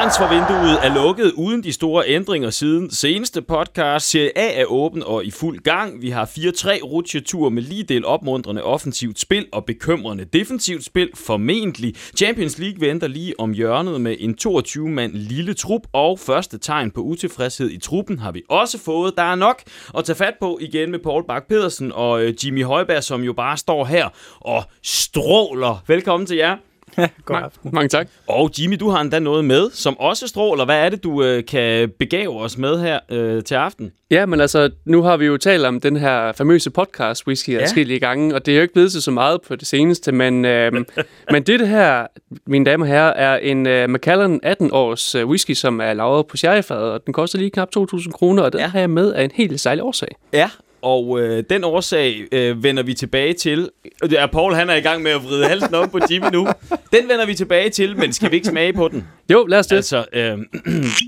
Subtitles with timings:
[0.00, 4.10] Transfervinduet er lukket uden de store ændringer siden seneste podcast.
[4.10, 6.02] Serie A er åben og i fuld gang.
[6.02, 11.94] Vi har 4-3 rutsjetur med lige del opmuntrende offensivt spil og bekymrende defensivt spil, formentlig.
[12.16, 17.00] Champions League venter lige om hjørnet med en 22-mand lille trup, og første tegn på
[17.00, 19.16] utilfredshed i truppen har vi også fået.
[19.16, 19.62] Der er nok
[19.98, 23.32] at tage fat på igen med Paul Bak pedersen og øh, Jimmy Højberg, som jo
[23.32, 24.08] bare står her
[24.40, 25.84] og stråler.
[25.86, 26.69] Velkommen til jer.
[27.24, 27.70] God aften.
[27.72, 28.08] Mange tak.
[28.26, 30.64] Og Jimmy, du har endda noget med, som også stråler.
[30.64, 33.92] Hvad er det, du øh, kan begave os med her øh, til aften?
[34.10, 37.76] Ja, men altså, nu har vi jo talt om den her famøse podcast, Whisky, ja.
[37.76, 40.72] i gange, og det er jo ikke blevet så meget på det seneste, men, øh,
[41.32, 42.06] men det her,
[42.46, 46.36] mine damer og herrer, er en øh, Macallan 18-års øh, whisky, som er lavet på
[46.36, 48.66] sherryfad, og den koster lige knap 2.000 kroner, og den ja.
[48.66, 50.16] har jeg med af en helt særlig årsag.
[50.32, 50.50] Ja,
[50.82, 53.70] og øh, den årsag øh, vender vi tilbage til.
[54.12, 56.48] Ja, Paul han er i gang med at vride halsen op på Jimmy nu.
[56.92, 59.06] Den vender vi tilbage til, men skal vi ikke smage på den?
[59.30, 59.76] Jo, lad os det.
[59.76, 60.38] Altså, øh,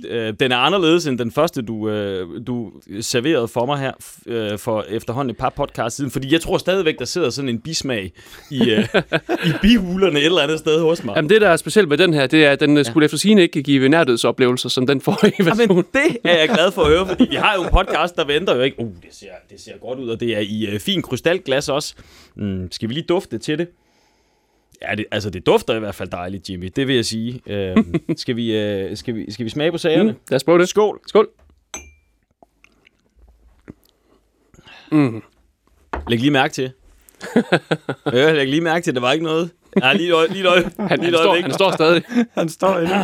[0.08, 3.92] øh, den er anderledes end den første, du, øh, du serverede for mig her
[4.26, 6.10] øh, for efterhånden et par podcast siden.
[6.10, 8.12] Fordi jeg tror stadigvæk, der sidder sådan en bismag
[8.50, 8.88] i, øh,
[9.46, 11.16] i bihulerne et eller andet sted hos mig.
[11.16, 12.82] Jamen det, der er specielt med den her, det er, at den ja.
[12.82, 15.68] skulle efter sigende ikke give nærdødsoplevelser, som den forrige version.
[15.68, 18.24] Jamen det er jeg glad for at høre, fordi vi har jo en podcast, der
[18.24, 18.80] venter jo ikke.
[18.80, 21.94] Uh, det ser, det ser godt ud, og det er i øh, fin krystalglas også.
[22.34, 23.68] Mm, skal vi lige dufte til det?
[24.82, 26.70] Ja, det, altså det dufter i hvert fald dejligt, Jimmy.
[26.76, 27.40] Det vil jeg sige.
[27.46, 27.76] Øh,
[28.16, 30.12] skal, vi, øh, skal, vi, skal vi smage på sagerne?
[30.12, 30.68] Mm, lad os prøve det.
[30.68, 31.00] Skål.
[31.06, 31.28] Skål.
[34.92, 35.22] Mm.
[36.08, 36.72] Læg lige mærke til.
[38.12, 39.50] ja, læg lige mærke til, at der var ikke noget.
[39.82, 42.02] Ja, lige et lige et Han, lige han, står, han står stadig.
[42.38, 42.94] han står endnu.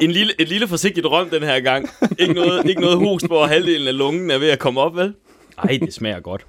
[0.00, 1.88] en lille, et lille forsigtigt røm den her gang.
[2.18, 5.14] Ikke noget, ikke noget host, hvor halvdelen af lungen er ved at komme op, vel?
[5.62, 6.46] Ej, det smager godt.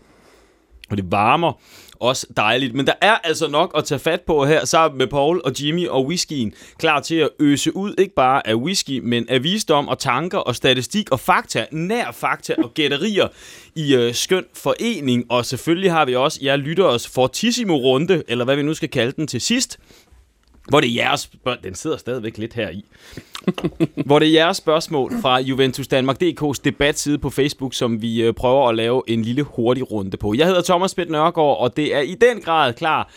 [0.89, 1.53] Og det varmer
[2.00, 2.75] også dejligt.
[2.75, 5.88] Men der er altså nok at tage fat på her, sammen med Paul og Jimmy
[5.88, 6.53] og whiskyen.
[6.78, 10.55] Klar til at øse ud, ikke bare af whisky, men af visdom og tanker og
[10.55, 13.27] statistik og fakta, nær fakta og gætterier
[13.76, 15.26] i øh, skøn forening.
[15.30, 18.89] Og selvfølgelig har vi også, jer lytter os fortissimo runde, eller hvad vi nu skal
[18.89, 19.80] kalde den til sidst.
[20.69, 21.57] Hvor det er jeres spørgsmål.
[21.63, 22.85] Den sidder stadigvæk lidt her i.
[24.05, 28.33] hvor det er jeres spørgsmål fra Juventus Danmark DK's debatside på Facebook, som vi øh,
[28.33, 30.33] prøver at lave en lille hurtig runde på.
[30.37, 33.11] Jeg hedder Thomas Pitt Nørgaard, og det er i den grad klar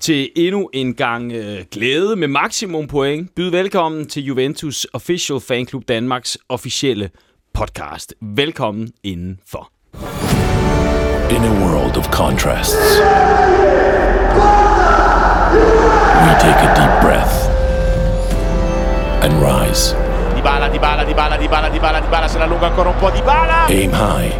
[0.00, 3.34] til endnu en gang øh, glæde med maksimum point.
[3.34, 7.10] Byd velkommen til Juventus Official Fanklub Danmarks officielle
[7.54, 8.14] podcast.
[8.20, 9.70] Velkommen indenfor.
[11.30, 13.00] In a world of contrasts.
[15.52, 17.34] We take a deep breath
[19.22, 19.92] and rise.
[20.34, 23.10] di bala di Dybala, Dybala, Dybala, Dybala, Dybala, Dybala, se la allunga ancora un po'
[23.10, 23.66] Dybala.
[23.68, 24.32] Aim high,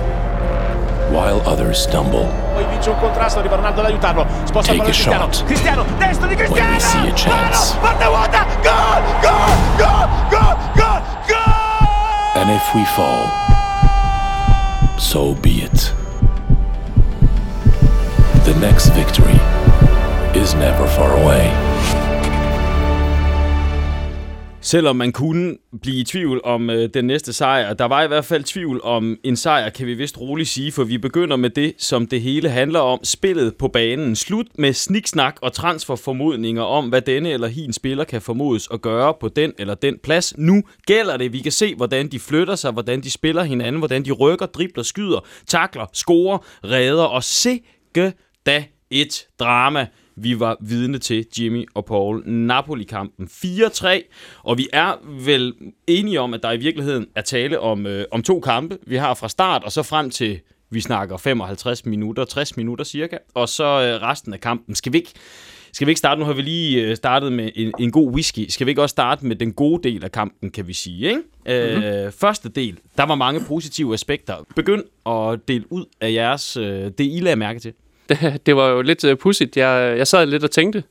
[1.10, 2.26] while others stumble.
[2.54, 4.26] Poi vince un contrasto, arriva Ronaldo ad aiutarlo.
[4.44, 5.30] Sposta Take a Cristiano.
[5.30, 5.44] shot.
[5.44, 6.68] Cristiano, destro di Cristiano.
[6.68, 7.76] When we see a chance.
[7.78, 7.96] Gol,
[9.20, 12.40] gol, gol, gol, gol, gol.
[12.40, 13.28] And if we fall,
[14.96, 15.92] so be it.
[18.44, 19.38] The next victory
[20.42, 21.46] is never far away.
[24.60, 28.24] Selvom man kunne blive i tvivl om øh, den næste sejr, der var i hvert
[28.24, 31.74] fald tvivl om en sejr, kan vi vist roligt sige, for vi begynder med det,
[31.78, 34.16] som det hele handler om, spillet på banen.
[34.16, 39.14] Slut med sniksnak og transferformodninger om, hvad denne eller hin spiller kan formodes at gøre
[39.20, 40.38] på den eller den plads.
[40.38, 41.32] Nu gælder det.
[41.32, 44.82] Vi kan se, hvordan de flytter sig, hvordan de spiller hinanden, hvordan de rykker, dribler,
[44.82, 48.12] skyder, takler, scorer, redder og sikke
[48.46, 49.86] da et drama
[50.16, 52.22] vi var vidne til Jimmy og Paul.
[52.26, 55.54] Napoli-kampen 4-3, og vi er vel
[55.86, 58.78] enige om, at der i virkeligheden er tale om, øh, om to kampe.
[58.86, 60.40] Vi har fra start og så frem til,
[60.70, 64.74] vi snakker 55 minutter, 60 minutter cirka, og så øh, resten af kampen.
[64.74, 65.12] Skal vi ikke
[65.72, 66.18] skal vi ikke starte?
[66.18, 68.48] Nu har vi lige øh, startet med en, en god whisky.
[68.48, 71.08] Skal vi ikke også starte med den gode del af kampen, kan vi sige?
[71.08, 71.20] Ikke?
[71.46, 71.84] Mm-hmm.
[71.84, 74.34] Øh, første del, der var mange positive aspekter.
[74.56, 77.72] Begynd at dele ud af jeres, øh, det I lader mærke til
[78.14, 79.56] det, det var jo lidt øh, pudsigt.
[79.56, 80.84] Jeg, øh, jeg sad lidt og tænkte,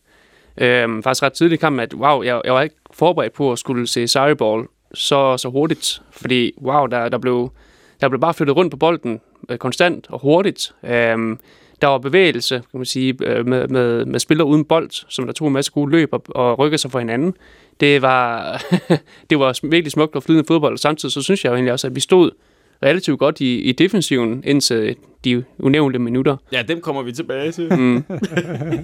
[0.57, 3.59] øh, faktisk ret tidligt i kampen, at wow, jeg, jeg var ikke forberedt på at
[3.59, 6.01] skulle se Sarri Ball så, så hurtigt.
[6.12, 7.51] Fordi wow, der, der, blev,
[8.01, 10.73] der blev bare flyttet rundt på bolden øh, konstant og hurtigt.
[10.83, 11.38] Øh,
[11.81, 15.33] der var bevægelse, kan man sige, øh, med, med, med spillere uden bold, som der
[15.33, 17.33] tog en masse gode løb og, og rykkede sig for hinanden.
[17.79, 18.62] Det var,
[19.29, 21.88] det var virkelig smukt og flydende fodbold, og samtidig så synes jeg jo egentlig også,
[21.88, 22.31] at vi stod
[22.83, 24.95] relativt godt i, i defensiven indtil
[25.25, 26.38] de unævnte minutter.
[26.51, 27.74] Ja, dem kommer vi tilbage til.
[27.74, 28.04] Mm.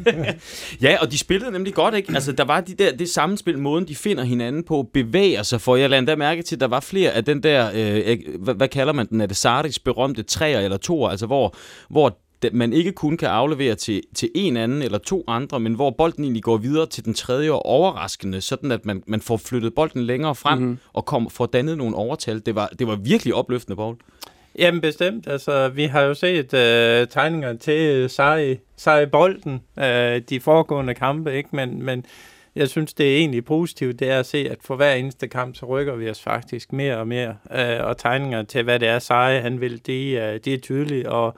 [0.86, 2.12] ja, og de spillede nemlig godt, ikke?
[2.14, 5.76] Altså, der var de der, det sammenspil, måden de finder hinanden på, bevæger sig for.
[5.76, 8.94] Jeg lader mærke til, at der var flere af den der, øh, hvad, hvad kalder
[8.94, 11.56] man den, er det Sardis berømte træer eller toer, altså hvor,
[11.90, 12.20] hvor
[12.51, 16.24] man ikke kun kan aflevere til, til en anden eller to andre, men hvor bolden
[16.24, 20.04] egentlig går videre til den tredje og overraskende, sådan at man, man får flyttet bolden
[20.04, 20.78] længere frem mm-hmm.
[20.94, 22.42] og kom, får dannet nogle overtal.
[22.45, 23.95] Det var, det var virkelig opløftende, Paul.
[24.60, 25.28] Jamen bestemt.
[25.28, 31.33] Altså, vi har jo set øh, tegninger til Sarri, Sarri Bolden øh, de foregående kampe,
[31.33, 31.50] ikke?
[31.51, 32.06] Men, men
[32.56, 35.56] jeg synes, det er egentlig positivt, det er at se, at for hver eneste kamp,
[35.56, 37.36] så rykker vi os faktisk mere og mere.
[37.51, 41.07] Øh, og tegninger til, hvad det er, Sarri han vil, det, øh, det er tydeligt.
[41.07, 41.38] Og,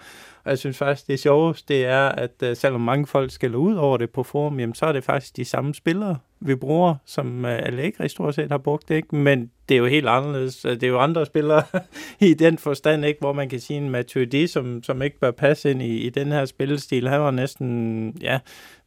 [0.49, 3.75] og jeg synes faktisk, det sjoveste, det er, at øh, selvom mange folk skælder ud
[3.75, 7.45] over det på forum, jamen, så er det faktisk de samme spillere, vi bruger, som
[7.45, 9.15] uh, Allegri stort set har brugt, ikke?
[9.15, 10.57] men det er jo helt anderledes.
[10.57, 11.63] Det er jo andre spillere
[12.29, 13.19] i den forstand, ikke?
[13.19, 16.31] hvor man kan sige en Matuidi, som, som ikke bør passe ind i, i den
[16.31, 17.07] her spillestil.
[17.07, 18.39] Han var næsten, ja,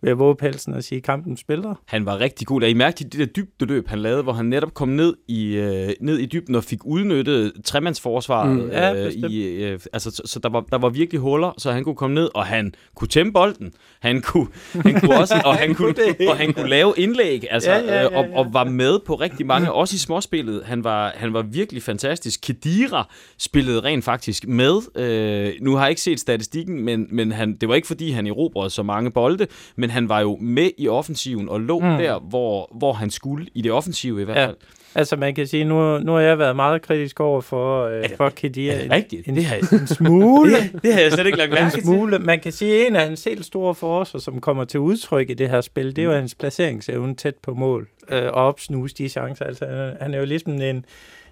[0.03, 1.75] ved at våge pelsen og sige kampens spiller.
[1.87, 2.63] Han var rigtig god.
[2.63, 6.19] I mærke det der dybdeløb, han lavede, hvor han netop kom ned i, øh, ned
[6.19, 8.57] i dybden og fik udnyttet tremandsforsvaret.
[8.57, 11.73] Mm, ja, øh, i, øh, altså, så, så der, var, der var virkelig huller, så
[11.73, 13.73] han kunne komme ned, og han kunne tæmme bolden.
[14.01, 15.95] Han kunne, han kunne også, og han kunne,
[16.29, 18.19] og han kunne lave indlæg, altså, ja, ja, ja, ja.
[18.19, 20.63] Og, og var med på rigtig mange, også i småspillet.
[20.65, 22.41] Han var, han var virkelig fantastisk.
[22.41, 23.09] Kedira
[23.39, 24.97] spillede rent faktisk med.
[24.97, 28.27] Øh, nu har jeg ikke set statistikken, men, men han, det var ikke fordi, han
[28.27, 29.47] erobrede så mange bolde,
[29.77, 31.87] men han var jo med i offensiven og lå mm.
[31.87, 34.57] der, hvor, hvor han skulle, i det offensive i hvert fald.
[34.61, 34.82] Ja.
[34.95, 38.29] Altså man kan sige, nu, nu har jeg været meget kritisk over for, øh, for
[38.29, 38.75] Kedia.
[38.75, 39.29] Er det rigtigt?
[39.29, 40.53] En, det har jeg, en smule.
[40.73, 41.83] det, det har jeg slet ikke lagt mærke til.
[41.83, 42.19] Smule.
[42.19, 45.49] Man kan sige, en af hans helt store forser, som kommer til udtryk i det
[45.49, 46.17] her spil, det er jo mm.
[46.17, 49.45] hans placeringsevne tæt på mål øh, og opsnuse de chancer.
[49.45, 50.85] Altså han, han er jo ligesom en,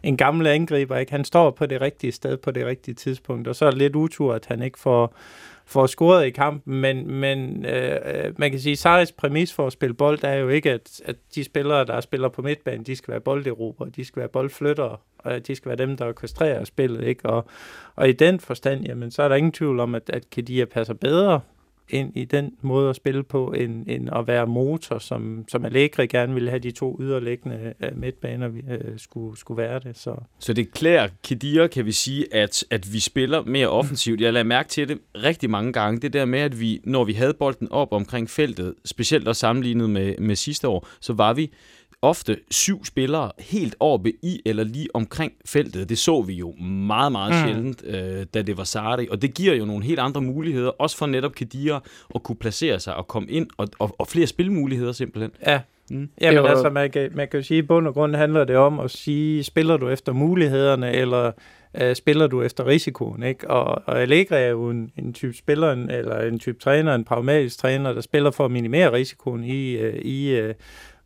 [0.02, 1.12] en gammel angriber, ikke?
[1.12, 3.96] Han står på det rigtige sted på det rigtige tidspunkt, og så er det lidt
[3.96, 5.14] utur, at han ikke får
[5.70, 9.72] får scoret i kampen, men, men øh, øh man kan sige, Saris præmis for at
[9.72, 13.12] spille bold er jo ikke, at, at de spillere, der spiller på midtbanen, de skal
[13.12, 17.28] være bolderobere, de skal være boldflyttere, og de skal være dem, der orkestrerer spillet, ikke?
[17.28, 17.44] Og,
[17.96, 20.94] og i den forstand, jamen, så er der ingen tvivl om, at, at Kedia passer
[20.94, 21.40] bedre
[21.90, 26.06] ind i den måde at spille på, end, end at være motor, som, som Allegri
[26.06, 29.98] gerne ville have de to yderliggende øh, midtbaner øh, skulle, skulle være det.
[29.98, 30.14] Så.
[30.38, 34.20] så det klæder Kedira, kan vi sige, at, at vi spiller mere offensivt.
[34.20, 36.00] Jeg lader mærke til det rigtig mange gange.
[36.00, 39.90] Det der med, at vi, når vi havde bolden op omkring feltet, specielt også sammenlignet
[39.90, 41.50] med, med sidste år, så var vi
[42.02, 45.88] ofte syv spillere helt oppe i eller lige omkring feltet.
[45.88, 47.48] Det så vi jo meget, meget mm.
[47.48, 49.08] sjældent, øh, da det var Sarri.
[49.10, 51.82] Og det giver jo nogle helt andre muligheder, også for netop Kedira
[52.14, 55.30] at kunne placere sig og komme ind, og, og, og flere spilmuligheder simpelthen.
[55.46, 55.60] Ja,
[55.90, 56.08] Mm.
[56.20, 56.48] Jamen var...
[56.48, 58.80] altså, man kan, man kan jo sige, at i bund og grund handler det om
[58.80, 61.32] at sige, spiller du efter mulighederne, eller
[61.80, 63.50] uh, spiller du efter risikoen, ikke?
[63.50, 67.04] Og, og Allegri er jo en, en type spiller, en, eller en type træner, en
[67.04, 70.50] pragmatisk træner, der spiller for at minimere risikoen i, uh, i uh,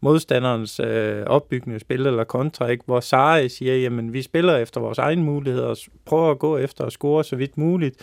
[0.05, 2.85] modstanderens øh, opbyggende spil eller kontra, ikke?
[2.87, 6.85] hvor Sarri siger, jamen vi spiller efter vores egen muligheder og prøver at gå efter
[6.85, 7.97] at score så vidt muligt.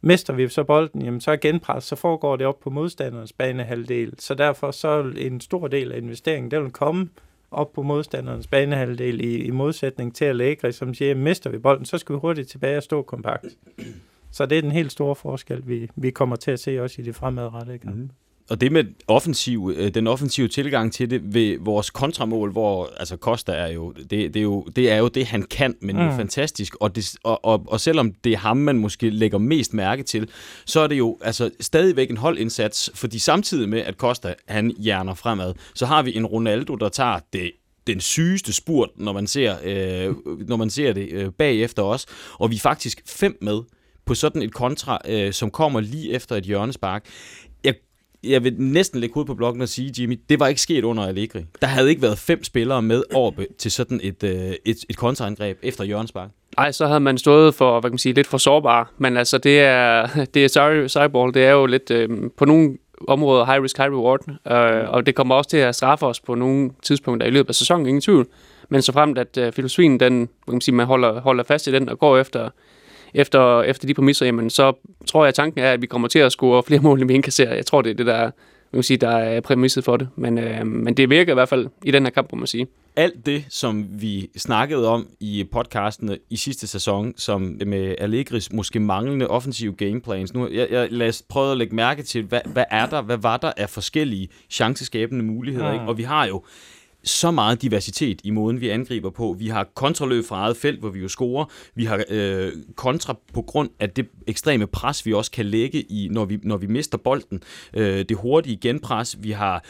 [0.00, 4.14] Mister vi så bolden, jamen så er genpres, så foregår det op på modstanderens banehalvdel.
[4.18, 7.08] Så derfor så en stor del af investeringen, den vil komme
[7.50, 11.84] op på modstanderens banehalvdel i, i modsætning til Allegri, som siger, at mister vi bolden,
[11.84, 13.46] så skal vi hurtigt tilbage og stå kompakt.
[14.32, 17.04] Så det er den helt store forskel, vi, vi kommer til at se også i
[17.04, 17.96] det fremadrettede kamp.
[17.96, 18.10] Mm
[18.50, 23.16] og det med offensiv, øh, den offensive tilgang til det ved vores kontramål, hvor altså
[23.16, 26.02] Costa er jo det, det er jo det er jo det han kan, men mm.
[26.02, 26.74] det er fantastisk.
[26.74, 30.28] Og, det, og, og, og selvom det er ham man måske lægger mest mærke til,
[30.64, 35.14] så er det jo altså stadigvæk en holdindsats, fordi samtidig med at Costa han hjerner
[35.14, 37.52] fremad, så har vi en Ronaldo der tager det
[37.86, 40.14] den sygeste spurt, når man ser, øh,
[40.48, 43.62] når man ser det øh, bagefter os, og vi er faktisk fem med
[44.06, 47.04] på sådan et kontra, øh, som kommer lige efter et hjørnespark
[48.28, 51.06] jeg vil næsten lægge hovedet på blokken og sige, Jimmy, det var ikke sket under
[51.06, 51.44] Allegri.
[51.60, 55.58] Der havde ikke været fem spillere med over til sådan et, øh, et, et kontraangreb
[55.62, 56.28] efter Jørgens Bak.
[56.58, 58.92] Nej, så havde man stået for, hvad kan man sige, lidt for sårbar.
[58.98, 62.76] Men altså, det er, det er sorry, Cyball, det er jo lidt øh, på nogle
[63.08, 64.20] områder high risk, high reward.
[64.28, 67.54] Øh, og det kommer også til at straffe os på nogle tidspunkter i løbet af
[67.54, 68.26] sæsonen, ingen tvivl.
[68.68, 71.66] Men så fremt, at øh, filosofien, den, hvad kan man sige, man holder, holder fast
[71.66, 72.50] i den og går efter
[73.16, 74.72] efter, efter de præmisser, jamen, så
[75.06, 77.14] tror jeg, at tanken er, at vi kommer til at score flere mål, end vi
[77.14, 77.54] indkasserer.
[77.54, 78.20] Jeg tror, det er det, der,
[78.72, 80.08] man kan sige, der er præmisset for det.
[80.16, 82.66] Men, øh, men det virker i hvert fald i den her kamp, må man sige.
[82.96, 88.80] Alt det, som vi snakkede om i podcasten i sidste sæson, som med Allegris måske
[88.80, 90.34] manglende offensive gameplans.
[90.34, 93.16] Nu, jeg, jeg lad os prøve at lægge mærke til, hvad, hvad er der, hvad
[93.16, 95.66] var der af forskellige chanceskabende muligheder.
[95.66, 95.72] Ja.
[95.72, 95.84] Ikke?
[95.84, 96.42] Og vi har jo
[97.06, 99.36] så meget diversitet i måden, vi angriber på.
[99.38, 101.44] Vi har kontraløb fra eget felt, hvor vi jo scorer.
[101.74, 106.08] Vi har øh, kontra på grund af det ekstreme pres, vi også kan lægge i,
[106.12, 107.42] når vi, når vi mister bolden.
[107.74, 109.16] Øh, det hurtige genpres.
[109.20, 109.64] Vi har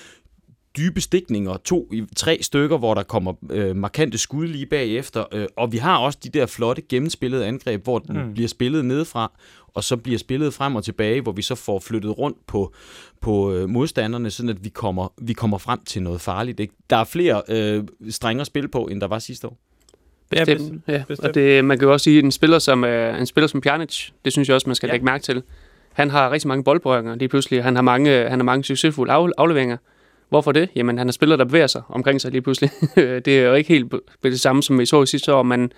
[0.77, 5.73] dybe stikninger, to, tre stykker, hvor der kommer øh, markante skud lige bagefter, øh, og
[5.73, 8.33] vi har også de der flotte gennemspillede angreb, hvor den mm.
[8.33, 9.33] bliver spillet nedefra,
[9.77, 12.75] og så bliver spillet frem og tilbage, hvor vi så får flyttet rundt på,
[13.21, 16.61] på øh, modstanderne, sådan at vi kommer, vi kommer frem til noget farligt.
[16.61, 16.75] Ikke?
[16.91, 19.59] Der er flere øh, strenge at spille på, end der var sidste år.
[20.31, 21.03] Bestemt, ja.
[21.09, 21.29] Bestemt.
[21.29, 23.61] Og det, man kan jo også sige, at en spiller som, øh, en spiller som
[23.61, 24.93] Pjanic, det synes jeg også, man skal ja.
[24.93, 25.43] lægge mærke til.
[25.93, 27.65] Han har rigtig mange boldberøringer lige pludselig.
[27.65, 29.77] Han har mange, han har mange succesfulde af, afleveringer.
[30.29, 30.69] Hvorfor det?
[30.77, 32.71] Jamen, han er spiller, der bevæger sig omkring sig lige pludselig.
[32.97, 35.73] det er jo ikke helt det samme, som vi så i sidste år, men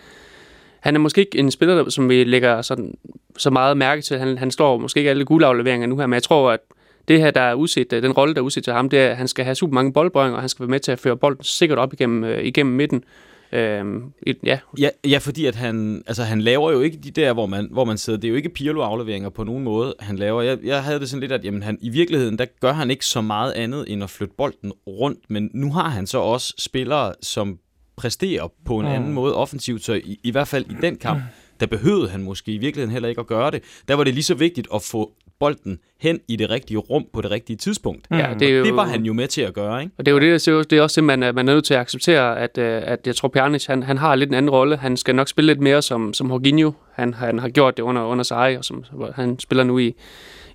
[0.80, 2.94] han er måske ikke en spiller, som vi lægger sådan,
[3.36, 4.18] så meget mærke til.
[4.18, 6.60] Han, han står måske ikke alle guldafleveringer nu her, men jeg tror, at
[7.08, 9.10] det her, der er udset, øh, den rolle, der er udset til ham, det er,
[9.10, 11.16] at han skal have super mange boldbrøringer, og han skal være med til at føre
[11.16, 13.04] bolden sikkert op igennem, øh, igennem midten.
[13.52, 14.58] Øhm, et, ja.
[14.78, 14.88] ja.
[15.04, 17.98] Ja, fordi at han, altså, han laver jo ikke de der, hvor man, hvor man
[17.98, 18.18] sidder.
[18.18, 20.42] Det er jo ikke Pirlo-afleveringer på nogen måde, han laver.
[20.42, 23.06] Jeg, jeg havde det sådan lidt, at jamen, han, i virkeligheden, der gør han ikke
[23.06, 25.18] så meget andet, end at flytte bolden rundt.
[25.28, 27.58] Men nu har han så også spillere, som
[27.98, 28.92] præsterer på en mm.
[28.92, 31.22] anden måde offensivt, så i, i hvert fald i den kamp,
[31.60, 33.62] der behøvede han måske i virkeligheden heller ikke at gøre det.
[33.88, 37.20] Der var det lige så vigtigt at få bolden hen i det rigtige rum på
[37.20, 38.06] det rigtige tidspunkt.
[38.10, 39.94] Ja, det, er jo, det var han jo med til at gøre, ikke?
[39.98, 41.80] Og det er jo det, det er også simpelthen, at man er nødt til at
[41.80, 44.76] acceptere, at, øh, at jeg tror, Pjanic, han, han har lidt en anden rolle.
[44.76, 46.72] Han skal nok spille lidt mere som, som Jorginho.
[46.92, 49.94] Han, han har gjort det under, under sig, og som, han spiller nu i,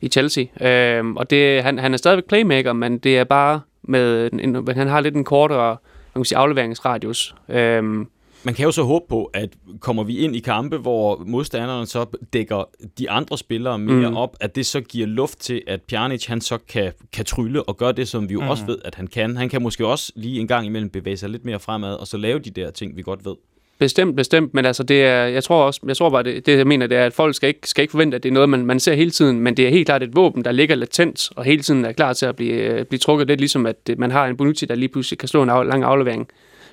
[0.01, 0.45] i Chelsea.
[0.62, 4.88] Øhm, og det, han, han er stadigvæk playmaker, men det er bare med, en, han
[4.88, 5.77] har lidt en kortere
[6.15, 7.36] man kan sige, afleveringsradius.
[7.50, 8.08] Øhm,
[8.43, 12.05] man kan jo så håbe på, at kommer vi ind i kampe, hvor modstanderne så
[12.34, 12.63] dækker
[12.98, 14.17] de andre spillere mere mm.
[14.17, 17.77] op, at det så giver luft til, at Pjanic han så kan, kan trylle og
[17.77, 18.48] gøre det, som vi jo mm.
[18.48, 19.38] også ved, at han kan.
[19.38, 22.17] Han kan måske også lige en gang imellem bevæge sig lidt mere fremad, og så
[22.17, 23.36] lave de der ting, vi godt ved.
[23.80, 26.68] Bestemt, bestemt, men altså det er, jeg tror også, jeg tror bare, det, det jeg
[26.68, 28.65] mener, det er, at folk skal ikke, skal ikke forvente, at det er noget, man,
[28.65, 31.44] man ser hele tiden, men det er helt klart et våben, der ligger latent, og
[31.44, 34.38] hele tiden er klar til at blive, blive trukket lidt, ligesom at man har en
[34.38, 36.27] Bonucci, der lige pludselig kan slå en af, lang aflevering.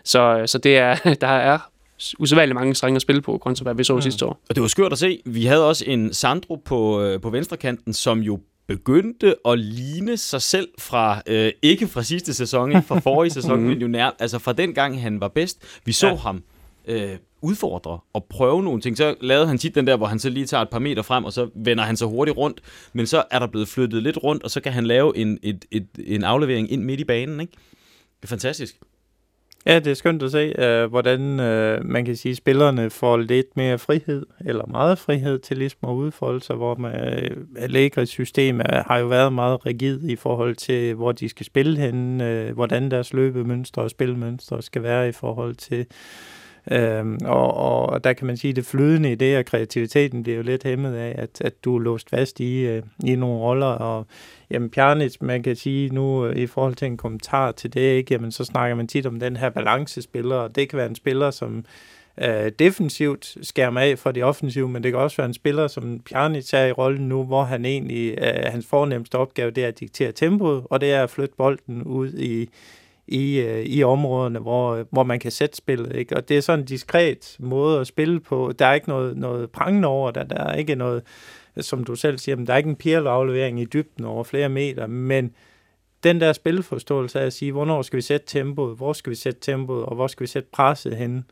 [0.04, 1.58] Så, så det er, der er
[2.18, 4.00] usædvanligt mange strenge at spille på, kontra hvad vi så mm.
[4.00, 4.40] sidste år.
[4.48, 5.22] Og det var skørt at se.
[5.24, 10.42] Vi havde også en Sandro på, øh, på venstrekanten, som jo begyndte at ligne sig
[10.42, 14.38] selv fra, øh, ikke fra sidste sæson, ikke fra forrige sæson, men jo nær, altså
[14.38, 15.80] fra den gang, han var bedst.
[15.84, 16.14] Vi så ja.
[16.14, 16.42] ham
[16.84, 18.96] øh, udfordre og prøve nogle ting.
[18.96, 21.24] Så lavede han tit den der, hvor han så lige tager et par meter frem,
[21.24, 22.60] og så vender han så hurtigt rundt.
[22.92, 25.64] Men så er der blevet flyttet lidt rundt, og så kan han lave en, et,
[25.70, 27.40] et, en aflevering ind midt i banen.
[27.40, 27.52] Ikke?
[28.20, 28.76] Det er fantastisk.
[29.66, 33.16] Ja, det er skønt at se, øh, hvordan øh, man kan sige, at spillerne får
[33.16, 38.04] lidt mere frihed, eller meget frihed til ligesom at udfolde sig, hvor man, øh, Allegri's
[38.04, 42.20] system er, har jo været meget rigid i forhold til, hvor de skal spille hen,
[42.20, 45.86] øh, hvordan deres løbemønstre og spilmønstre skal være i forhold til
[46.72, 50.36] Øhm, og, og der kan man sige, at det flydende i det, og kreativiteten bliver
[50.36, 53.66] jo lidt hæmmet af, at, at du er låst fast i, øh, i nogle roller.
[53.66, 54.06] Og
[54.50, 58.14] jamen, Pjanic, man kan sige nu, øh, i forhold til en kommentar til det, ikke,
[58.14, 61.30] jamen, så snakker man tit om den her balancespiller, og det kan være en spiller,
[61.30, 61.64] som
[62.22, 66.00] øh, defensivt skærmer af for det offensive, men det kan også være en spiller, som
[66.00, 69.80] Pjanic er i rollen nu, hvor han egentlig, øh, hans fornemmeste opgave, det er at
[69.80, 72.48] diktere tempoet, og det er at flytte bolden ud i,
[73.10, 75.96] i, øh, i områderne, hvor, øh, hvor man kan sætte spillet.
[75.96, 76.16] Ikke?
[76.16, 78.52] Og det er sådan en diskret måde at spille på.
[78.58, 80.24] Der er ikke noget, noget prangende over der.
[80.24, 81.02] Der er ikke noget,
[81.56, 84.48] øh, som du selv siger, men der er ikke en pirlaflevering i dybden over flere
[84.48, 85.34] meter, men
[86.02, 89.40] den der spilforståelse af at sige, hvornår skal vi sætte tempoet, hvor skal vi sætte
[89.40, 91.24] tempoet, og hvor skal vi sætte presset hen,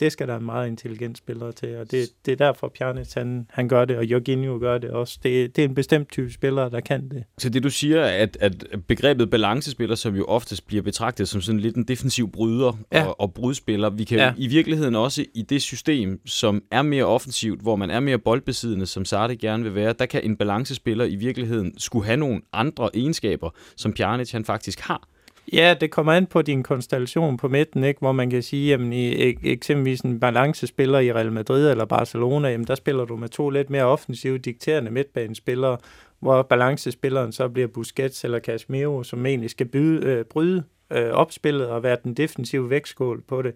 [0.00, 3.46] det skal der en meget intelligent spiller til, og det, det er derfor Pjanic, han,
[3.50, 5.18] han gør det, og Jorginho gør det også.
[5.22, 7.24] Det, det er en bestemt type spiller, der kan det.
[7.38, 11.60] Så det du siger, at, at begrebet balancespiller, som jo oftest bliver betragtet som sådan
[11.60, 13.06] lidt en defensiv bryder ja.
[13.06, 14.32] og, og brudspiller, vi kan ja.
[14.36, 18.86] i virkeligheden også i det system, som er mere offensivt, hvor man er mere boldbesiddende,
[18.86, 22.90] som Sartre gerne vil være, der kan en balancespiller i virkeligheden skulle have nogle andre
[22.94, 25.08] egenskaber, som Pjanic han faktisk har.
[25.52, 27.98] Ja, det kommer an på din konstellation på midten, ikke?
[27.98, 32.66] hvor man kan sige, at i eksempelvis en balancespiller i Real Madrid eller Barcelona, jamen,
[32.66, 35.78] der spiller du med to lidt mere offensive, dikterende midtbanespillere,
[36.20, 41.66] hvor balancespilleren så bliver Busquets eller Casemiro, som egentlig skal byde, øh, bryde øh, opspillet
[41.66, 43.54] og være den defensive vægtskål på det.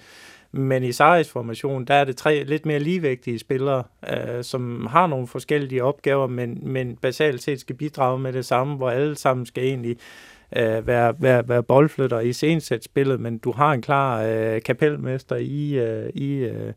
[0.52, 5.06] Men i Saris formation, der er det tre lidt mere ligevægtige spillere, øh, som har
[5.06, 9.46] nogle forskellige opgaver, men, men basalt set skal bidrage med det samme, hvor alle sammen
[9.46, 13.82] skal egentlig øh, øh, være, være, være boldflytter i sensæt spillet, men du har en
[13.82, 16.72] klar øh, kapelmester i, øh, i, øh,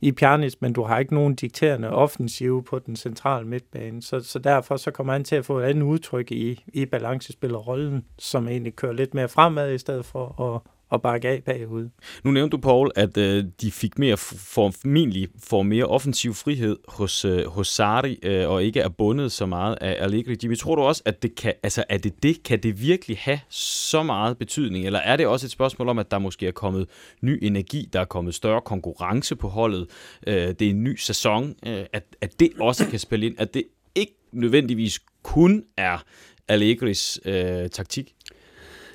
[0.00, 4.02] i Pjanic, men du har ikke nogen dikterende offensive på den centrale midtbane.
[4.02, 8.04] Så, så derfor så kommer han til at få et andet udtryk i, i balancespillerrollen,
[8.18, 10.60] som egentlig kører lidt mere fremad i stedet for at,
[10.92, 11.88] og bakke af bagud.
[12.24, 17.24] Nu nævnte du, Paul, at øh, de fik mere formentlig får mere offensiv frihed hos,
[17.24, 20.36] øh, hos Sarri, øh, og ikke er bundet så meget af Allegri.
[20.42, 23.40] Jimmy, tror du også, at det kan, altså, er det det, kan det virkelig have
[23.48, 26.88] så meget betydning, eller er det også et spørgsmål om, at der måske er kommet
[27.22, 29.86] ny energi, der er kommet større konkurrence på holdet,
[30.26, 33.54] øh, det er en ny sæson, øh, at, at det også kan spille ind, at
[33.54, 36.04] det ikke nødvendigvis kun er
[36.48, 38.14] Allegris øh, taktik?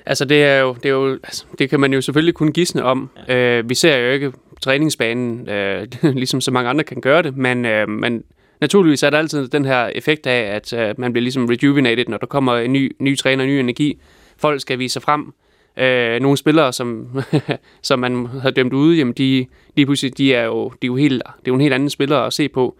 [0.08, 2.84] Altså det er jo, det, er jo, altså, det kan man jo selvfølgelig kun gisne
[2.84, 3.10] om.
[3.28, 3.58] Ja.
[3.58, 7.64] Øh, vi ser jo ikke træningsbanen, øh, ligesom så mange andre kan gøre det, men,
[7.64, 8.24] øh, men
[8.60, 12.16] naturligvis er der altid den her effekt af, at øh, man bliver ligesom rejuvenated, når
[12.16, 14.00] der kommer en ny, ny træner, ny energi.
[14.36, 15.32] Folk skal vise sig frem.
[15.78, 17.20] Øh, nogle spillere, som,
[17.82, 19.46] som man har dømt ude, jamen de,
[19.76, 21.90] de, pludselig, de er jo, de er jo helt, det er jo en helt anden
[21.90, 22.76] spiller at se på.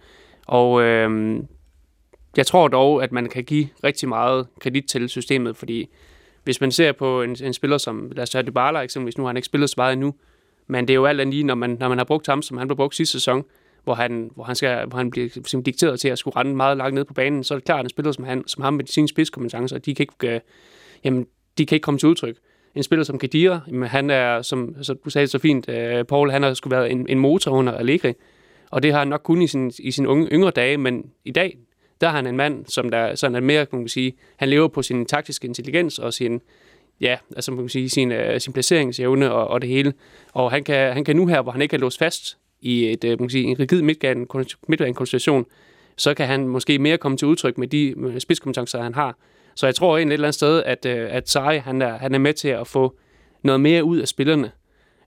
[0.47, 1.39] Og øh,
[2.37, 5.89] jeg tror dog, at man kan give rigtig meget kredit til systemet, fordi
[6.43, 9.29] hvis man ser på en, en spiller som, lad os tage Dybala eksempelvis, nu har
[9.29, 10.13] han ikke spillet så meget endnu,
[10.67, 12.57] men det er jo alt andet lige, når man, når man har brugt ham, som
[12.57, 13.43] han blev brugt sidste sæson,
[13.83, 16.77] hvor han, hvor han, skal, hvor han bliver simpelthen dikteret til at skulle rende meget
[16.77, 18.73] langt ned på banen, så er det klart, at en spiller som, han, som ham
[18.73, 20.41] med sine spidskompetencer, de kan ikke, øh,
[21.03, 21.27] jamen,
[21.57, 22.35] de kan ikke komme til udtryk.
[22.75, 26.31] En spiller som Kadira, jamen, han er, som altså, du sagde så fint, øh, Paul,
[26.31, 28.13] han har skulle været en, en motor under Allegri,
[28.71, 31.31] og det har han nok kun i sin, i sin unge, yngre dage, men i
[31.31, 31.57] dag,
[32.01, 34.67] der er han en mand, som der sådan er mere, kan man sige, han lever
[34.67, 36.41] på sin taktiske intelligens og sin,
[37.01, 39.93] ja, altså man kan sige, sin, uh, sin placeringsevne og, og det hele.
[40.33, 43.03] Og han kan, han kan nu her, hvor han ikke er låst fast i et,
[43.03, 45.45] uh, man kan sige, en rigid midtbanekonstellation,
[45.97, 49.17] så kan han måske mere komme til udtryk med de øh, spidskompetencer, han har.
[49.55, 52.13] Så jeg tror egentlig et eller andet sted, at, uh, at Sarri, han er, han
[52.13, 52.95] er med til at få
[53.43, 54.51] noget mere ud af spillerne.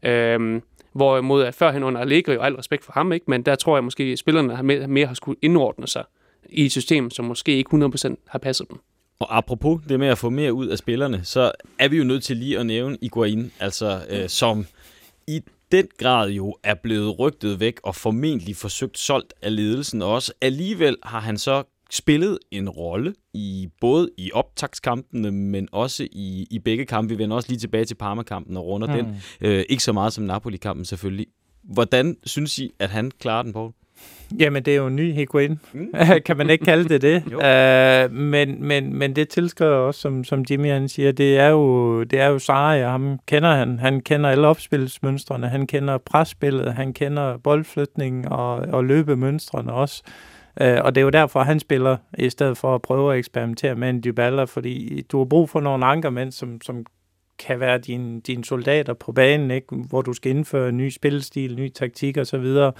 [0.05, 3.77] Øhm, hvorimod at førhen under Allegri, og al respekt for ham, ikke, men der tror
[3.77, 6.05] jeg måske, at spillerne har mere, mere har skulle indordne sig
[6.51, 8.79] i et system, som måske ikke 100% har passet dem.
[9.19, 12.25] Og apropos det med at få mere ud af spillerne, så er vi jo nødt
[12.25, 14.67] til lige at nævne Iguain, altså øh, som
[15.27, 15.41] i
[15.73, 20.33] den grad jo er blevet rygtet væk og formentlig forsøgt solgt af ledelsen også.
[20.41, 26.59] Alligevel har han så spillet en rolle i både i optagskampene, men også i, i
[26.59, 27.15] begge kampe.
[27.15, 28.95] Vi vender også lige tilbage til Parma-kampen og runder mm.
[28.95, 29.23] den.
[29.41, 31.27] Øh, ikke så meget som Napoli-kampen selvfølgelig.
[31.63, 33.73] Hvordan synes I, at han klarer den, Paul?
[34.39, 35.61] Jamen, det er jo en ny Higuain.
[35.73, 35.93] Mm.
[36.27, 37.23] kan man ikke kalde det det?
[38.09, 42.03] uh, men, men, men det tilskriver også, som, som Jimmy han siger, det er jo,
[42.03, 43.79] det er jo Sarri, og ham kender han.
[43.79, 50.03] Han kender alle opspilsmønstrene, han kender presspillet, han kender boldflytningen og, og løbemønstrene også.
[50.61, 53.75] Uh, og det er jo derfor, han spiller, i stedet for at prøve at eksperimentere
[53.75, 56.87] med en Dybala, fordi du har brug for nogle ankermænd, som, som
[57.39, 59.77] kan være dine, din soldater på banen, ikke?
[59.89, 62.73] hvor du skal indføre en ny spillestil, ny taktik og så videre.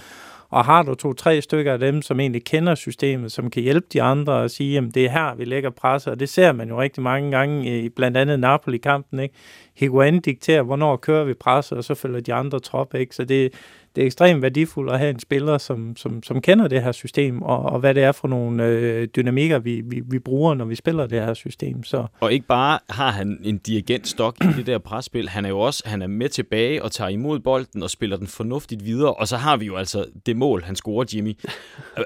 [0.53, 4.01] Og har du to-tre stykker af dem, som egentlig kender systemet, som kan hjælpe de
[4.01, 6.81] andre og sige, at det er her, vi lægger presset, og det ser man jo
[6.81, 9.35] rigtig mange gange eh, i blandt andet Napoli-kampen, ikke?
[9.75, 13.15] Higuain dikterer, hvornår kører vi presset, og så følger de andre trop, ikke?
[13.15, 13.53] Så det,
[13.95, 17.41] det er ekstremt værdifuldt at have en spiller, som, som, som kender det her system,
[17.41, 20.75] og, og hvad det er for nogle øh, dynamikker, vi, vi, vi bruger, når vi
[20.75, 21.83] spiller det her system.
[21.83, 22.05] Så.
[22.19, 25.83] Og ikke bare har han en dirigentstok i det der presspil, han er jo også
[25.85, 29.37] han er med tilbage og tager imod bolden og spiller den fornuftigt videre, og så
[29.37, 31.37] har vi jo altså det mål, han scorer, Jimmy.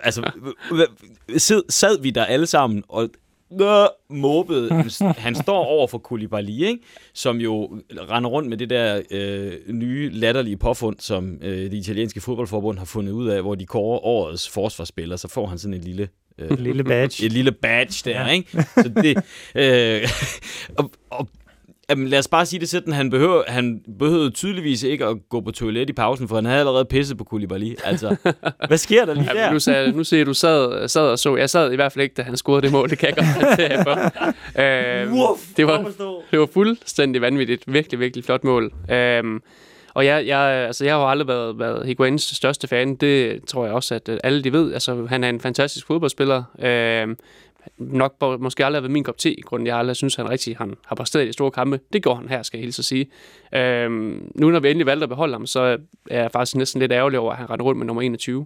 [0.03, 0.31] altså,
[1.69, 3.09] sad vi der alle sammen og
[4.09, 4.69] måbet.
[5.17, 6.79] Han står over for Koulibaly, ikke?
[7.13, 12.21] som jo render rundt med det der øh, nye latterlige påfund, som øh, det italienske
[12.21, 15.81] fodboldforbund har fundet ud af, hvor de kårer årets forsvarsspiller, så får han sådan en
[15.81, 17.25] lille øh, et lille badge.
[17.25, 18.27] Et lille badge der, ja.
[18.27, 18.51] ikke?
[18.51, 19.17] Så det,
[19.55, 20.09] øh,
[20.79, 21.27] og, og
[21.89, 25.41] Jamen, lad os bare sige det sådan, han, behøver, han behøvede tydeligvis ikke at gå
[25.41, 27.75] på toilet i pausen, for han havde allerede pisset på Koulibaly.
[27.83, 28.15] Altså,
[28.67, 29.53] hvad sker der lige der?
[29.53, 31.35] Nu, sagde, nu ser du sad, sad og så.
[31.35, 32.89] Jeg sad i hvert fald ikke, da han scorede det mål.
[32.89, 33.91] Det kan jeg godt tage for.
[34.61, 35.91] øhm, det, var,
[36.31, 37.63] det var fuldstændig vanvittigt.
[37.73, 38.71] Virkelig, virkelig flot mål.
[38.91, 39.41] Øhm,
[39.93, 42.95] og jeg, jeg, altså, jeg har jo aldrig været, været Higuains største fan.
[42.95, 44.73] Det tror jeg også, at alle de ved.
[44.73, 46.43] Altså, han er en fantastisk fodboldspiller.
[46.59, 47.17] Øhm,
[47.77, 49.67] nok måske aldrig har været min kop te, i grunden.
[49.67, 51.79] Jeg aldrig synes, han rigtig han har præsteret i de store kampe.
[51.93, 53.07] Det går han her, skal jeg hilse at sige.
[53.53, 55.77] Øhm, nu når vi endelig valgte at beholde ham, så
[56.09, 58.45] er jeg faktisk næsten lidt ærgerlig over, at han rendte rundt med nummer 21.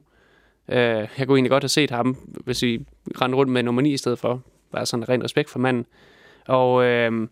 [0.69, 2.85] Øh, jeg kunne egentlig godt have set ham, hvis vi
[3.21, 4.41] rendte rundt med nummer 9 i stedet for.
[4.71, 5.85] Bare sådan ren respekt for manden.
[6.47, 7.27] Og øh,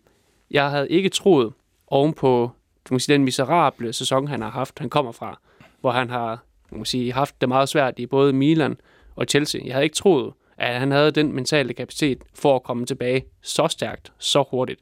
[0.50, 1.52] jeg havde ikke troet
[1.86, 2.50] oven på
[2.88, 5.40] du må sige, den miserable sæson, han har haft, han kommer fra,
[5.80, 6.38] hvor han har
[6.70, 8.76] du må sige, haft det meget svært i både Milan
[9.16, 9.60] og Chelsea.
[9.64, 13.68] Jeg havde ikke troet, at han havde den mentale kapacitet for at komme tilbage så
[13.68, 14.80] stærkt, så hurtigt.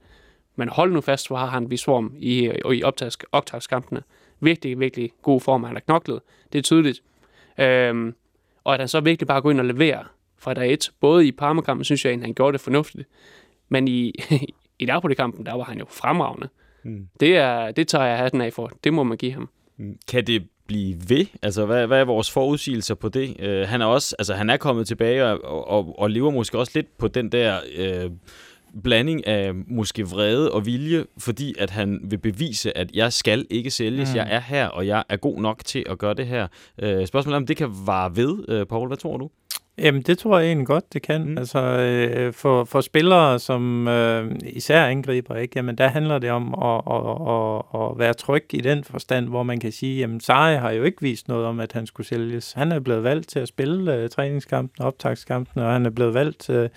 [0.57, 2.83] Men hold nu fast, hvor har han vist form i, i
[3.33, 4.03] optagskampene.
[4.41, 6.21] Virkelig, virkelig god form, han har knoklet.
[6.53, 7.03] Det er tydeligt.
[7.59, 8.15] Øhm,
[8.65, 10.05] og at han så virkelig bare går ind og leverer
[10.39, 10.91] fra dag et.
[11.01, 13.09] Både i Parma-kampen, synes jeg, at han gjorde det fornuftigt.
[13.69, 14.15] Men i,
[14.79, 16.49] i Napoli-kampen, der var han jo fremragende.
[16.83, 17.09] Mm.
[17.21, 18.73] Det, er, det tager jeg hatten af for.
[18.85, 19.49] Det må man give ham.
[19.77, 19.99] Mm.
[20.09, 21.27] Kan det blive ved?
[21.43, 23.37] Altså, hvad, hvad er vores forudsigelser på det?
[23.41, 26.73] Uh, han er også, altså, han er kommet tilbage og, og, og lever måske også
[26.75, 28.13] lidt på den der uh,
[28.83, 33.71] blanding af måske vrede og vilje, fordi at han vil bevise, at jeg skal ikke
[33.71, 34.17] sælges, mm.
[34.17, 36.47] jeg er her, og jeg er god nok til at gøre det her.
[36.83, 38.87] Uh, spørgsmålet er, om det kan vare ved, uh, Paul.
[38.87, 39.31] Hvad tror du?
[39.79, 41.25] Jamen, det tror jeg egentlig godt, det kan.
[41.25, 41.39] Mm.
[41.39, 45.53] Altså, øh, for, for spillere, som øh, især angriber, ikke?
[45.57, 49.43] Jamen, der handler det om at, at, at, at være tryg i den forstand, hvor
[49.43, 52.53] man kan sige, jamen, Sarri har jo ikke vist noget om, at han skulle sælges.
[52.53, 56.51] Han er blevet valgt til at spille øh, træningskampen, optagskampen, og han er blevet valgt
[56.51, 56.69] øh,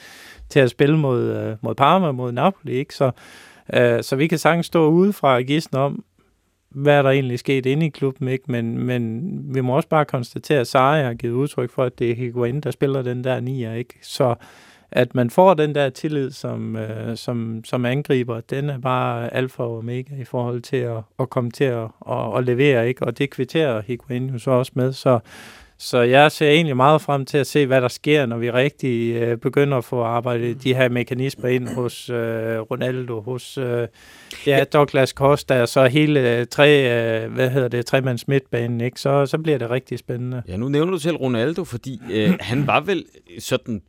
[0.49, 2.95] til at spille mod, øh, mod Parma, mod Napoli, ikke?
[2.95, 3.11] Så,
[3.73, 6.03] øh, så vi kan sagtens stå udefra og gisne om,
[6.71, 8.51] hvad er der egentlig sket inde i klubben, ikke?
[8.51, 9.21] Men, men
[9.55, 12.61] vi må også bare konstatere, at Sarri har givet udtryk for, at det er Higuain,
[12.61, 13.99] der spiller den der nier, ikke?
[14.01, 14.35] Så
[14.91, 19.63] at man får den der tillid som, øh, som, som angriber, den er bare alfa
[19.63, 23.05] og omega i forhold til at, at komme til at, at, at levere, ikke?
[23.05, 25.19] Og det kvitterer Higuain jo så også med, så
[25.83, 29.15] så jeg ser egentlig meget frem til at se, hvad der sker, når vi rigtig
[29.15, 33.87] øh, begynder at få arbejdet de her mekanismer ind hos øh, Ronaldo, hos øh,
[34.47, 36.69] ja, Douglas Costa, og så hele øh, tre,
[37.23, 38.99] øh, hvad hedder det, tremands midtbanen, ikke?
[38.99, 40.43] Så, så bliver det rigtig spændende.
[40.47, 43.05] Ja, nu nævner du selv Ronaldo, fordi øh, han var vel
[43.39, 43.81] sådan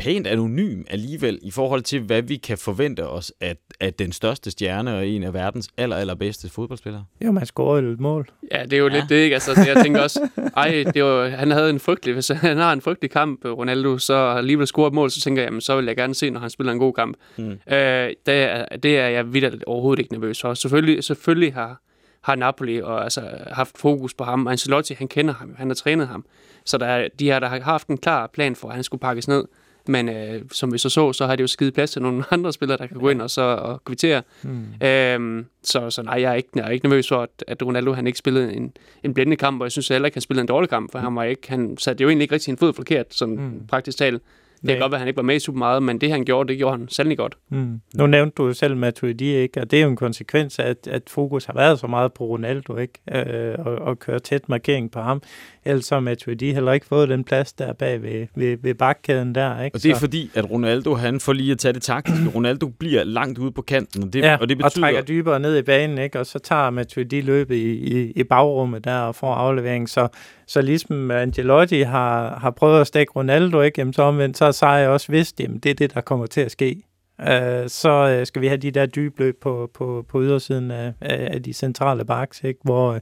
[0.00, 4.50] pænt anonym alligevel i forhold til, hvad vi kan forvente os at, at den største
[4.50, 7.04] stjerne og en af verdens aller, allerbedste fodboldspillere.
[7.24, 8.28] Jo, man scorer jo et mål.
[8.52, 8.94] Ja, det er jo ja.
[8.94, 9.34] lidt det, ikke?
[9.34, 12.80] Altså, jeg tænker også, ej, det var, han havde en frygtelig, hvis han har en
[12.80, 15.96] frygtelig kamp, Ronaldo, så alligevel scorer et mål, så tænker jeg, jamen, så vil jeg
[15.96, 17.16] gerne se, når han spiller en god kamp.
[17.38, 17.50] Mm.
[17.50, 20.54] Øh, det, er, det er jeg vidt overhovedet ikke nervøs for.
[20.54, 21.82] Selvfølgelig, selvfølgelig har,
[22.22, 24.48] har Napoli og, altså, haft fokus på ham.
[24.48, 26.24] Ancelotti, han kender ham, han har trænet ham.
[26.64, 29.00] Så der er, de her, der har haft en klar plan for, at han skulle
[29.00, 29.44] pakkes ned.
[29.86, 32.52] Men øh, som vi så så, så har det jo skidt plads til nogle andre
[32.52, 34.22] spillere, der kan gå ind og så og kvittere.
[34.42, 34.86] Mm.
[34.86, 37.92] Øhm, så, så nej, jeg er, ikke, jeg er ikke nervøs for, at, at Ronaldo
[37.92, 38.72] han ikke spillede en,
[39.04, 41.04] en blændende kamp, og jeg synes heller ikke, han spillede en dårlig kamp, for mm.
[41.04, 43.66] han, var ikke, han satte jo egentlig ikke rigtig en fod forkert, sådan mm.
[43.68, 44.22] praktisk talt.
[44.62, 46.48] Det kan godt være, at han ikke var med super meget, men det han gjorde,
[46.48, 47.36] det gjorde han særlig godt.
[47.48, 47.80] Mm.
[47.94, 49.60] Nu nævnte du jo selv Matuidi, ikke?
[49.60, 52.24] og det er jo en konsekvens af, at, at fokus har været så meget på
[52.24, 52.94] Ronaldo, ikke?
[53.12, 55.22] Øh, og, og køre tæt markering på ham.
[55.64, 59.62] Ellers har Matuidi heller ikke fået den plads der bag ved, ved, ved bakkæden der.
[59.62, 59.74] Ikke?
[59.74, 60.00] Og det er så.
[60.00, 62.30] fordi, at Ronaldo, han får lige at tage det taktiske.
[62.34, 64.66] Ronaldo bliver langt ude på kanten, og det, ja, og det betyder...
[64.66, 66.18] og trækker dybere ned i banen, ikke?
[66.18, 69.88] og så tager Matuidi løbet i, i, i bagrummet der og får aflevering.
[69.88, 70.08] Så,
[70.50, 73.80] så ligesom Angelotti har, har prøvet at stikke Ronaldo, ikke?
[73.80, 76.40] Jamen, så omvendt, så har jeg også vidst, at det er det, der kommer til
[76.40, 76.82] at ske.
[77.20, 81.42] Øh, så øh, skal vi have de der dybløb på, på, på ydersiden af, af
[81.42, 82.60] de centrale baks, ikke?
[82.64, 82.98] hvor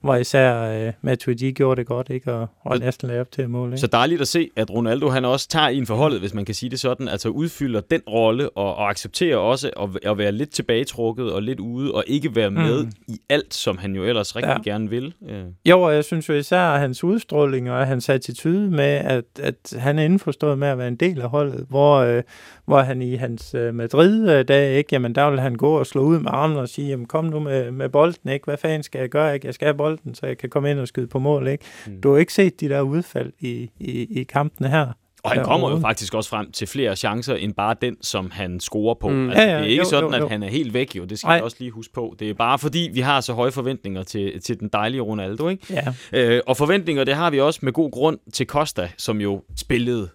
[0.00, 2.32] hvor især øh, Matuidi gjorde det godt, ikke?
[2.32, 3.68] Og, og næsten lagde op til mål.
[3.68, 3.78] Ikke?
[3.78, 6.70] Så dejligt at se, at Ronaldo han også tager en forholdet, hvis man kan sige
[6.70, 11.32] det sådan, altså udfylder den rolle og, og accepterer også at, at være lidt tilbagetrukket
[11.32, 12.92] og lidt ude, og ikke være med mm.
[13.08, 14.70] i alt, som han jo ellers rigtig ja.
[14.70, 15.14] gerne vil.
[15.28, 15.42] Ja.
[15.70, 19.74] Jo, og jeg synes jo især, at hans udstråling og hans attitude med, at, at
[19.78, 22.22] han er indforstået med at være en del af holdet, hvor, øh,
[22.68, 26.18] hvor han i hans øh, Madrid-dag, ikke, jamen der vil han gå og slå ud
[26.18, 28.44] med armen og sige, jamen kom nu med, med bolden, ikke?
[28.44, 29.46] hvad fanden skal jeg gøre, ikke?
[29.46, 31.48] jeg skal have bolden, så jeg kan komme ind og skyde på mål.
[31.48, 31.64] Ikke?
[31.86, 32.00] Mm.
[32.00, 34.86] Du har ikke set de der udfald i, i, i kampene her.
[35.22, 38.60] Og han kommer jo faktisk også frem til flere chancer, end bare den, som han
[38.60, 39.08] scorer på.
[39.08, 39.28] Mm.
[39.28, 40.24] Altså, ja, ja, det er ikke jo, sådan, jo, jo.
[40.24, 41.04] at han er helt væk, jo.
[41.04, 42.16] Det skal jeg også lige huske på.
[42.18, 45.48] Det er bare fordi, vi har så høje forventninger til, til den dejlige Ronaldo.
[45.48, 45.66] Ikke?
[45.70, 45.94] Ja.
[46.12, 50.08] Øh, og forventninger, det har vi også med god grund til Costa, som jo spillede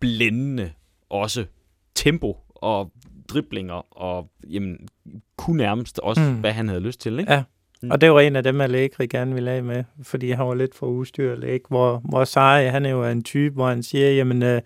[0.00, 0.70] blændende
[1.10, 1.44] også
[1.96, 2.92] tempo og
[3.28, 4.88] driblinger og jamen,
[5.36, 6.34] kunne nærmest også, mm.
[6.34, 7.18] hvad han havde lyst til.
[7.18, 7.32] Ikke?
[7.32, 7.42] Ja.
[7.82, 7.90] Mm.
[7.90, 10.74] Og det var en af dem, Allegri gerne ville af med, fordi han var lidt
[10.74, 11.68] for udstyrlig, ikke?
[11.68, 14.60] Hvor, hvor Sarri, han er jo en type, hvor han siger, jamen, øh,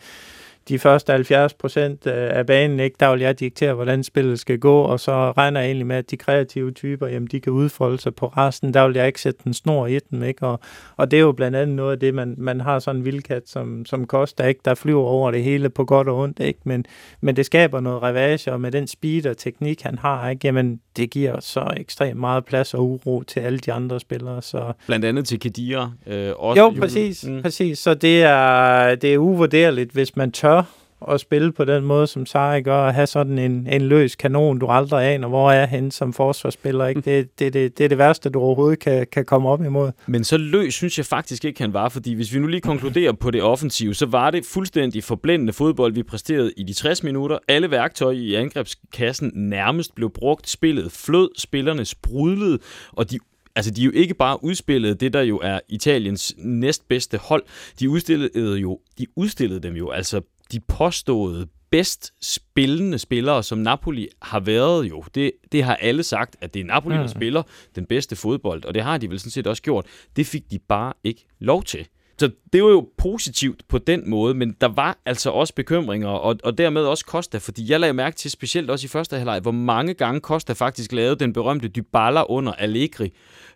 [0.71, 4.59] de første 70 procent øh, af banen, ikke, der vil jeg diktere, hvordan spillet skal
[4.59, 7.99] gå, og så regner jeg egentlig med, at de kreative typer, jamen, de kan udfolde
[7.99, 8.75] sig på resten.
[8.75, 10.47] Der vil jeg ikke sætte en snor i den, ikke?
[10.47, 10.61] Og,
[10.97, 13.43] og det er jo blandt andet noget af det, man, man har sådan en vildkat,
[13.47, 14.61] som, som koster, ikke?
[14.65, 16.61] Der flyver over det hele på godt og ondt, ikke?
[16.65, 16.85] Men,
[17.21, 20.47] men det skaber noget ravage, og med den speed og teknik, han har, ikke?
[20.47, 24.43] Jamen, det giver så ekstremt meget plads og uro til alle de andre spillere.
[24.43, 24.73] Så...
[24.87, 25.93] Blandt andet til Kedira.
[26.07, 27.43] Øh, også jo, præcis, mm.
[27.43, 27.79] præcis.
[27.79, 30.60] Så det er, det er uvurderligt, hvis man tør
[31.09, 34.59] at spille på den måde, som Sarri gør, og have sådan en, en løs kanon,
[34.59, 36.87] du aldrig aner, hvor er han som forsvarsspiller.
[36.87, 37.01] Ikke?
[37.01, 39.93] Det, det, det, det er det værste, du overhovedet kan, kan komme op imod.
[40.07, 43.13] Men så løs synes jeg faktisk ikke, han var, fordi hvis vi nu lige konkluderer
[43.13, 47.39] på det offensive, så var det fuldstændig forblændende fodbold, vi præsterede i de 60 minutter.
[47.49, 50.49] Alle værktøjer i angrebskassen nærmest blev brugt.
[50.51, 52.59] Spillet flød, spillerne sprudlede,
[52.93, 53.19] og de
[53.57, 57.43] altså de er jo ikke bare udspillet det, der jo er Italiens næstbedste hold.
[57.81, 60.21] De udstillede jo, de udstillede dem jo altså
[60.53, 65.05] de påståede bedst spillende spillere, som Napoli har været jo.
[65.15, 67.09] Det, det har alle sagt, at det er Napoli, der mm.
[67.09, 67.43] spiller
[67.75, 69.87] den bedste fodbold, og det har de vel sådan set også gjort.
[70.17, 71.89] Det fik de bare ikke lov til.
[72.21, 76.37] Så det var jo positivt på den måde, men der var altså også bekymringer, og,
[76.45, 79.51] og dermed også Costa, fordi jeg lagde mærke til, specielt også i første halvleg, hvor
[79.51, 83.13] mange gange Costa faktisk lavede den berømte Dybala under Allegri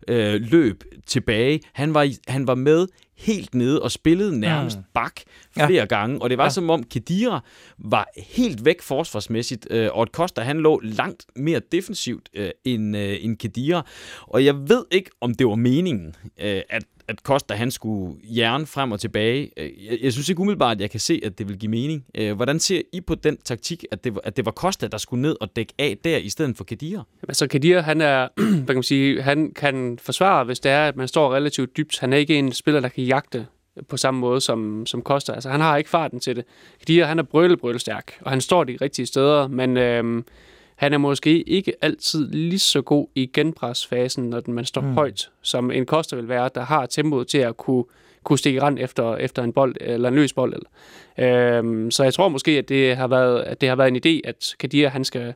[0.08, 1.60] øh, løb tilbage.
[1.72, 2.86] Han var, han var med
[3.18, 4.84] helt nede og spillede nærmest mm.
[4.94, 5.20] bak
[5.54, 5.84] flere ja.
[5.84, 6.50] gange, og det var ja.
[6.50, 7.40] som om Kedira
[7.78, 12.96] var helt væk forsvarsmæssigt, øh, og at Costa han lå langt mere defensivt øh, end,
[12.96, 13.86] øh, end Kedira,
[14.22, 18.66] og jeg ved ikke, om det var meningen, øh, at at Costa han skulle jern
[18.66, 19.50] frem og tilbage.
[19.56, 22.04] Øh, jeg, jeg synes ikke umiddelbart, at jeg kan se, at det vil give mening.
[22.14, 25.22] Øh, hvordan ser I på den taktik, at det, at det var Costa, der skulle
[25.22, 27.00] ned og dække af der, i stedet for Kadir?
[27.28, 30.96] Altså Kadir, han er, hvad kan man sige, han kan forsvare, hvis det er, at
[30.96, 31.98] man står relativt dybt.
[31.98, 33.46] Han er ikke en spiller, der kan jagte
[33.88, 35.32] på samme måde som, som Costa.
[35.32, 36.44] Altså, han har ikke farten til det.
[36.78, 40.22] Kadir, han er brøle, brøle stærk, og han står de rigtige steder, men Øh,
[40.76, 44.92] han er måske ikke altid lige så god i genpresfasen, når man står mm.
[44.92, 47.84] højt, som en Costa vil være, der har tempoet til at kunne,
[48.24, 50.54] kunne stikke rand efter, efter en bold, eller en løs bold.
[50.54, 51.58] Eller.
[51.58, 54.20] Øhm, så jeg tror måske, at det har været, at det har været en idé,
[54.28, 55.34] at Kadir, han skal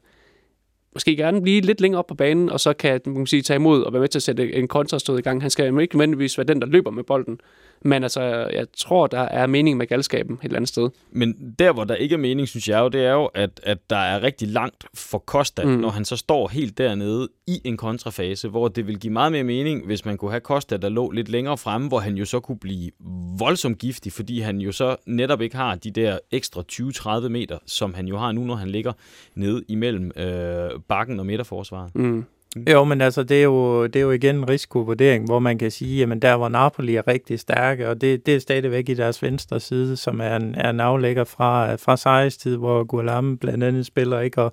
[0.94, 3.82] måske gerne blive lidt længere op på banen, og så kan man sige, tage imod
[3.82, 5.42] og være med til at sætte en kontrastød i gang.
[5.42, 7.40] Han skal ikke nødvendigvis være den, der løber med bolden,
[7.82, 8.20] men altså,
[8.52, 10.90] jeg tror, der er mening med galskaben et eller andet sted.
[11.10, 13.78] Men der, hvor der ikke er mening, synes jeg jo, det er jo, at, at
[13.90, 15.70] der er rigtig langt for Costa, mm.
[15.70, 19.44] når han så står helt dernede i en kontrafase, hvor det vil give meget mere
[19.44, 22.40] mening, hvis man kunne have Costa, der lå lidt længere fremme, hvor han jo så
[22.40, 22.90] kunne blive
[23.38, 27.94] voldsomt giftig, fordi han jo så netop ikke har de der ekstra 20-30 meter, som
[27.94, 28.92] han jo har nu, når han ligger
[29.34, 31.94] nede imellem øh, bakken og midterforsvaret.
[31.94, 32.24] Mm.
[32.56, 32.64] Mm.
[32.70, 35.70] Jo, men altså, det er jo, det er jo igen en risikovurdering, hvor man kan
[35.70, 39.22] sige, jamen der hvor Napoli er rigtig stærke, og det, det er stadigvæk i deres
[39.22, 43.64] venstre side, som er en, er en aflægger fra, fra Sarris tid, hvor Guillaume blandt
[43.64, 44.42] andet spiller, ikke?
[44.42, 44.52] Og,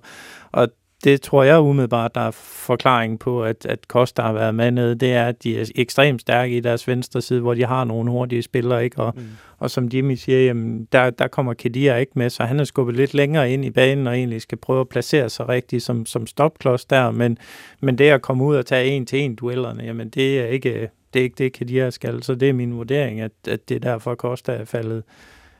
[0.52, 0.68] og
[1.04, 4.94] det tror jeg umiddelbart, der er forklaring på, at, at Costa har været med nede,
[4.94, 8.10] det er, at de er ekstremt stærke i deres venstre side, hvor de har nogle
[8.10, 9.02] hurtige spillere, ikke?
[9.02, 9.22] Og, mm.
[9.58, 12.96] og som Jimmy siger, jamen, der, der kommer Kedia ikke med, så han er skubbet
[12.96, 16.26] lidt længere ind i banen, og egentlig skal prøve at placere sig rigtigt som, som
[16.26, 17.38] stopklods der, men,
[17.80, 21.24] men det at komme ud og tage en-til-en duellerne, jamen det er ikke det, er
[21.24, 24.52] ikke det Kedia skal, så det er min vurdering, at, at det er derfor Costa
[24.52, 25.02] er faldet,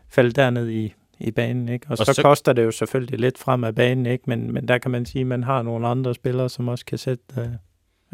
[0.09, 1.69] faldet derned i, i banen.
[1.69, 1.87] Ikke?
[1.87, 4.25] Og, og så, så koster det jo selvfølgelig lidt frem af banen, ikke?
[4.27, 6.99] Men, men der kan man sige, at man har nogle andre spillere, som også kan
[6.99, 7.47] sætte øh,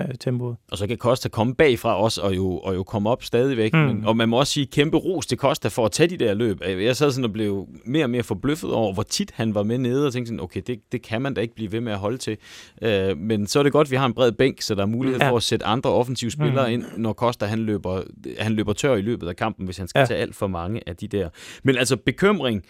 [0.00, 0.56] øh, tempoet.
[0.70, 3.72] Og så kan Costa komme bagfra os og jo, og jo komme op stadigvæk.
[3.72, 3.78] Mm.
[3.78, 6.34] Men, og man må også sige kæmpe ros til Costa for at tage de der
[6.34, 6.60] løb.
[6.66, 9.78] Jeg sad sådan og blev mere og mere forbløffet over, hvor tit han var med
[9.78, 11.98] nede, og tænkte sådan, okay, det, det kan man da ikke blive ved med at
[11.98, 12.36] holde til.
[12.82, 14.86] Uh, men så er det godt, at vi har en bred bænk, så der er
[14.86, 15.30] mulighed ja.
[15.30, 16.72] for at sætte andre offensive spillere mm.
[16.72, 18.02] ind, når Costa han løber,
[18.38, 20.06] han løber tør i løbet af kampen, hvis han skal ja.
[20.06, 21.28] tage alt for mange af de der.
[21.64, 22.62] Men altså bekymring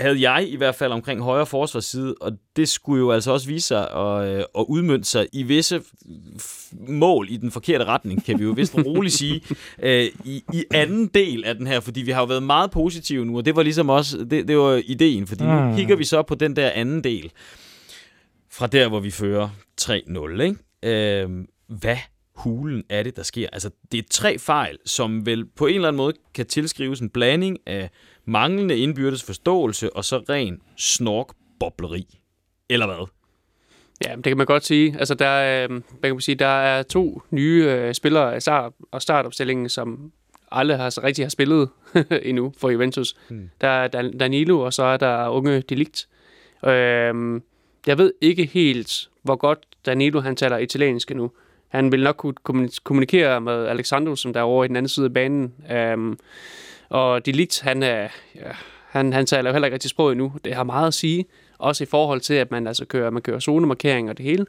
[0.00, 3.66] havde jeg i hvert fald omkring højre forsvarsside, og det skulle jo altså også vise
[3.66, 5.80] sig at, øh, at udmønte sig i visse
[6.88, 9.42] mål i den forkerte retning, kan vi jo vist roligt sige,
[9.82, 13.24] øh, i, i anden del af den her, fordi vi har jo været meget positive
[13.24, 15.76] nu, og det var ligesom også, det, det var ideen, fordi nu mm.
[15.76, 17.32] kigger vi så på den der anden del,
[18.52, 19.48] fra der, hvor vi fører
[19.80, 21.22] 3-0, ikke?
[21.22, 21.28] Øh,
[21.68, 21.96] hvad
[22.34, 23.48] hulen er det, der sker?
[23.52, 27.10] Altså, det er tre fejl, som vel på en eller anden måde kan tilskrives en
[27.10, 27.90] blanding af
[28.26, 32.18] manglende indbyrdes forståelse og så ren snorkbobleri.
[32.70, 33.08] Eller hvad?
[34.04, 34.96] Ja, det kan man godt sige.
[34.98, 39.02] Altså, der, er, kan man sige, der er to nye øh, spillere af start- og
[39.02, 40.12] startopstillingen, som
[40.52, 41.68] alle har rigtig har spillet
[42.22, 43.16] endnu for Juventus.
[43.28, 43.50] Hmm.
[43.60, 43.88] Der er
[44.20, 46.08] Danilo, og så er der unge Delict.
[46.66, 47.42] Øhm,
[47.86, 51.30] jeg ved ikke helt, hvor godt Danilo han taler italiensk nu.
[51.68, 55.06] Han vil nok kunne kommunikere med Alexandro, som der er over i den anden side
[55.06, 55.54] af banen.
[55.72, 56.18] Øhm,
[56.88, 58.50] og Delict, han, er, ja,
[58.88, 60.32] han, han taler jo heller ikke rigtig sprog endnu.
[60.44, 61.24] Det har meget at sige.
[61.60, 64.46] Også i forhold til, at man altså kører, man kører zonemarkering og det hele.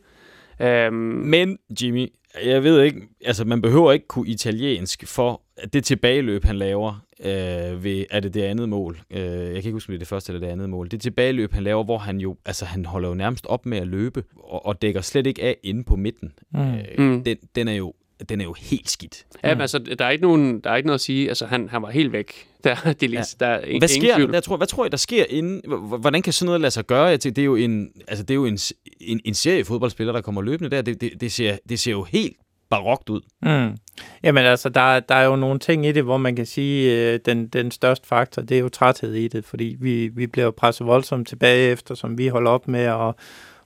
[0.62, 2.08] Øhm, Men, Jimmy,
[2.46, 5.42] jeg ved ikke, altså man behøver ikke kunne italiensk for
[5.74, 9.02] det tilbageløb, han laver øh, ved, er det det andet mål?
[9.12, 10.92] Øh, jeg kan ikke huske, om det er det første eller det andet mål.
[10.92, 13.88] Det tilbageløb, han laver, hvor han jo, altså han holder jo nærmest op med at
[13.88, 16.34] løbe, og, og dækker slet ikke af inde på midten.
[16.54, 16.60] Mm.
[16.60, 17.24] Øh, mm.
[17.24, 17.94] den, den er jo
[18.30, 19.26] den er jo helt skidt.
[19.44, 21.28] Ja, men altså, der er ikke, nogen, der er ikke noget at sige.
[21.30, 22.48] Altså, han, han var helt væk.
[22.64, 23.46] Der, det er lige, ja.
[23.46, 24.34] der er hvad sker der?
[24.34, 25.62] Jeg tror, hvad tror I, der sker inden?
[26.00, 27.18] Hvordan kan sådan noget lade sig gøre?
[27.18, 28.60] Det er jo en, altså, det er jo en,
[29.02, 30.82] en, en serie fodboldspillere, der kommer løbende der.
[30.82, 32.38] Det, det, det, ser, det ser jo helt
[32.70, 33.22] barokt ud.
[33.42, 33.78] Mm.
[34.24, 37.20] Jamen altså, der, der er jo nogle ting i det, hvor man kan sige, øh,
[37.26, 40.88] den, den største faktor, det er jo træthed i det, fordi vi, vi bliver presset
[40.88, 43.14] voldsomt tilbage efter, som vi holder op med at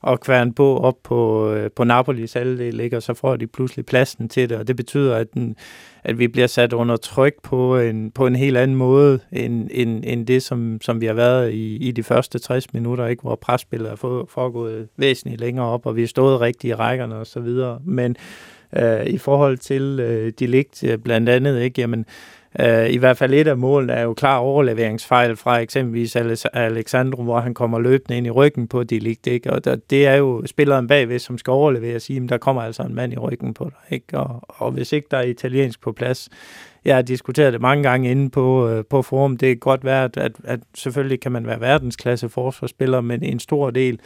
[0.05, 2.97] og kværne på op på, øh, på Napolis halvdel, ikke?
[2.97, 5.55] og så får de pludselig pladsen til det, og det betyder, at, den,
[6.03, 10.03] at vi bliver sat under tryk på en, på en helt anden måde, end, end,
[10.07, 13.21] end det, som, som vi har været i, i de første 60 minutter, ikke?
[13.21, 17.27] hvor presspillet er foregået væsentligt længere op, og vi har stået rigtigt i rækkerne og
[17.27, 17.79] så videre.
[17.85, 18.15] Men
[18.77, 21.81] øh, i forhold til øh, de ligt øh, blandt andet, ikke?
[21.81, 22.05] Jamen,
[22.59, 26.15] Øh, I hvert fald et af målene er jo klar overleveringsfejl fra eksempelvis
[26.53, 29.53] Alexandro, hvor han kommer løbende ind i ryggen på de ligt, ikke?
[29.53, 32.61] Og der, det er jo spilleren bagved, som skal overlevere og sige, at der kommer
[32.61, 33.95] altså en mand i ryggen på dig.
[33.95, 34.19] Ikke?
[34.19, 36.29] Og, og hvis ikke der er italiensk på plads,
[36.85, 40.17] jeg har diskuteret det mange gange inde på, øh, på forum, det er godt værd,
[40.17, 43.99] at, at selvfølgelig kan man være verdensklasse forsvarsspiller, men en stor del,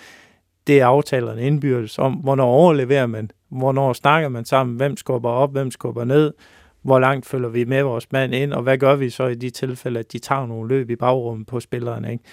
[0.68, 5.52] det er aftalerne indbyrdes om, hvornår overleverer man, hvornår snakker man sammen, hvem skubber op,
[5.52, 6.34] hvem skubber ned,
[6.82, 9.50] hvor langt følger vi med vores mand ind, og hvad gør vi så i de
[9.50, 12.12] tilfælde, at de tager nogle løb i bagrummet på spillerne.
[12.12, 12.24] Ikke?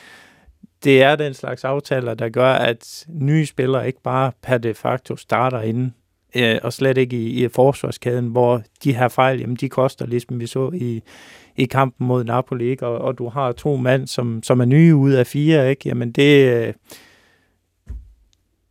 [0.85, 5.17] Det er den slags aftaler, der gør, at nye spillere ikke bare per de facto
[5.17, 5.95] starter inden,
[6.37, 10.41] øh, og slet ikke i, i forsvarskæden, hvor de her fejl, jamen de koster, ligesom
[10.41, 11.03] vi så i,
[11.57, 12.87] i kampen mod Napoli, ikke?
[12.87, 15.89] Og, og du har to mand, som, som er nye ud af fire, ikke?
[15.89, 16.75] jamen det, øh,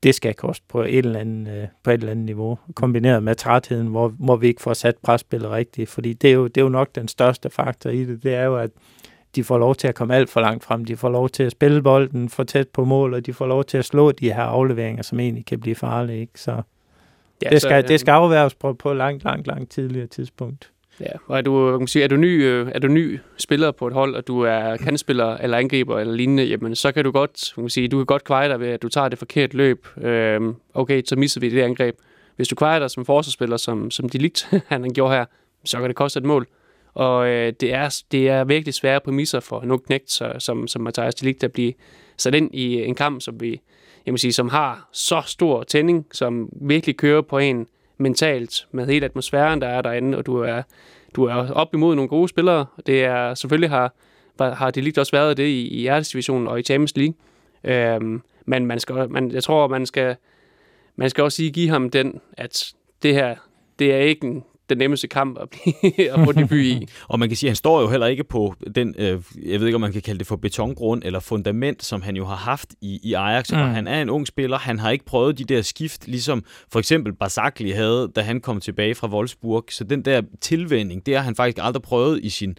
[0.05, 3.35] det skal koste på et eller andet, øh, på et eller andet niveau, kombineret med
[3.35, 5.89] trætheden, hvor, hvor vi ikke får sat presspillet rigtigt.
[5.89, 8.43] Fordi det er, jo, det er jo nok den største faktor i det, det er
[8.43, 8.69] jo, at
[9.35, 10.85] de får lov til at komme alt for langt frem.
[10.85, 13.63] De får lov til at spille bolden for tæt på mål, og de får lov
[13.63, 16.19] til at slå de her afleveringer, som egentlig kan blive farlige.
[16.19, 16.41] Ikke?
[16.41, 16.61] Så
[17.43, 20.71] ja, det, skal, så, det skal afværges på, på langt, langt, langt tidligere tidspunkt.
[20.99, 23.87] Ja, og er du, kan sige, er du, ny, øh, er du ny spiller på
[23.87, 27.53] et hold, og du er kandspiller eller angriber eller lignende, jamen så kan du godt,
[27.55, 29.87] kan sige, du kan godt kveje dig ved, at du tager det forkert løb.
[30.01, 31.95] Øhm, okay, så misser vi det angreb.
[32.35, 35.25] Hvis du kvejer dig som forsvarsspiller, som, som de ligt, han gjorde her,
[35.65, 36.47] så kan det koste et mål.
[36.93, 40.81] Og øh, det, er, det er virkelig svære præmisser for nogle knægt, så, som, som
[40.81, 41.73] Mathias Delikt at blive
[42.17, 43.61] sat ind i en kamp, som vi,
[44.05, 48.85] jeg må sige, som har så stor tænding, som virkelig kører på en mentalt med
[48.85, 50.61] hele atmosfæren, der er derinde, og du er,
[51.15, 52.65] du er op imod nogle gode spillere.
[52.85, 53.93] Det er selvfølgelig har,
[54.39, 57.15] har det lige også været det i, i divisionen og i Champions League.
[57.63, 60.15] Øhm, men man skal, man, jeg tror, man skal,
[60.95, 63.35] man skal også sige, give ham den, at det her,
[63.79, 66.87] det er ikke en, den nemmeste kamp at, blive, at få debut i.
[67.09, 69.67] og man kan sige, at han står jo heller ikke på den, øh, jeg ved
[69.67, 72.69] ikke, om man kan kalde det for betongrund eller fundament, som han jo har haft
[72.81, 73.51] i, i Ajax.
[73.51, 73.57] Mm.
[73.57, 74.57] Og han er en ung spiller.
[74.57, 78.59] Han har ikke prøvet de der skift, ligesom for eksempel Basakli havde, da han kom
[78.59, 79.65] tilbage fra Wolfsburg.
[79.69, 82.57] Så den der tilvænding, det har han faktisk aldrig prøvet i sin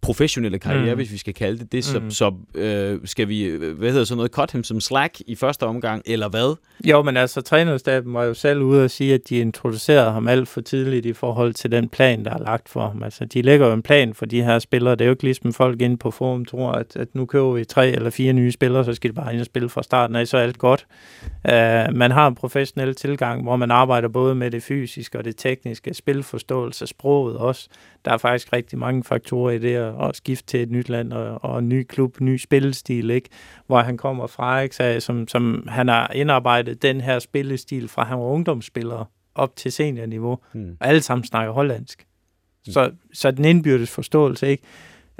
[0.00, 0.98] professionelle karriere, mm.
[0.98, 1.84] hvis vi skal kalde det det.
[1.84, 2.10] Så, mm.
[2.10, 6.02] så øh, skal vi, hvad hedder sådan noget, cut ham som slack i første omgang,
[6.06, 6.56] eller hvad?
[6.84, 10.48] Jo, men altså, trænerstaben var jo selv ude og sige, at de introducerede ham alt
[10.48, 13.02] for tidligt i forhold forhold til den plan, der er lagt for ham.
[13.02, 14.94] Altså, de lægger jo en plan for de her spillere.
[14.94, 17.64] Det er jo ikke ligesom folk inde på forum tror, at, at nu køber vi
[17.64, 20.26] tre eller fire nye spillere, så skal de bare ind og spille fra starten af,
[20.26, 20.86] så er alt godt.
[21.22, 25.36] Uh, man har en professionel tilgang, hvor man arbejder både med det fysiske og det
[25.36, 27.68] tekniske, spilforståelse, sproget også.
[28.04, 31.44] Der er faktisk rigtig mange faktorer i det at, skifte til et nyt land og,
[31.44, 33.28] og en ny klub, ny spillestil, ikke?
[33.66, 35.00] hvor han kommer fra, ikke?
[35.00, 39.04] som, som han har indarbejdet den her spillestil fra han var ungdomsspiller
[39.40, 40.76] op til seniorniveau, mm.
[40.80, 42.06] og alle sammen snakker hollandsk.
[42.66, 42.72] Mm.
[42.72, 44.62] Så, så den indbyrdes forståelse, ikke?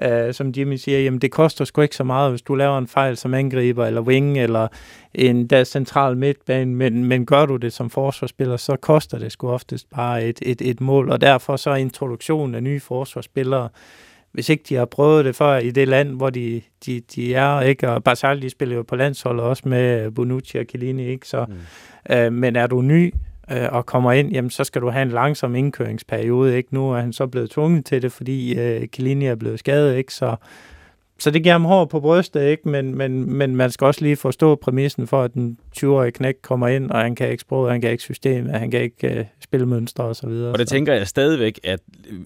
[0.07, 2.87] Uh, som Jimmy siger, jamen det koster sgu ikke så meget, hvis du laver en
[2.87, 4.69] fejl som angriber, eller wing, eller
[5.15, 9.51] en der central midtbane, men, men gør du det som forsvarsspiller, så koster det sgu
[9.51, 13.69] oftest bare et, et, et mål, og derfor så er introduktionen af nye forsvarsspillere,
[14.33, 17.61] hvis ikke de har prøvet det før i det land, hvor de, de, de er,
[17.61, 17.91] ikke?
[17.91, 21.29] og Basal, de spiller jo på landsholdet også med Bonucci og Chiellini, ikke?
[21.29, 22.17] Så, mm.
[22.17, 23.15] uh, men er du ny,
[23.51, 26.57] øh, og kommer ind, jamen så skal du have en langsom indkøringsperiode.
[26.57, 26.75] Ikke?
[26.75, 30.15] Nu er han så blevet tvunget til det, fordi øh, Kalini er blevet skadet, ikke?
[30.15, 30.37] Så,
[31.21, 32.69] så det giver ham hår på brystet, ikke?
[32.69, 36.69] Men, men, men man skal også lige forstå præmissen for, at den 20-årige knæk kommer
[36.69, 39.67] ind, og han kan ikke sproget, han kan ikke systemet, han kan ikke uh, spille
[39.67, 40.53] mønstre og så videre.
[40.53, 40.75] Og det så.
[40.75, 41.81] tænker jeg stadigvæk, at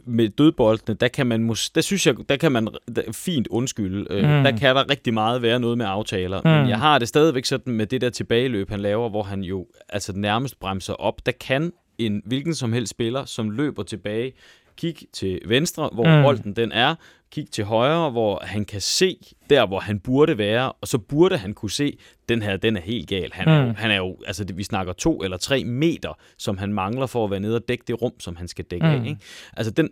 [0.04, 2.68] med dødboldene, der kan man, der synes jeg, der kan man
[3.12, 4.00] fint undskylde.
[4.00, 4.44] Mm.
[4.44, 6.40] Der kan der rigtig meget være noget med aftaler.
[6.44, 6.50] Mm.
[6.50, 9.66] Men jeg har det stadigvæk sådan med det der tilbageløb, han laver, hvor han jo
[9.88, 11.26] altså nærmest bremser op.
[11.26, 14.32] Der kan en hvilken som helst spiller, som løber tilbage,
[14.76, 16.22] kig til venstre, hvor mm.
[16.22, 16.94] bolden den er,
[17.34, 19.16] kig til højre, hvor han kan se
[19.50, 22.80] der, hvor han burde være, og så burde han kunne se, den her, den er
[22.80, 23.30] helt gal.
[23.32, 23.68] Han er, mm.
[23.68, 27.24] jo, han er jo, altså vi snakker to eller tre meter, som han mangler for
[27.24, 28.92] at være nede og dække det rum, som han skal dække mm.
[28.92, 29.06] af.
[29.08, 29.20] Ikke?
[29.56, 29.88] Altså den,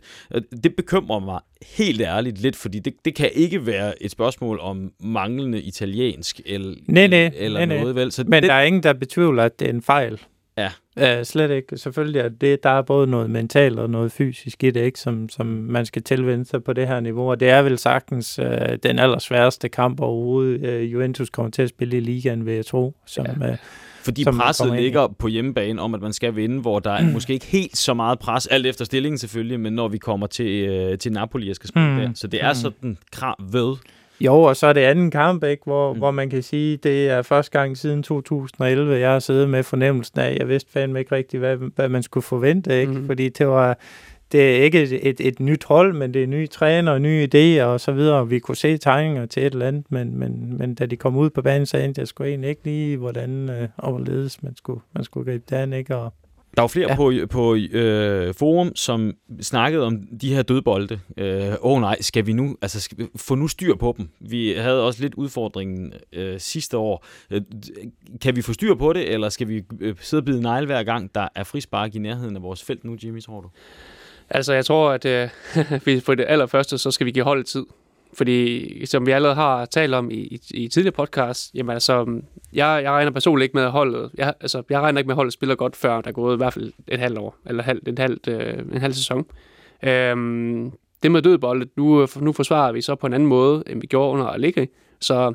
[0.63, 1.41] det bekymrer mig
[1.77, 6.75] helt ærligt lidt, fordi det, det kan ikke være et spørgsmål om manglende italiensk eller,
[6.89, 7.95] nej, nej, eller nej, noget.
[7.95, 8.13] Vel?
[8.13, 10.21] Så Men det, der er ingen, der betvivler, at det er en fejl.
[10.59, 10.69] Ja.
[10.97, 11.79] Uh, slet ikke.
[11.79, 15.29] Selvfølgelig er det, der er både noget mentalt og noget fysisk i det, ikke, som,
[15.29, 17.31] som man skal tilvende sig på det her niveau.
[17.31, 18.47] Og det er vel sagtens uh,
[18.83, 22.97] den allersværeste kamp overhovedet, uh, Juventus kommer til at spille i ligaen, vil jeg tro.
[23.07, 23.51] Som, ja.
[23.51, 23.57] uh,
[24.03, 27.47] Fordi presset ligger på hjemmebane om, at man skal vinde, hvor der er måske ikke
[27.47, 31.13] helt så meget pres, alt efter stillingen selvfølgelig, men når vi kommer til, øh, til
[31.13, 31.97] Napoli og skal spille mm.
[31.97, 32.11] der.
[32.15, 32.55] Så det er mm.
[32.55, 33.77] sådan krav ved.
[34.21, 35.99] Jo, og så er det anden kamp, ikke, hvor, mm.
[35.99, 40.21] hvor man kan sige, det er første gang siden 2011, jeg har siddet med fornemmelsen
[40.21, 42.93] af, jeg vidste fandme ikke rigtigt, hvad, hvad man skulle forvente, ikke?
[42.93, 43.07] Mm.
[43.07, 43.79] fordi det var
[44.33, 47.65] det er ikke et, et, et nyt hold, men det er nye træner, nye idéer
[47.65, 48.29] og så videre.
[48.29, 51.31] Vi kunne se tegninger til et eller andet, men, men, men da de kom ud
[51.31, 55.05] på banen, så endte jeg sgu egentlig ikke lige, hvordan øh, overledes man skulle, man
[55.05, 55.97] skulle gribe det an, ikke?
[55.97, 56.13] Og,
[56.57, 56.97] der var flere ja.
[56.97, 61.01] på, på øh, forum, som snakkede om de her dødbolde.
[61.19, 64.09] Åh øh, oh nej, skal vi nu altså, skal vi få nu styr på dem?
[64.21, 67.07] Vi havde også lidt udfordringen øh, sidste år.
[67.31, 67.41] Øh,
[68.21, 70.83] kan vi få styr på det, eller skal vi øh, sidde og bide negle hver
[70.83, 73.49] gang, der er frispark i nærheden af vores felt nu, Jimmy, tror du?
[74.31, 75.29] Altså, jeg tror, at øh,
[76.07, 77.65] for det allerførste, så skal vi give holdet tid.
[78.15, 82.25] Fordi, som vi allerede har talt om i, i, i tidligere podcast, jamen altså, mm,
[82.53, 85.33] jeg, jeg regner personligt ikke med holdet, jeg, altså, jeg regner ikke med at holdet
[85.33, 87.99] spiller godt, før der er gået i hvert fald et halvt år, eller halv, et
[87.99, 89.27] halvt, øh, en halv sæson.
[89.83, 93.87] Øhm, det med dødboldet, nu, nu forsvarer vi så på en anden måde, end vi
[93.87, 94.67] gjorde under Allegri,
[95.01, 95.35] så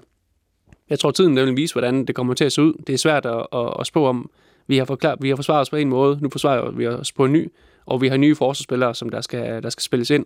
[0.89, 2.73] jeg tror, tiden vil vise, hvordan det kommer til at se ud.
[2.87, 4.29] Det er svært at, at, at spå om.
[4.67, 7.25] Vi har, forklart, vi har forsvaret os på en måde, nu forsvarer vi os på
[7.25, 7.51] en ny,
[7.85, 10.25] og vi har nye forsvarsspillere, som der skal, der skal spilles ind.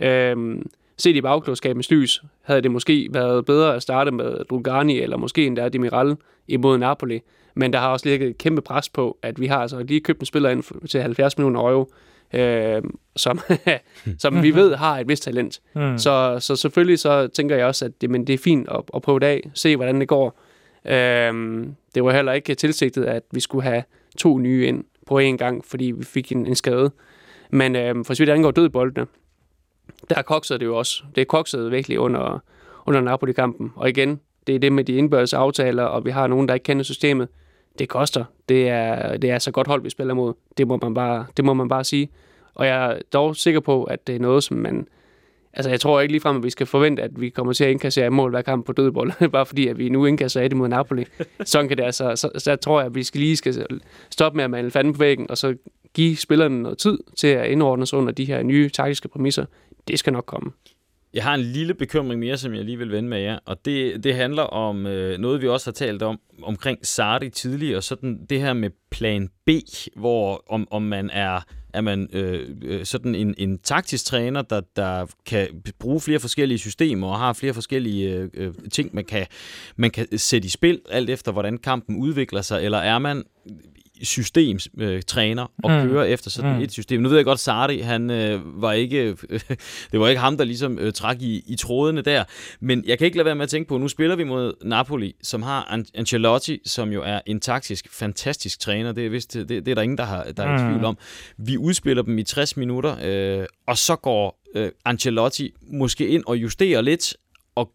[0.00, 0.66] Øhm,
[0.96, 5.46] set i bagklodskabens lys, havde det måske været bedre at starte med Drugani, eller måske
[5.46, 6.16] endda Demiral
[6.48, 7.20] imod Napoli.
[7.54, 10.20] Men der har også ligget et kæmpe pres på, at vi har altså lige købt
[10.20, 11.92] en spiller ind til 70 millioner euro,
[12.34, 12.82] øh,
[13.16, 13.40] som,
[14.18, 15.60] som vi ved har et vist talent.
[15.76, 15.98] Mm.
[15.98, 19.02] Så, så selvfølgelig så tænker jeg også, at det, men det er fint at, at
[19.02, 20.40] prøve det af, se hvordan det går.
[20.84, 23.82] Øh, det var heller ikke tilsigtet, at vi skulle have
[24.18, 26.90] to nye ind på én gang, fordi vi fik en, en skade.
[27.50, 29.06] Men øh, for så vidt angår dødboldene,
[30.10, 31.02] der koksede det jo også.
[31.14, 32.38] Det koksede virkelig under,
[32.86, 33.72] under Napoli-kampen.
[33.76, 36.64] Og igen, det er det med de indbørdes aftaler, og vi har nogen, der ikke
[36.64, 37.28] kender systemet.
[37.78, 38.24] Det koster.
[38.48, 40.34] Det er, det er så godt hold, vi spiller mod.
[40.58, 42.08] Det må man bare, det må man bare sige.
[42.54, 44.86] Og jeg er dog sikker på, at det er noget, som man...
[45.52, 48.10] Altså, jeg tror ikke ligefrem, at vi skal forvente, at vi kommer til at indkassere
[48.10, 51.04] mål hver kamp på dødbold, bare fordi, at vi nu indkasserer et mod Napoli.
[51.44, 52.16] Sådan kan det altså.
[52.16, 53.66] Så, så jeg tror jeg, at vi skal lige skal
[54.10, 55.54] stoppe med at male fanden på væggen, og så
[55.94, 59.44] give spillerne noget tid til at indordne sig under de her nye taktiske præmisser
[59.88, 60.52] det skal nok komme.
[61.14, 64.04] Jeg har en lille bekymring mere, som jeg lige vil vende med jer, og det,
[64.04, 68.26] det handler om øh, noget, vi også har talt om omkring Sardi tidligere, og sådan
[68.30, 69.50] det her med plan B,
[69.96, 71.40] hvor om, om man er,
[71.74, 76.58] er man øh, øh sådan en, en taktisk træner, der, der kan bruge flere forskellige
[76.58, 79.26] systemer og har flere forskellige øh, øh ting, man kan,
[79.76, 83.24] man kan sætte i spil, alt efter hvordan kampen udvikler sig, eller er man
[84.02, 85.88] systemtræner øh, og mm.
[85.88, 86.62] kører efter sådan mm.
[86.62, 87.00] et system.
[87.00, 89.16] Nu ved jeg godt, Sardi, han øh, var ikke,
[89.92, 92.24] det var ikke ham, der ligesom øh, trak i, i trådene der,
[92.60, 95.14] men jeg kan ikke lade være med at tænke på, nu spiller vi mod Napoli,
[95.22, 99.68] som har Ancelotti, som jo er en taktisk fantastisk træner, det er, vist, det, det
[99.68, 100.66] er der ingen, der har der er mm.
[100.66, 100.98] i tvivl om.
[101.38, 106.36] Vi udspiller dem i 60 minutter, øh, og så går øh, Ancelotti måske ind og
[106.36, 107.16] justerer lidt,
[107.54, 107.70] og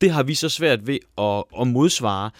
[0.00, 2.30] det har vi så svært ved at, at modsvare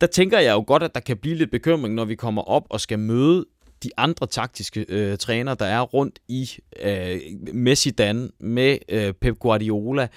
[0.00, 2.66] der tænker jeg jo godt, at der kan blive lidt bekymring, når vi kommer op
[2.70, 3.46] og skal møde
[3.82, 6.50] de andre taktiske øh, trænere, der er rundt i
[6.82, 7.20] øh,
[7.54, 10.08] med Zidane, med øh, Pep Guardiola,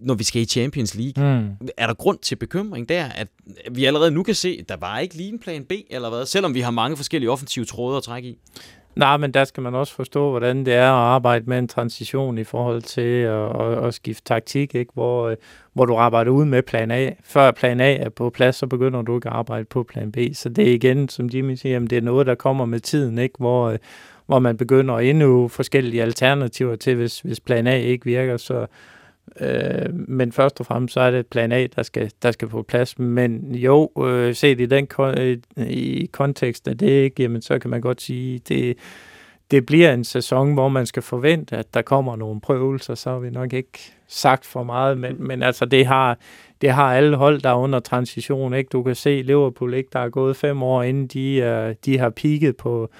[0.00, 1.40] når vi skal i Champions League.
[1.40, 1.68] Mm.
[1.76, 3.28] Er der grund til bekymring der, at
[3.70, 6.26] vi allerede nu kan se, at der var ikke lige en plan B, eller hvad,
[6.26, 8.38] selvom vi har mange forskellige offensive tråde at trække i?
[8.96, 12.38] Nej, men der skal man også forstå, hvordan det er at arbejde med en transition
[12.38, 14.90] i forhold til at, at, at skifte taktik, ikke?
[14.94, 15.36] Hvor, øh,
[15.72, 17.10] hvor du arbejder ud med plan A.
[17.24, 20.18] Før plan A er på plads, så begynder du ikke at arbejde på plan B.
[20.32, 23.34] Så det er igen, som Jimmy siger, det er noget, der kommer med tiden, ikke?
[23.38, 23.78] Hvor, øh,
[24.26, 28.36] hvor man begynder at indøve forskellige alternativer til, hvis, hvis plan A ikke virker.
[28.36, 28.66] Så,
[29.40, 32.62] Øh, men først og fremmest så er det plan A, der skal, der skal på
[32.62, 32.98] plads.
[32.98, 34.88] Men jo, øh, set i den
[35.56, 38.76] i kontekst af det, ikke, jamen, så kan man godt sige, det,
[39.50, 43.18] det bliver en sæson, hvor man skal forvente, at der kommer nogle prøvelser, så har
[43.18, 43.78] vi nok ikke
[44.08, 46.18] sagt for meget, men, men altså det har,
[46.60, 48.54] det har alle hold, der er under transition.
[48.54, 48.68] Ikke?
[48.72, 49.88] Du kan se Liverpool, ikke?
[49.92, 52.90] der er gået fem år, inden de, uh, de har pigget på,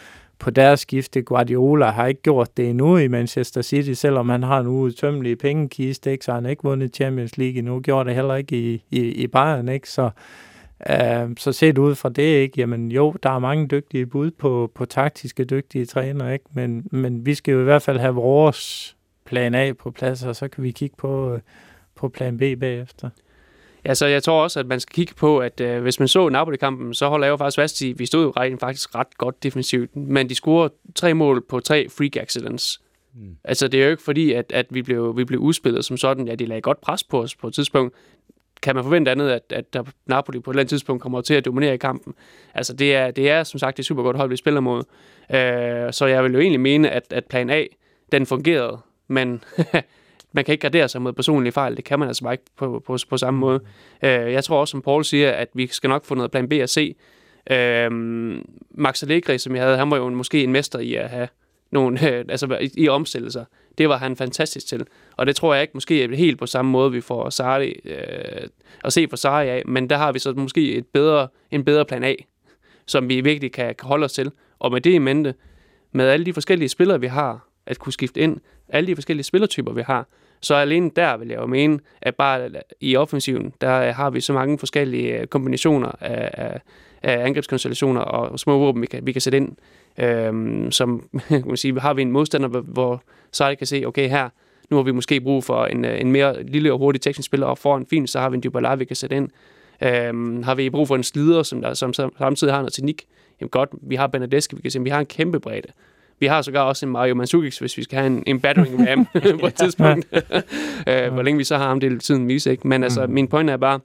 [0.40, 1.22] på deres skifte.
[1.22, 6.12] Guardiola har ikke gjort det endnu i Manchester City, selvom han har en udtømmelig pengekiste,
[6.12, 6.24] ikke?
[6.24, 7.80] så han har ikke vundet Champions League endnu.
[7.80, 9.90] Gjorde det heller ikke i, i, i Bayern, ikke?
[9.90, 10.10] Så,
[10.90, 12.60] øh, så set ud fra det, ikke?
[12.60, 16.44] Jamen jo, der er mange dygtige bud på, på taktiske dygtige træner, ikke?
[16.52, 20.36] Men, men vi skal jo i hvert fald have vores plan A på plads, og
[20.36, 21.40] så kan vi kigge på, øh,
[21.94, 23.10] på plan B bagefter.
[23.84, 26.28] Ja, så jeg tror også, at man skal kigge på, at øh, hvis man så
[26.28, 29.18] Napoli-kampen, så holder jeg jo faktisk fast i, at vi stod jo rent faktisk ret
[29.18, 32.80] godt defensivt, men de scorer tre mål på tre freak accidents.
[33.14, 33.36] Mm.
[33.44, 36.28] Altså, det er jo ikke fordi, at, at vi, blev, vi blev udspillet som sådan,
[36.28, 37.94] ja, de lagde godt pres på os på et tidspunkt.
[38.62, 41.34] kan man forvente andet, at, at der Napoli på et eller andet tidspunkt kommer til
[41.34, 42.14] at dominere i kampen?
[42.54, 44.82] Altså, det er, det er som sagt et super godt hold, vi spiller mod.
[45.34, 47.64] Øh, så jeg vil jo egentlig mene, at, at plan A,
[48.12, 48.78] den fungerede,
[49.08, 49.44] men
[50.32, 51.76] man kan ikke gradere sig mod personlige fejl.
[51.76, 53.60] Det kan man altså bare ikke på, på, på samme måde.
[54.02, 56.52] Øh, jeg tror også, som Paul siger, at vi skal nok få noget plan B
[56.62, 56.96] og C.
[57.50, 57.90] Øh,
[58.70, 61.28] Max Allegri, som jeg havde, han var jo måske en mester i at have
[61.70, 63.44] nogle, øh, altså i, i omstillelser.
[63.78, 64.86] Det var han fantastisk til.
[65.16, 68.48] Og det tror jeg ikke måske er helt på samme måde, vi får Sarri, øh,
[68.84, 71.84] at se for Sarri af, men der har vi så måske et bedre, en bedre
[71.84, 72.14] plan A,
[72.86, 74.30] som vi virkelig kan, kan holde os til.
[74.58, 75.34] Og med det i mente,
[75.92, 79.72] med alle de forskellige spillere, vi har, at kunne skifte ind, alle de forskellige spillertyper,
[79.72, 80.08] vi har,
[80.40, 84.32] så alene der vil jeg jo mene, at bare i offensiven, der har vi så
[84.32, 86.60] mange forskellige øh, kombinationer af, af,
[87.02, 89.56] af angrebskonstellationer og små våben, vi kan, vi kan sætte ind,
[89.98, 94.28] øhm, som kan man sige, har vi en modstander, hvor Sarri kan se, okay her,
[94.70, 97.46] nu har vi måske brug for en, øh, en mere lille og hurtig teknisk spiller,
[97.46, 99.28] og foran fint, så har vi en Dybala, vi kan sætte ind.
[99.82, 103.06] Øhm, har vi brug for en slider, som, der, som samtidig har noget teknik?
[103.40, 105.68] Jamen godt, vi har Benadeski, vi kan se, vi har en kæmpe bredde.
[106.20, 109.06] Vi har sågar også en Mario Mandzukic, hvis vi skal have en, en battering ram
[109.40, 110.06] på et tidspunkt.
[110.88, 112.68] øh, hvor længe vi så har ham, det er tiden vise, ikke?
[112.68, 113.12] Men altså, mm.
[113.12, 113.80] min point er bare,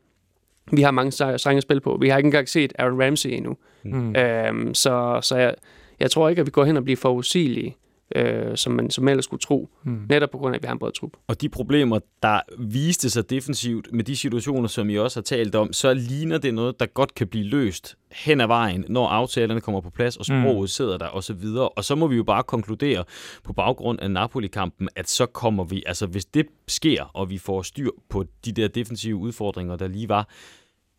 [0.71, 1.97] vi har mange sange at spille på.
[2.01, 3.57] Vi har ikke engang set Aaron Ramsey endnu.
[3.83, 4.15] Mm.
[4.15, 5.53] Øhm, så så jeg,
[5.99, 7.75] jeg tror ikke, at vi går hen og bliver forudsigelige
[8.15, 10.05] øh, som man som ellers skulle tro, mm.
[10.09, 11.11] netop på grund af, at vi har en bred trup.
[11.27, 15.55] Og de problemer, der viste sig defensivt med de situationer, som I også har talt
[15.55, 19.61] om, så ligner det noget, der godt kan blive løst hen ad vejen, når aftalerne
[19.61, 20.67] kommer på plads, og sproget mm.
[20.67, 21.69] sidder der, og så videre.
[21.69, 23.03] Og så må vi jo bare konkludere
[23.43, 27.61] på baggrund af Napoli-kampen, at så kommer vi, altså hvis det sker, og vi får
[27.61, 30.29] styr på de der defensive udfordringer, der lige var,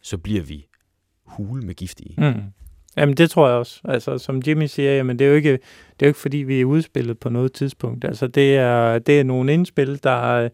[0.02, 0.66] så bliver vi
[1.26, 2.14] hule med giftige.
[2.18, 2.42] Mm.
[2.96, 3.80] Jamen, det tror jeg også.
[3.84, 6.60] Altså, som Jimmy siger, jamen, det er jo ikke, det er jo ikke fordi, vi
[6.60, 8.04] er udspillet på noget tidspunkt.
[8.04, 10.48] Altså, det er, det er nogle indspil, der,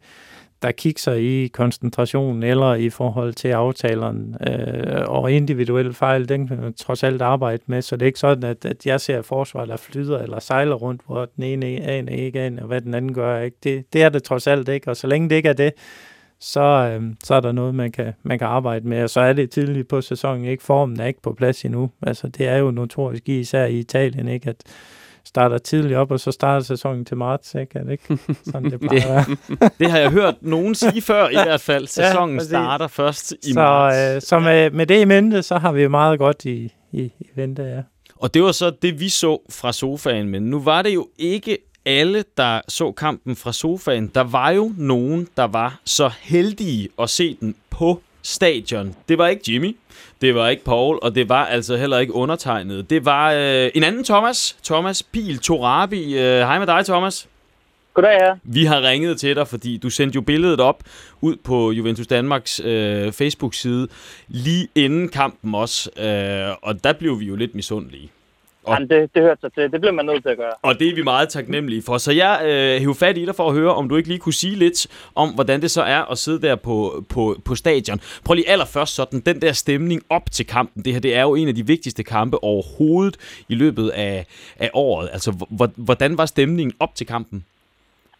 [0.63, 4.37] der kigger i koncentrationen eller i forhold til aftaleren.
[4.49, 8.19] Øh, og individuelle fejl, den kan man trods alt arbejde med, så det er ikke
[8.19, 12.13] sådan, at, at jeg ser forsvar, der flyder eller sejler rundt, hvor den ene aner
[12.13, 13.41] ikke aner, hvad den anden gør.
[13.41, 13.57] Ikke?
[13.65, 15.73] Det, det er det trods alt ikke, og så længe det ikke er det,
[16.43, 19.03] så, øh, så er der noget, man kan, man kan arbejde med.
[19.03, 20.63] Og så er det tidligt på sæsonen, ikke?
[20.63, 21.91] Formen er ikke på plads endnu.
[22.03, 24.49] Altså, det er jo notorisk, især i Italien, ikke?
[24.49, 24.57] At
[25.25, 27.79] starter tidligt op, og så starter sæsonen til marts, ikke?
[27.79, 28.19] Er det ikke
[28.53, 29.39] sådan, det plejer det,
[29.79, 31.87] det har jeg hørt nogen sige før, i hvert fald.
[31.87, 34.15] Sæsonen ja, starter først i så, marts.
[34.17, 37.27] Øh, så med, med det i mente, så har vi meget godt i, i, i
[37.35, 37.83] vente, ja.
[38.17, 41.59] Og det var så det, vi så fra sofaen, men nu var det jo ikke
[41.87, 47.11] alle, der så kampen fra sofaen, der var jo nogen, der var så heldige at
[47.11, 48.95] se den på stadion.
[49.09, 49.77] Det var ikke Jimmy,
[50.21, 52.91] det var ikke Paul, og det var altså heller ikke undertegnet.
[52.91, 56.19] Det var øh, en anden Thomas, Thomas Pil Torabi.
[56.19, 57.29] Øh, hej med dig, Thomas.
[57.95, 58.33] Goddag, ja.
[58.43, 60.83] Vi har ringet til dig, fordi du sendte jo billedet op
[61.21, 63.89] ud på Juventus Danmarks øh, Facebook-side
[64.29, 68.11] lige inden kampen også, øh, og der blev vi jo lidt misundelige.
[68.65, 69.73] Og, Jamen, det, det hørte sig til.
[69.73, 70.53] Det bliver man nødt til at gøre.
[70.63, 71.99] Og det er vi meget taknemmelige for.
[71.99, 74.33] Så jeg øh, hæver fat i dig for at høre, om du ikke lige kunne
[74.33, 78.01] sige lidt om, hvordan det så er at sidde der på, på, på stadion.
[78.25, 80.85] Prøv lige allerførst sådan, den der stemning op til kampen.
[80.85, 84.27] Det her det er jo en af de vigtigste kampe overhovedet i løbet af,
[84.59, 85.09] af året.
[85.13, 85.47] Altså,
[85.77, 87.45] hvordan var stemningen op til kampen?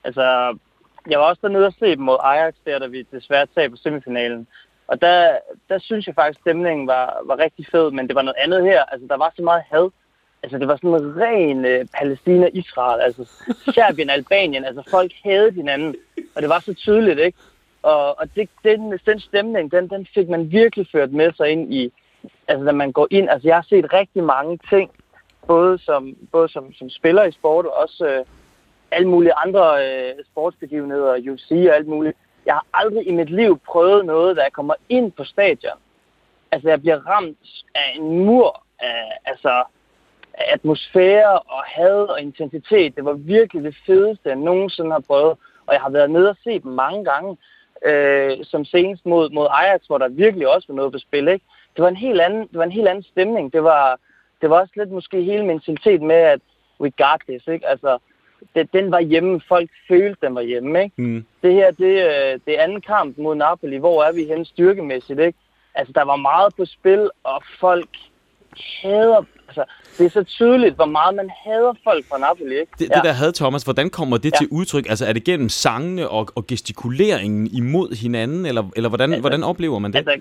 [0.05, 0.57] Altså,
[1.11, 3.77] jeg var også dernede og se dem mod Ajax der, da vi desværre tabte på
[3.77, 4.47] semifinalen.
[4.87, 5.39] Og der,
[5.69, 8.63] der synes jeg faktisk, at stemningen var, var rigtig fed, men det var noget andet
[8.65, 8.85] her.
[8.85, 9.91] Altså, der var så meget had
[10.43, 13.31] altså det var sådan en ren øh, Palæstina-Israel, altså
[13.75, 15.95] Serbien, Albanien, altså folk havde hinanden,
[16.35, 17.39] og det var så tydeligt, ikke?
[17.83, 21.75] Og, og det, den, den stemning, den, den fik man virkelig ført med sig ind
[21.75, 21.93] i,
[22.49, 24.91] altså når man går ind, altså jeg har set rigtig mange ting,
[25.47, 28.25] både som, både som, som spiller i sport, og også øh,
[28.91, 32.17] alle mulige andre øh, sportsbegivenheder, UFC og alt muligt.
[32.47, 35.79] Jeg har aldrig i mit liv prøvet noget, da jeg kommer ind på stadion.
[36.53, 37.39] Altså jeg bliver ramt
[37.75, 39.65] af en mur af, altså
[40.35, 42.97] atmosfære og had og intensitet.
[42.97, 45.37] Det var virkelig det fedeste, jeg nogensinde har prøvet.
[45.67, 47.37] Og jeg har været nede og set dem mange gange,
[47.87, 51.29] øh, som senest mod, mod Ajax, hvor der virkelig også var noget på spil.
[51.29, 51.45] Ikke?
[51.77, 53.53] Det, var en helt anden, det var en helt anden stemning.
[53.53, 53.99] Det var,
[54.41, 56.41] det var også lidt måske hele mentalitet med, at
[56.81, 57.47] we got this.
[57.47, 57.69] Ikke?
[57.69, 57.99] Altså,
[58.55, 59.41] det, den var hjemme.
[59.49, 60.83] Folk følte, den var hjemme.
[60.83, 61.03] Ikke?
[61.03, 61.27] Mm.
[61.43, 63.77] Det her, det, øh, det anden kamp mod Napoli.
[63.77, 65.21] Hvor er vi hen styrkemæssigt?
[65.21, 65.39] Ikke?
[65.75, 67.89] Altså, der var meget på spil, og folk
[68.83, 69.65] hader Altså,
[69.99, 72.73] det er så tydeligt, hvor meget man hader folk fra Napoli, ikke?
[72.79, 72.95] Det, ja.
[72.95, 74.39] det der had, Thomas, hvordan kommer det ja.
[74.39, 74.87] til udtryk?
[74.89, 79.43] Altså, er det gennem sangene og, og gestikuleringen imod hinanden, eller, eller hvordan, altså, hvordan
[79.43, 79.99] oplever man det?
[79.99, 80.21] Altså,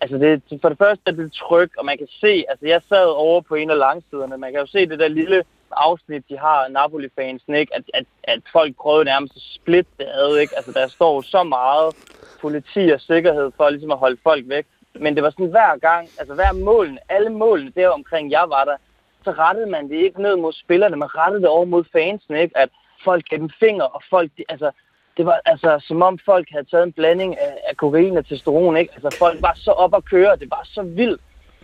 [0.00, 3.06] altså det, for det første er det tryk, og man kan se, altså jeg sad
[3.06, 6.68] over på en af langsiderne, man kan jo se det der lille afsnit, de har,
[6.68, 7.76] Napoli-fansen, ikke?
[7.76, 10.56] At, at, at folk prøvede nærmest at splitte det ad, ikke?
[10.56, 11.94] Altså, der står så meget
[12.40, 14.66] politi og sikkerhed for ligesom at holde folk væk.
[14.94, 18.64] Men det var sådan hver gang, altså hver målene, alle målene der omkring jeg var
[18.64, 18.76] der,
[19.24, 22.58] så rettede man det ikke ned mod spillerne, man rettede det over mod fansen, ikke?
[22.58, 22.68] At
[23.04, 24.70] folk gav dem fingre, og folk, de, altså,
[25.16, 28.76] det var altså som om folk havde taget en blanding af, af kokain og testosteron,
[28.76, 28.92] ikke?
[28.94, 31.20] Altså folk var så op at køre, det var så vildt.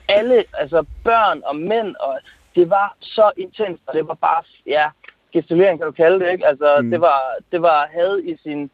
[0.09, 2.19] Alle, altså børn og mænd, og
[2.55, 4.89] det var så intens, og det var bare, ja,
[5.33, 6.47] gestulering kan du kalde det, ikke?
[6.47, 6.91] Altså mm.
[6.91, 7.21] det var,
[7.53, 8.71] det var had i sin,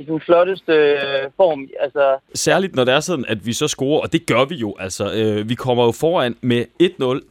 [0.00, 1.68] i sin flotteste øh, form.
[1.80, 4.76] Altså, Særligt når det er sådan, at vi så scorer, og det gør vi jo.
[4.80, 6.86] Altså, øh, vi kommer jo foran med 1-0,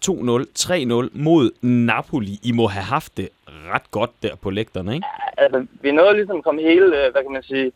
[0.06, 2.40] 2-0, 3-0 mod Napoli.
[2.44, 3.30] I må have haft det
[3.74, 5.08] ret godt der på lægterne, ikke?
[5.38, 7.72] altså, vi nåede ligesom at komme hele, øh, hvad kan man sige,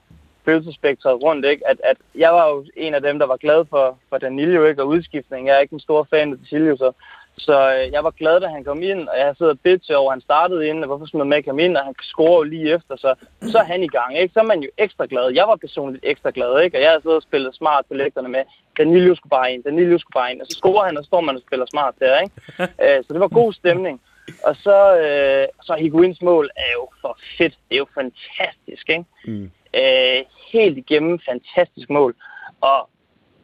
[0.46, 1.68] følelsespektret rundt, ikke?
[1.68, 4.82] At, at jeg var jo en af dem, der var glad for, for Danilo, ikke?
[4.82, 5.48] Og udskiftning.
[5.48, 6.92] Jeg er ikke en stor fan af Danilo, så
[7.38, 10.12] så øh, jeg var glad, da han kom ind, og jeg har siddet og over,
[10.12, 12.74] at han startede ind, og hvorfor skulle man med komme ind, og han scorer lige
[12.74, 14.34] efter, så, så er han i gang, ikke?
[14.34, 15.32] Så er man jo ekstra glad.
[15.34, 16.78] Jeg var personligt ekstra glad, ikke?
[16.78, 18.44] Og jeg har siddet og spillet smart på lægterne med,
[18.78, 21.22] Danilo skulle bare ind, Danilo skulle bare ind, og så scorer han, og så står
[21.22, 22.36] man og spiller smart der, ikke?
[22.84, 24.02] Øh, så det var god stemning.
[24.44, 27.54] Og så, øh, så Higuins mål er jo for fedt.
[27.70, 29.06] Det er jo fantastisk, ikke?
[29.26, 29.52] Mm.
[29.76, 30.22] Øh,
[30.52, 32.16] helt igennem fantastisk mål.
[32.62, 32.90] Og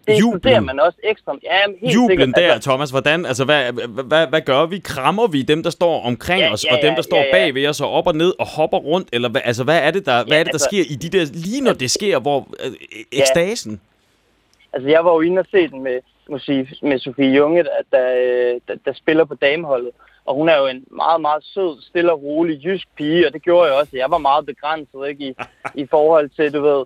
[0.10, 0.66] det Jublen.
[0.66, 1.36] man også ekstra.
[1.44, 2.36] Ja, helt Jublen sikkert.
[2.36, 2.90] der, altså, Thomas.
[2.90, 3.72] Hvordan, altså, hvad,
[4.04, 4.80] hvad, hvad gør vi?
[4.80, 7.32] Krammer vi dem, der står omkring ja, os, ja, og dem, der står ja, ja.
[7.32, 9.10] bag ved os, og op og ned og hopper rundt?
[9.14, 10.96] Eller hvad, altså, hvad er det, der, ja, hvad er det, der altså, sker i
[10.96, 12.72] de der, lige når det sker, hvor øh,
[13.12, 13.72] ekstasen?
[13.72, 13.78] Ja.
[14.74, 16.00] Altså, jeg var jo inde og se den med,
[16.40, 18.06] sige, med Sofie Junge, der, der,
[18.68, 19.92] der, der spiller på dameholdet.
[20.26, 23.42] Og hun er jo en meget, meget sød, stille og rolig jysk pige, og det
[23.42, 23.98] gjorde jeg også.
[23.98, 25.36] Jeg var meget begrænset ikke, i,
[25.84, 26.86] i forhold til, du ved,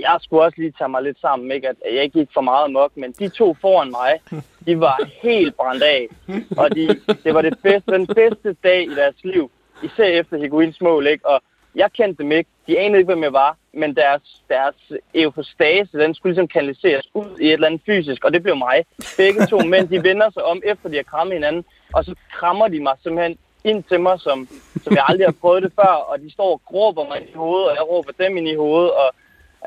[0.00, 1.68] jeg skulle også lige tage mig lidt sammen, ikke?
[1.68, 5.56] at jeg ikke gik for meget mok, men de to foran mig, de var helt
[5.56, 6.08] brændt af,
[6.56, 6.88] og de,
[7.24, 9.50] det var det bedste, den bedste dag i deres liv,
[9.82, 11.28] især efter Higuins mål, ikke?
[11.28, 11.42] og
[11.74, 16.14] jeg kendte dem ikke, de anede ikke, hvem jeg var, men deres, deres eufostase, den
[16.14, 18.84] skulle ligesom kanaliseres ud i et eller andet fysisk, og det blev mig.
[19.16, 22.68] Begge to mænd, de vender sig om, efter de har krammet hinanden, og så krammer
[22.68, 24.48] de mig simpelthen ind til mig, som,
[24.84, 27.68] som jeg aldrig har prøvet det før, og de står og gråber mig i hovedet,
[27.68, 29.14] og jeg råber dem ind i hovedet, og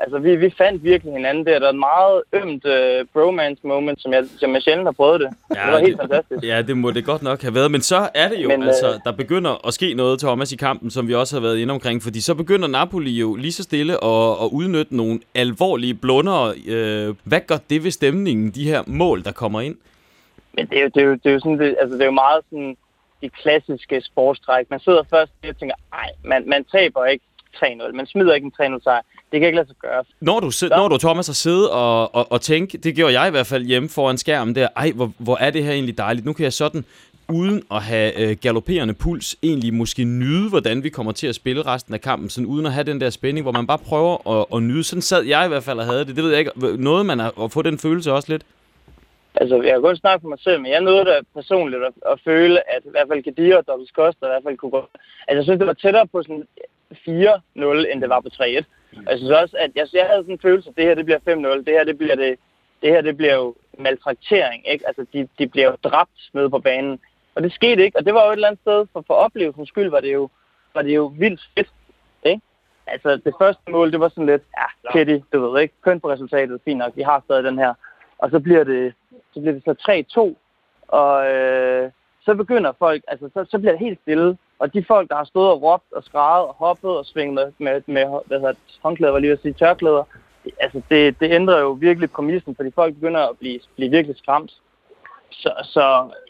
[0.00, 1.58] Altså, vi, vi fandt virkelig hinanden der.
[1.58, 5.20] Der er et meget ømt uh, bromance moment, som jeg, som jeg sjældent har prøvet
[5.20, 5.30] det.
[5.56, 6.44] Ja, det var helt fantastisk.
[6.44, 7.70] Ja, det må det godt nok have været.
[7.70, 10.56] Men så er det jo, Men, altså, uh, der begynder at ske noget, Thomas, i
[10.56, 12.02] kampen, som vi også har været inde omkring.
[12.02, 16.48] Fordi så begynder Napoli jo lige så stille at, at udnytte nogle alvorlige blunder.
[16.48, 19.76] Uh, hvad gør det ved stemningen, de her mål, der kommer ind?
[20.52, 22.06] Men det er jo, det er jo, det er jo, sådan, det, altså, det er
[22.06, 22.76] jo meget sådan
[23.22, 24.70] de klassiske sportstræk.
[24.70, 27.24] Man sidder først og tænker, ej, man, man taber ikke
[27.64, 27.92] 3-0.
[27.92, 29.02] Man smider ikke en 3-0 sejr.
[29.32, 30.04] Det kan ikke lade sig gøre.
[30.20, 30.68] Når du, så.
[30.68, 33.64] når du Thomas, har siddet og, og, og tænkt, det gjorde jeg i hvert fald
[33.64, 36.26] hjemme foran skærmen der, ej, hvor, hvor er det her egentlig dejligt.
[36.26, 36.84] Nu kan jeg sådan,
[37.28, 41.62] uden at have øh, galopperende puls, egentlig måske nyde, hvordan vi kommer til at spille
[41.62, 44.46] resten af kampen, sådan uden at have den der spænding, hvor man bare prøver at,
[44.54, 44.84] at nyde.
[44.84, 46.16] Sådan sad jeg i hvert fald og havde det.
[46.16, 46.76] Det ved jeg ikke.
[46.76, 48.44] Noget, man har at få den følelse også lidt?
[49.34, 52.20] Altså, jeg kan kun snakke for mig selv, men jeg nåede da personligt at, at
[52.24, 54.82] føle, at i hvert fald Kadir og Dobbelt Koster i hvert fald kunne gå...
[55.28, 56.46] Altså, jeg synes, det var tættere på sådan
[56.94, 58.64] 4-0, end det var på 3-1.
[58.96, 61.04] Og jeg synes også, at jeg, jeg havde sådan en følelse, at det her det
[61.04, 62.38] bliver 5-0, det her det bliver det,
[62.82, 64.86] det her det bliver jo maltraktering, ikke?
[64.86, 67.00] Altså, de, de bliver jo dræbt med på banen.
[67.34, 69.68] Og det skete ikke, og det var jo et eller andet sted, for, for oplevelsens
[69.68, 70.28] skyld var det jo,
[70.74, 71.68] var det jo vildt fedt,
[72.24, 72.42] ikke?
[72.86, 76.00] Altså, det første mål, det var sådan lidt, ah, ja, Kitty, du ved ikke, køn
[76.00, 77.74] på resultatet, fint nok, vi har stadig den her.
[78.18, 78.94] Og så bliver det,
[79.34, 79.74] så bliver det så
[80.16, 80.34] 3-2,
[80.88, 81.90] og øh,
[82.28, 84.38] så begynder folk, altså så, så bliver det helt stille.
[84.58, 87.52] Og de folk, der har stået og råbt og skrevet og hoppet og svinget med,
[87.58, 90.04] med, med hvad hedder, håndklæder, var lige at sige, tørklæder,
[90.60, 94.52] altså det, det ændrer jo virkelig præmissen, fordi folk begynder at blive, blive virkelig skræmt.
[95.30, 95.84] Så, så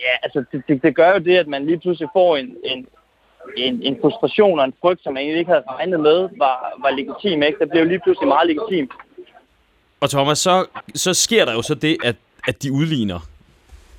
[0.07, 2.87] ja, altså det, det, det gør jo det, at man lige pludselig får en, en,
[3.57, 6.91] en, en frustration og en frygt, som man egentlig ikke havde regnet med, var, var
[6.91, 7.43] legitim.
[7.43, 7.59] Ikke?
[7.59, 8.91] Det blev lige pludselig meget legitim.
[10.01, 12.17] Og Thomas, så, så sker der jo så det, at,
[12.49, 13.19] at de udligner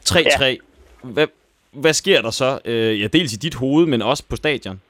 [0.09, 0.43] 3-3.
[0.43, 0.55] Ja.
[1.03, 1.27] Hvad,
[1.71, 2.59] hvad sker der så?
[2.65, 4.81] Øh, ja, dels i dit hoved, men også på stadion.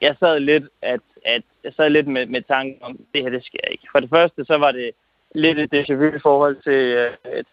[0.00, 3.44] Jeg sad lidt, at, at jeg sad lidt med, med tanken om, det her, det
[3.44, 3.84] sker ikke.
[3.92, 4.90] For det første, så var det
[5.34, 7.44] lidt et déjà vu i forhold til øh,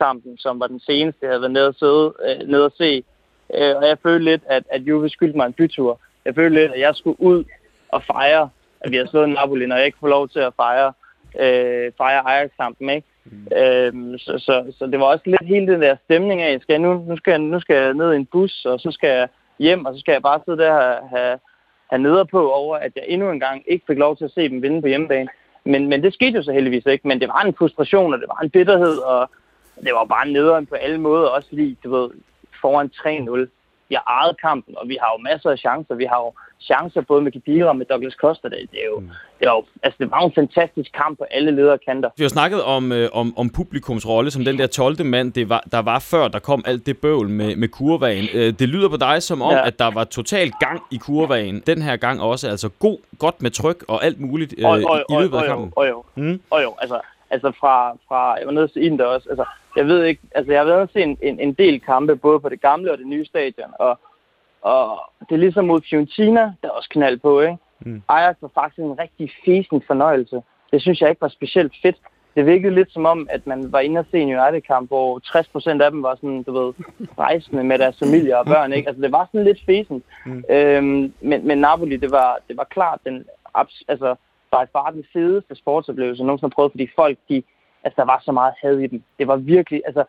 [0.00, 3.04] kampen, som var den seneste, jeg havde været nede og, sidde, øh, nede og se.
[3.54, 6.00] Øh, og jeg følte lidt, at, at Juve skyldte mig en bytur.
[6.24, 7.44] Jeg følte lidt, at jeg skulle ud
[7.88, 8.48] og fejre,
[8.80, 10.92] at vi har slået Napoli, når jeg ikke får lov til at fejre,
[11.40, 12.90] øh, fejre Ajax-kampen.
[12.90, 13.06] Ikke?
[13.30, 13.56] Mm.
[13.56, 16.82] Øhm, så, så, så det var også lidt hele den der stemning af, skal jeg
[16.82, 19.28] nu, nu, skal jeg, nu skal jeg ned i en bus, og så skal jeg
[19.58, 21.38] hjem, og så skal jeg bare sidde der og have,
[21.90, 24.48] have neder på over, at jeg endnu en gang ikke fik lov til at se
[24.48, 25.28] dem vinde på hjemmebane.
[25.64, 28.28] Men, men det skete jo så heldigvis ikke, men det var en frustration, og det
[28.28, 29.30] var en bitterhed, og
[29.84, 32.10] det var bare nederen på alle måder, også lige, du ved,
[32.60, 33.48] foran 3-0
[33.88, 35.94] vi har ejet kampen, og vi har jo masser af chancer.
[35.94, 38.48] Vi har jo chancer både med Kibira og med Douglas Costa.
[38.48, 39.10] Det, det, er jo, mm.
[39.38, 42.10] det, var jo, altså, det var jo en fantastisk kamp på alle lederkanter.
[42.16, 45.04] Vi har snakket om, øh, om, om publikums rolle som den der 12.
[45.04, 48.28] mand, det var, der var før, der kom alt det bøvl med, med kurvagen.
[48.34, 49.66] Øh, det lyder på dig som om, ja.
[49.66, 51.62] at der var total gang i kurvagen.
[51.66, 55.04] Den her gang også, altså god, godt med tryk og alt muligt øh, og, og,
[55.10, 55.72] i løbet af kampen.
[55.76, 56.40] Og jo, mm.
[56.50, 57.00] og jo, altså,
[57.30, 59.44] altså fra, fra, jeg var nede til Inden også, altså,
[59.76, 62.48] jeg ved ikke, altså jeg har været til en, en, en del kampe, både på
[62.48, 63.98] det gamle og det nye stadion, og
[64.66, 67.56] og det er ligesom mod Fiorentina, der er også knald på, ikke?
[67.80, 68.02] Mm.
[68.08, 70.42] Ajax var faktisk en rigtig fesen fornøjelse.
[70.72, 71.96] Det synes jeg ikke var specielt fedt.
[72.36, 75.20] Det virkede lidt som om, at man var inde og se en United-kamp, hvor
[75.78, 76.72] 60% af dem var sådan, du ved,
[77.18, 78.88] rejsende med deres familie og børn, ikke?
[78.88, 80.02] Altså, det var sådan lidt fesen.
[80.26, 80.44] Mm.
[80.50, 83.24] Øhm, men, men Napoli, det var, det var klart den,
[83.88, 84.14] altså,
[84.52, 87.42] by far den fedeste sportsoplevelse, nogen som prøvet, fordi folk, de,
[87.84, 89.02] altså, der var så meget had i dem.
[89.18, 90.04] Det var virkelig, altså,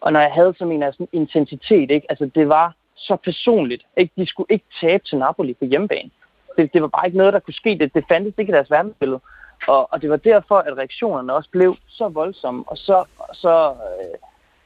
[0.00, 2.06] og når jeg havde så en af sådan intensitet, ikke?
[2.10, 3.86] Altså, det var, så personligt.
[3.96, 4.12] Ikke?
[4.16, 6.10] De skulle ikke tabe til Napoli på hjemmebane.
[6.56, 7.78] Det, det var bare ikke noget, der kunne ske.
[7.78, 9.20] Det, det fandtes ikke i deres verdensbillede.
[9.68, 14.18] Og, og det var derfor, at reaktionerne også blev så voldsomme og så, så øh,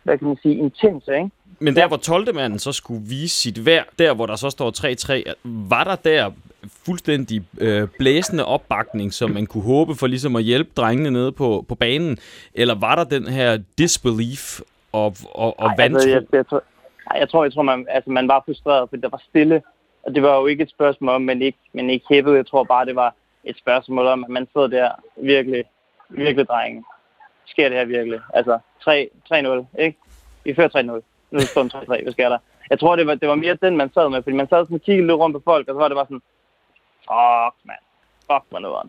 [0.03, 1.15] hvad kan man sige, intense.
[1.15, 1.31] Ikke?
[1.63, 2.35] Men der, hvor 12.
[2.35, 4.71] manden så skulle vise sit værd, der hvor der så står
[5.31, 6.31] 3-3, var der der
[6.85, 11.65] fuldstændig øh, blæsende opbakning, som man kunne håbe for ligesom at hjælpe drengene nede på,
[11.69, 12.19] på banen?
[12.55, 14.61] Eller var der den her disbelief
[14.93, 15.97] og, og, og Ej, vantro?
[15.97, 16.63] Altså, jeg, jeg, tror,
[17.15, 19.63] jeg tror, jeg tror man, altså, man var frustreret, fordi der var stille.
[20.03, 22.37] Og det var jo ikke et spørgsmål om, man ikke, man ikke hæppede.
[22.37, 25.65] Jeg tror bare, det var et spørgsmål om, at man sidder der virkelig,
[26.09, 26.85] virkelig drenge.
[27.47, 28.21] Sker det her virkelig?
[28.35, 28.59] Altså
[28.89, 29.99] 3-0, ikke?
[30.45, 31.12] Vi fører 3-0.
[31.33, 32.03] Nu står 3-3.
[32.03, 32.39] Hvad sker der?
[32.71, 34.75] Jeg tror, det var, det var mere den, man sad med, fordi man sad sådan
[34.75, 36.23] og kiggede lidt rundt på folk, og så var det bare sådan,
[37.09, 37.83] fuck, man.
[38.31, 38.89] Fuck, man var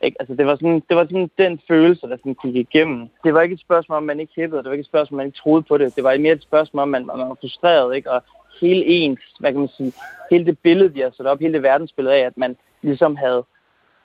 [0.00, 0.16] ikke?
[0.20, 3.08] Altså, det var, sådan, det var sådan den følelse, der sådan gik igennem.
[3.24, 4.62] Det var ikke et spørgsmål om, man ikke hæppede.
[4.62, 5.96] Det var ikke et spørgsmål, om man ikke troede på det.
[5.96, 7.96] Det var mere et spørgsmål om, man, man var frustreret.
[7.96, 8.10] Ikke?
[8.10, 8.22] Og
[8.60, 9.92] hele ens, hvad kan man sige,
[10.30, 13.44] hele det billede, vi har sat op, hele det verdensbillede af, at man ligesom havde,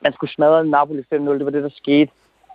[0.01, 2.11] man skulle smadre Napoli 5-0, det var det, der skete.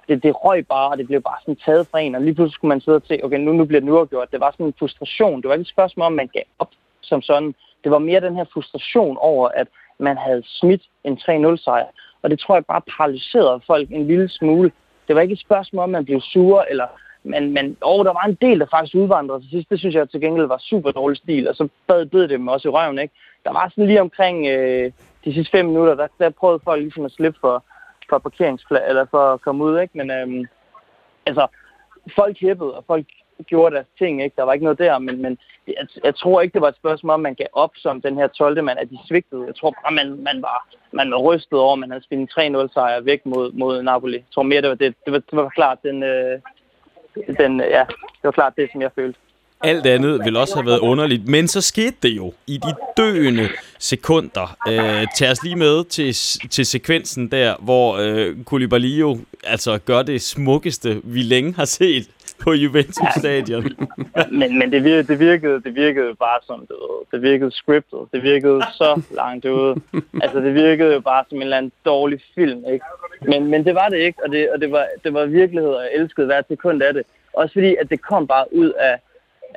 [0.08, 2.54] Det, det røg bare, og det blev bare sådan taget fra en, og lige pludselig
[2.54, 4.32] skulle man sidde og se, okay, nu, nu bliver det uafgjort.
[4.32, 5.42] Det var sådan en frustration.
[5.42, 7.54] Det var ikke et spørgsmål om, man gav op som sådan.
[7.84, 11.86] Det var mere den her frustration over, at man havde smidt en 3-0-sejr.
[12.22, 14.72] Og det tror jeg bare paralyserede folk en lille smule.
[15.08, 16.86] Det var ikke et spørgsmål om, man blev sur, eller
[17.22, 19.70] men, men og der var en del, der faktisk udvandrede til sidst.
[19.70, 22.68] Det synes jeg til gengæld var super dårlig stil, og så bad, det dem også
[22.68, 22.98] i røven.
[22.98, 23.14] Ikke?
[23.44, 24.92] Der var sådan lige omkring øh,
[25.24, 27.64] de sidste fem minutter, der, der prøvede folk ligesom at slippe for,
[28.08, 29.80] for parkeringspladsen, eller for at komme ud.
[29.80, 29.98] Ikke?
[29.98, 30.46] Men øhm,
[31.26, 31.46] altså,
[32.16, 33.06] folk hæppede, og folk
[33.46, 34.36] gjorde deres ting, ikke?
[34.36, 37.14] Der var ikke noget der, men, men jeg, jeg tror ikke, det var et spørgsmål
[37.14, 38.64] om, man gav op som den her 12.
[38.64, 39.44] mand, at de svigtede.
[39.46, 42.56] Jeg tror bare, man, man, var, man var rystet over, at man havde spillet en
[42.56, 44.16] 3-0 sejr væk mod, mod Napoli.
[44.16, 44.94] Jeg tror mere, det var det.
[45.04, 46.40] Det var, det var klart den, øh,
[47.40, 49.20] den, ja, det var klart det, som jeg følte.
[49.64, 53.48] Alt andet vil også have været underligt, men så skete det jo i de døende
[53.78, 54.56] sekunder.
[54.68, 56.14] Øh, tag os lige med til,
[56.50, 62.08] til sekvensen der, hvor øh, Koulibaly jo altså gør det smukkeste, vi længe har set
[62.38, 63.64] på Juventus Stadion.
[64.30, 66.76] men men det, virkede, det, virkede, det virkede bare som, det,
[67.12, 67.98] det virkede scriptet.
[68.12, 69.76] Det virkede så langt ude.
[70.22, 72.84] Altså, det virkede jo bare som en eller anden dårlig film, ikke?
[73.22, 75.82] Men, men det var det ikke, og det, og det, var, det var virkelighed, og
[75.82, 77.02] jeg elskede hver sekund af det.
[77.32, 78.98] Også fordi, at det kom bare ud af,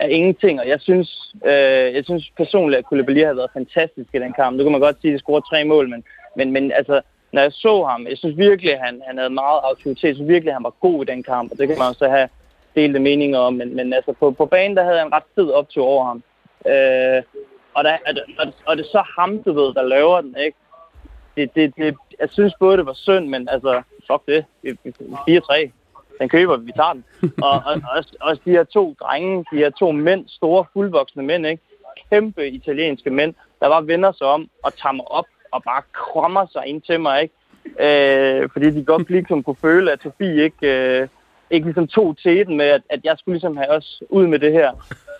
[0.01, 4.19] af ingenting, og jeg synes, øh, jeg synes personligt, at Koulibaly har været fantastisk i
[4.19, 4.57] den kamp.
[4.57, 6.03] Nu kan man godt sige, at de scorede tre mål, men,
[6.37, 7.01] men, men altså,
[7.33, 10.07] når jeg så ham, jeg synes virkelig, at han, han havde meget autoritet.
[10.07, 12.09] Jeg synes virkelig, at han var god i den kamp, og det kan man også
[12.09, 12.29] have
[12.75, 15.49] delte meninger om, men, men altså på, på banen, der havde jeg en ret fed
[15.49, 16.23] optur over ham.
[16.65, 17.21] Øh,
[17.73, 20.57] og, der, og, det, og det er så ham, du ved, der laver den, ikke?
[21.37, 24.45] Det, det, det, jeg synes både, det var synd, men altså, fuck det.
[25.29, 25.71] 4-3.
[26.21, 27.03] Den køber vi, vi tager den.
[27.47, 31.47] Og, og også, også de her to drenge, de her to mænd, store, fuldvoksne mænd,
[31.47, 31.63] ikke?
[32.09, 36.45] Kæmpe italienske mænd, der bare vender sig om og tager mig op og bare krummer
[36.51, 37.35] sig ind til mig, ikke?
[37.79, 40.67] Øh, fordi de godt ligesom kunne føle, at Sofie ikke...
[41.01, 41.07] Øh,
[41.51, 44.51] ikke ligesom tog teten med, at, at jeg skulle ligesom have også ud med det
[44.51, 44.71] her.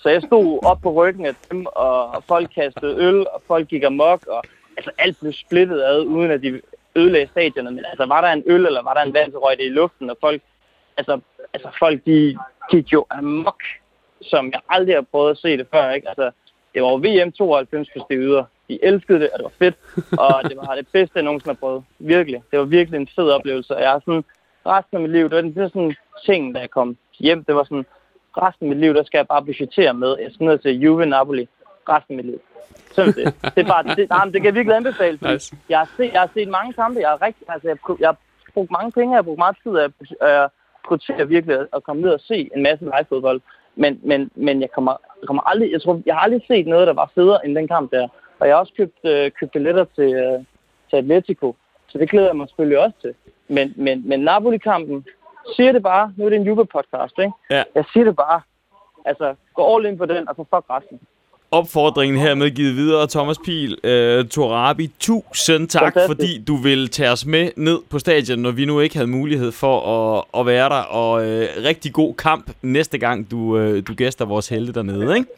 [0.02, 3.84] Så jeg stod op på ryggen af dem, og folk kastede øl, og folk gik
[3.84, 4.44] amok, og
[4.78, 6.62] altså alt blev splittet ad, uden at de
[6.96, 7.74] ødelagde stadionet.
[7.74, 9.70] Men altså, var der en øl, eller var der en vand, så røg det i
[9.70, 10.42] luften, og folk,
[10.98, 11.20] altså,
[11.54, 12.38] altså folk, de
[12.72, 13.64] gik jo amok,
[14.22, 16.10] som jeg aldrig har prøvet at se det før, ikke?
[16.10, 16.32] Altså,
[16.74, 18.44] det var VM 92 på yder.
[18.68, 19.76] De elskede det, og det var fedt,
[20.20, 21.84] og det var det bedste, jeg nogensinde har prøvet.
[22.00, 22.44] Virkelig.
[22.52, 24.24] Det var virkelig en fed oplevelse, og jeg har sådan
[24.66, 27.44] resten af mit liv, det var, det var sådan ting, da jeg kom hjem.
[27.44, 27.86] Det var sådan,
[28.38, 30.16] resten af mit liv, der skal jeg bare budgettere med.
[30.20, 31.48] Jeg skal ned til Juve Napoli
[31.90, 32.42] resten af mit liv.
[32.92, 33.26] Sådan det.
[33.56, 35.20] Det, er bare, det, nej, det kan jeg virkelig anbefale.
[35.22, 35.56] Nice.
[35.70, 37.00] Jeg, har set, jeg har set mange kampe.
[37.00, 38.18] Jeg har, rigtig, altså, jeg, jeg har
[38.54, 39.12] brugt mange penge.
[39.12, 39.78] Jeg har brugt meget tid.
[39.78, 40.50] Jeg, jeg
[40.88, 43.42] prioriterer virkelig at komme ned og se en masse live-fodbold.
[43.76, 46.88] Men, men, men jeg, kommer, jeg, kommer aldrig, jeg, tror, jeg har aldrig set noget,
[46.88, 48.08] der var federe end den kamp der.
[48.40, 50.40] Og jeg har også købt, øh, købt billetter til, øh,
[50.90, 51.56] til Atletico,
[51.88, 53.14] så det glæder jeg mig selvfølgelig også til.
[53.48, 55.06] Men, men, men Napoli-kampen,
[55.56, 57.34] siger det bare, nu er det en Juve-podcast, ikke?
[57.50, 57.64] Ja.
[57.76, 58.42] Jeg siger det bare,
[59.06, 61.00] altså gå all in på den, og så fuck resten
[61.52, 63.08] opfordringen her med givet videre.
[63.08, 66.08] Thomas Pil, uh, Torabi, tusind tak, Fantastisk.
[66.08, 69.52] fordi du vil tage os med ned på stadion, når vi nu ikke havde mulighed
[69.52, 69.80] for
[70.18, 70.76] at, at være der.
[70.76, 75.18] Og uh, rigtig god kamp næste gang, du, uh, du gæster vores helte dernede.
[75.18, 75.30] Ikke?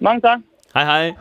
[0.00, 0.38] Mange tak.
[0.74, 1.12] Hej hej.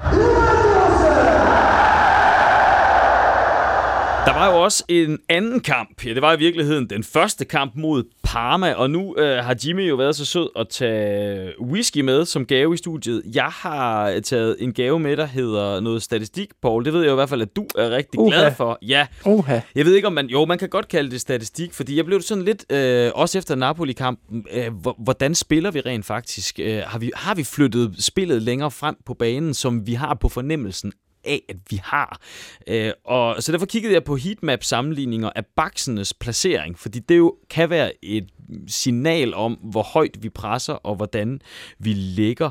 [4.26, 6.06] Der var jo også en anden kamp.
[6.06, 9.90] Ja, det var i virkeligheden den første kamp mod Parma, og nu øh, har Jimmy
[9.90, 13.24] jo været så sød at tage whisky med som gave i studiet.
[13.34, 16.86] Jeg har taget en gave med, der hedder noget statistik, Paul.
[16.86, 18.28] Det ved jeg jo i hvert fald, at du er rigtig uh-huh.
[18.28, 18.78] glad for.
[18.82, 19.08] Ja.
[19.26, 19.62] Uh-huh.
[19.76, 20.28] Jeg ved ikke, om man...
[20.28, 23.56] Jo, man kan godt kalde det statistik, fordi jeg blev sådan lidt, øh, også efter
[23.56, 24.72] Napoli-kampen, øh,
[25.04, 26.60] hvordan spiller vi rent faktisk?
[26.60, 30.30] Øh, har, vi, har vi flyttet spillet længere frem på banen, som vi har på
[30.30, 30.92] fornemmelsen
[31.26, 32.22] af, at vi har.
[32.68, 37.70] Øh, og så derfor kiggede jeg på heatmap-sammenligninger af baksenes placering, fordi det jo kan
[37.70, 38.30] være et
[38.68, 41.42] signal om, hvor højt vi presser og hvordan
[41.80, 42.50] vi ligger.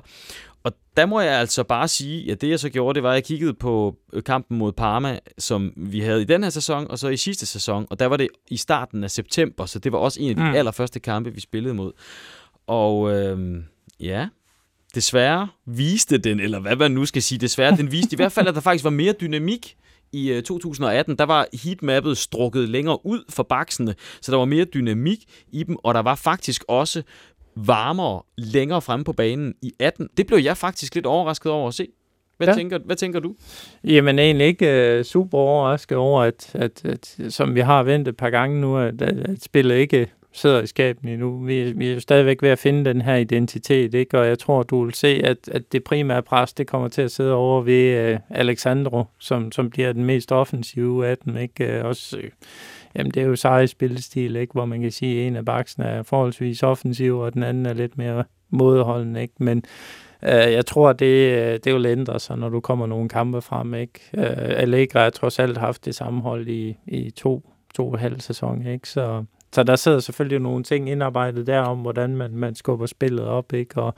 [0.65, 3.15] Og der må jeg altså bare sige, at det jeg så gjorde, det var, at
[3.15, 3.97] jeg kiggede på
[4.27, 7.87] kampen mod Parma, som vi havde i den her sæson, og så i sidste sæson,
[7.91, 10.43] og der var det i starten af september, så det var også en af de
[10.43, 10.55] mm.
[10.55, 11.93] allerførste kampe, vi spillede mod.
[12.67, 13.63] Og øh,
[14.01, 14.29] ja,
[14.95, 18.49] desværre viste den, eller hvad man nu skal sige, desværre, den viste i hvert fald,
[18.49, 19.77] at der faktisk var mere dynamik
[20.13, 24.65] i 2018, øh, der var heatmappet strukket længere ud for baksene, så der var mere
[24.65, 27.03] dynamik i dem, og der var faktisk også
[27.57, 30.09] varmere længere fremme på banen i 18.
[30.17, 31.89] Det blev jeg faktisk lidt overrasket over at se.
[32.37, 32.55] Hvad, ja.
[32.55, 33.35] tænker, hvad tænker du?
[33.85, 38.17] Jamen egentlig ikke uh, super overrasket over, at, at, at, som vi har ventet et
[38.17, 41.39] par gange nu, at, at, at spillet ikke sidder i skabene endnu.
[41.39, 44.19] Vi, vi er jo stadigvæk ved at finde den her identitet, ikke?
[44.21, 47.11] og jeg tror, du vil se, at, at det primære pres, det kommer til at
[47.11, 51.37] sidde over ved uh, Alexandro, som, som bliver den mest offensive af dem.
[51.37, 51.81] Ikke?
[51.81, 52.25] Uh, også, uh,
[52.95, 54.53] jamen, det er jo sej spillestil, ikke?
[54.53, 57.73] hvor man kan sige, at en af baksene er forholdsvis offensiv, og den anden er
[57.73, 59.23] lidt mere modholdende.
[59.23, 59.35] Ikke?
[59.39, 59.63] Men
[60.23, 63.75] uh, jeg tror, det, det vil ændre sig, når du kommer nogle kampe frem.
[63.75, 64.01] Ikke?
[64.13, 68.21] Uh, Allegra har trods alt haft det samme hold i, i to, to og halv
[68.21, 68.89] sæson, ikke?
[68.89, 69.25] så
[69.55, 73.53] så der sidder selvfølgelig nogle ting indarbejdet der om, hvordan man, man skubber spillet op,
[73.53, 73.83] ikke?
[73.83, 73.95] Og,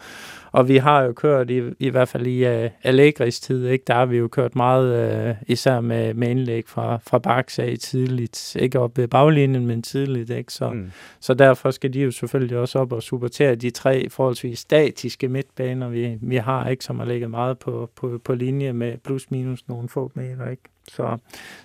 [0.52, 3.84] og vi har jo kørt, i, i hvert fald i uh, Allegris tid, ikke?
[3.86, 8.57] der har vi jo kørt meget, uh, især med, med indlæg fra, fra Barca tidligt,
[8.57, 10.52] ikke op ved baglinjen, men tidligt, ikke?
[10.52, 10.90] Så, mm.
[11.20, 15.88] så derfor skal de jo selvfølgelig også op og supportere de tre forholdsvis statiske midtbaner,
[15.88, 16.84] vi, vi har, ikke?
[16.84, 20.62] Som har ligget meget på, på, på linje med plus minus nogle få meter, ikke?
[20.89, 21.18] Så,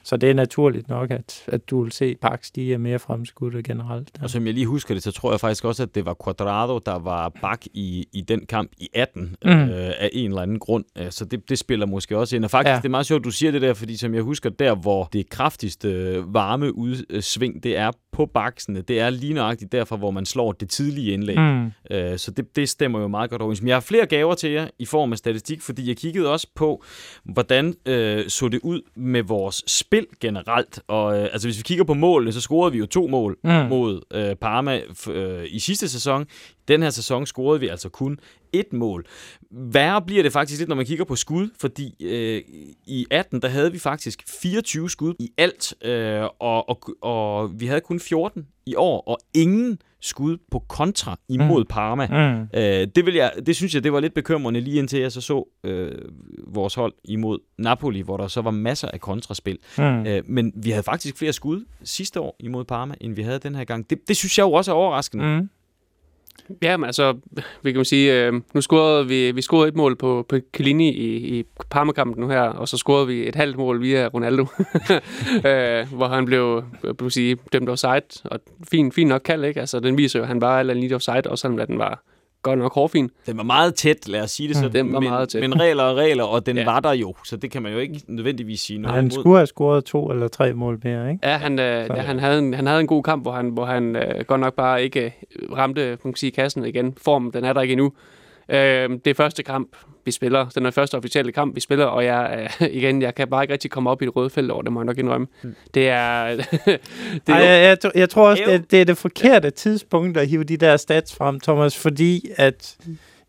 [0.03, 3.63] så det er naturligt nok, at, at du vil se Pax, de er mere fremskudte
[3.63, 4.09] generelt.
[4.17, 4.23] Ja.
[4.23, 6.77] Og som jeg lige husker det, så tror jeg faktisk også, at det var Quadrado,
[6.77, 9.51] der var bak i, i den kamp i 18 mm.
[9.51, 10.85] øh, af en eller anden grund.
[10.97, 12.43] Øh, så det, det spiller måske også ind.
[12.43, 12.77] Og faktisk, ja.
[12.77, 15.29] det er meget sjovt, du siger det der, fordi som jeg husker, der hvor det
[15.29, 18.81] kraftigste øh, varme udsving, det er på baksene.
[18.81, 21.39] Det er lige nøjagtigt derfor, hvor man slår det tidlige indlæg.
[21.39, 21.71] Mm.
[21.91, 23.61] Øh, så det, det stemmer jo meget godt overens.
[23.61, 26.47] Men jeg har flere gaver til jer i form af statistik, fordi jeg kiggede også
[26.55, 26.83] på,
[27.23, 28.81] hvordan øh, så det ud
[29.11, 30.79] med vores spil generelt.
[30.87, 33.49] Og øh, altså hvis vi kigger på målene, så scorede vi jo to mål mm.
[33.49, 36.25] mod øh, Parma øh, i sidste sæson.
[36.67, 38.19] Den her sæson scorede vi altså kun
[38.53, 39.05] et mål.
[39.51, 42.41] Værre bliver det faktisk lidt, når man kigger på skud, fordi øh,
[42.85, 47.65] i 18, der havde vi faktisk 24 skud i alt, øh, og, og, og vi
[47.65, 51.67] havde kun 14 i år, og ingen skud på kontra imod mm.
[51.69, 52.07] Parma.
[52.07, 52.59] Mm.
[52.59, 55.21] Øh, det, vil jeg, det synes jeg, det var lidt bekymrende lige indtil jeg så
[55.21, 55.91] så øh,
[56.47, 59.57] vores hold imod Napoli, hvor der så var masser af kontraspil.
[59.77, 60.05] Mm.
[60.05, 63.55] Øh, men vi havde faktisk flere skud sidste år imod Parma, end vi havde den
[63.55, 63.89] her gang.
[63.89, 65.25] Det, det synes jeg jo også er overraskende.
[65.25, 65.49] Mm.
[66.61, 67.17] Ja, men altså,
[67.63, 71.37] vi kan sige, øh, nu scorede vi, vi scorede et mål på, på Kalini i,
[71.39, 74.41] i Parma-kampen nu her, og så scorede vi et halvt mål via Ronaldo,
[75.49, 76.63] øh, hvor han blev,
[76.99, 78.39] vil sige, dømt offside, og
[78.71, 79.59] fint, fint nok kald, ikke?
[79.59, 82.03] Altså, den viser jo, at han var eller lige offside, også selvom den var
[82.41, 83.09] godt nok hårfin.
[83.25, 84.65] Den var meget tæt, lad os sige det så.
[84.65, 84.71] Mm.
[84.71, 85.41] Den var men, meget tæt.
[85.41, 86.65] Men regler og regler, og den ja.
[86.65, 89.47] var der jo, så det kan man jo ikke nødvendigvis sige noget Han skulle have
[89.47, 91.27] scoret to eller tre mål mere, ikke?
[91.27, 93.65] Ja, han, øh, ja, han, havde, en, han havde en god kamp, hvor han, hvor
[93.65, 95.13] han øh, godt nok bare ikke
[95.57, 96.93] ramte man kan sige, kassen igen.
[96.97, 97.93] Formen, den er der ikke endnu.
[98.51, 99.75] Øh, det er første kamp,
[100.05, 100.49] vi spiller.
[100.49, 103.53] Den er første officielle kamp, vi spiller, og jeg, øh, igen, jeg kan bare ikke
[103.53, 105.27] rigtig komme op i det røde felt over det, må jeg nok indrømme.
[105.43, 105.55] Mm.
[105.73, 106.35] Det er...
[106.35, 106.79] det
[107.27, 110.43] er Ej, jeg, jeg, jeg tror også, det, det er det forkerte tidspunkt at hive
[110.43, 112.77] de der stats frem, Thomas, fordi at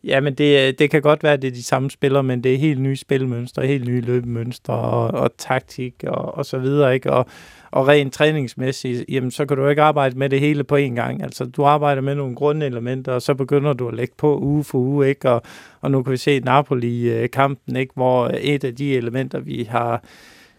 [0.05, 2.53] Ja, men det, det kan godt være, at det er de samme spillere, men det
[2.53, 7.11] er helt nye spilmønstre, helt nye løbemønstre og, og taktik og, og så videre, ikke?
[7.11, 7.25] Og,
[7.73, 11.23] og rent træningsmæssigt, jamen, så kan du ikke arbejde med det hele på én gang.
[11.23, 14.77] Altså, du arbejder med nogle grundelementer, og så begynder du at lægge på uge for
[14.77, 15.29] uge, ikke?
[15.29, 15.41] Og,
[15.81, 17.93] og nu kan vi se Napoli-kampen, ikke?
[17.95, 20.03] Hvor øh, et af de elementer, vi har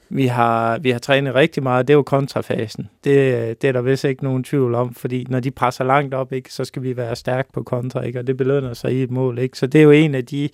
[0.08, 2.88] vi har, vi har trænet rigtig meget, det er jo kontrafasen.
[3.04, 6.14] Det, øh, det er der vist ikke nogen tvivl om, fordi når de presser langt
[6.14, 9.02] op, ikke, så skal vi være stærke på kontra, ikke, og det belønner sig i
[9.02, 9.38] et mål.
[9.38, 9.58] Ikke?
[9.58, 10.48] Så det er jo en af de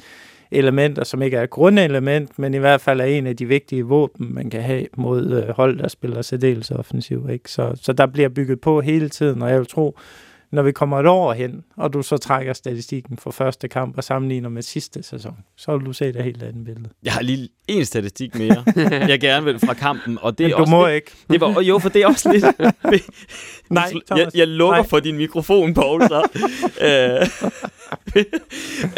[0.50, 3.82] elementer, som ikke er et grundelement, men i hvert fald er en af de vigtige
[3.82, 7.28] våben, man kan have mod øh, hold, der spiller særdeles offensiv.
[7.30, 7.50] Ikke?
[7.50, 9.98] Så, så der bliver bygget på hele tiden, og jeg vil tro,
[10.52, 14.04] når vi kommer et år hen, og du så trækker statistikken for første kamp og
[14.04, 16.88] sammenligner med sidste sæson, så vil du se det helt andet billede.
[17.02, 18.64] Jeg har lige en statistik mere,
[19.12, 21.10] jeg gerne vil fra kampen, og det er Men du også må lidt, ikke.
[21.30, 22.44] Det var, jo, for det er også lidt...
[23.70, 24.34] Nej, jeg, Thomas.
[24.34, 24.88] jeg lukker Nej.
[24.88, 26.28] for din mikrofon, Poul, så.
[26.82, 27.26] Øh,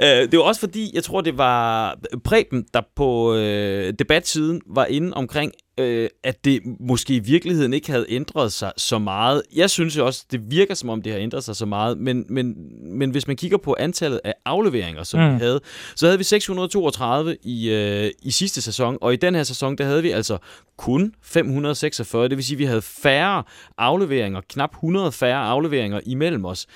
[0.02, 4.84] øh, det var også fordi, jeg tror, det var Preben, der på øh, debatsiden var
[4.84, 9.42] inde omkring, øh, at det måske i virkeligheden ikke havde ændret sig så meget.
[9.56, 12.24] Jeg synes jo også, det virker som om, det har ændret sig så meget, men,
[12.28, 12.54] men,
[12.98, 15.20] men hvis man kigger på antallet af afleveringer, som.
[15.20, 15.34] Mm.
[15.34, 15.60] vi havde,
[15.96, 19.84] så havde vi 632 i, øh, i sidste sæson, og i den her sæson, der
[19.84, 20.38] havde vi altså
[20.76, 22.28] kun 546.
[22.28, 23.42] Det vil sige, at vi havde færre
[23.78, 26.66] afleveringer, knap 100 færre afleveringer imellem os,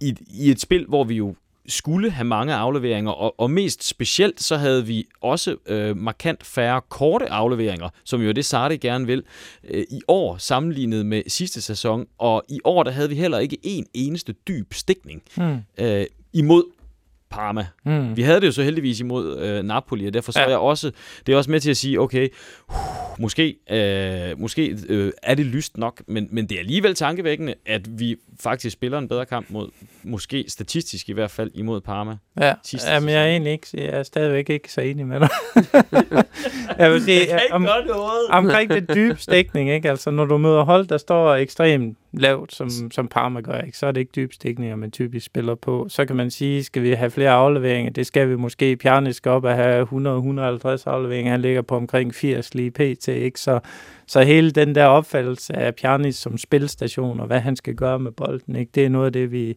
[0.00, 1.34] i, i et spil, hvor vi jo
[1.68, 6.80] skulle have mange afleveringer, og, og mest specielt så havde vi også øh, markant færre
[6.88, 9.22] korte afleveringer, som jo er det Sarri gerne vil,
[9.70, 12.06] øh, i år sammenlignet med sidste sæson.
[12.18, 15.58] Og i år der havde vi heller ikke en eneste dyb stikning Mm.
[15.78, 16.64] øh, imod
[17.32, 17.66] Parma.
[17.84, 18.16] Mm.
[18.16, 20.48] Vi havde det jo så heldigvis imod øh, Napoli, og derfor så Ja.
[20.48, 20.90] jeg også,
[21.26, 22.28] det er også med til at sige, okay,
[22.68, 22.74] uh,
[23.18, 28.00] måske, øh, måske øh, er det lyst nok, men, men det er alligevel tankevækkende, at
[28.00, 29.68] vi faktisk spiller en bedre kamp mod,
[30.02, 32.16] måske statistisk i hvert fald, imod Parma.
[32.40, 35.28] Ja, sidste Jamen, jeg er egentlig ikke, jeg er stadigvæk ikke så enig med dig.
[36.78, 38.28] jeg vil sige, om, noget.
[38.30, 39.90] omkring det dybe stikning, ikke?
[39.90, 43.78] Altså, når du møder hold, der står ekstremt lavt, som, som Parma gør, ikke?
[43.78, 45.86] så er det ikke dybe stikninger, man typisk spiller på.
[45.88, 47.92] Så kan man sige, skal vi have flere afleveringer?
[47.92, 48.76] Det skal vi måske.
[48.76, 51.30] Pjarnis skal op at have 100-150 afleveringer.
[51.30, 53.08] Han ligger på omkring 80 lige pt.
[53.08, 53.40] Ikke?
[53.40, 53.60] Så,
[54.06, 58.12] så hele den der opfattelse af Pjarnis som spilstation, og hvad han skal gøre med
[58.12, 58.70] bolden, ikke?
[58.74, 59.56] det er noget af det, vi,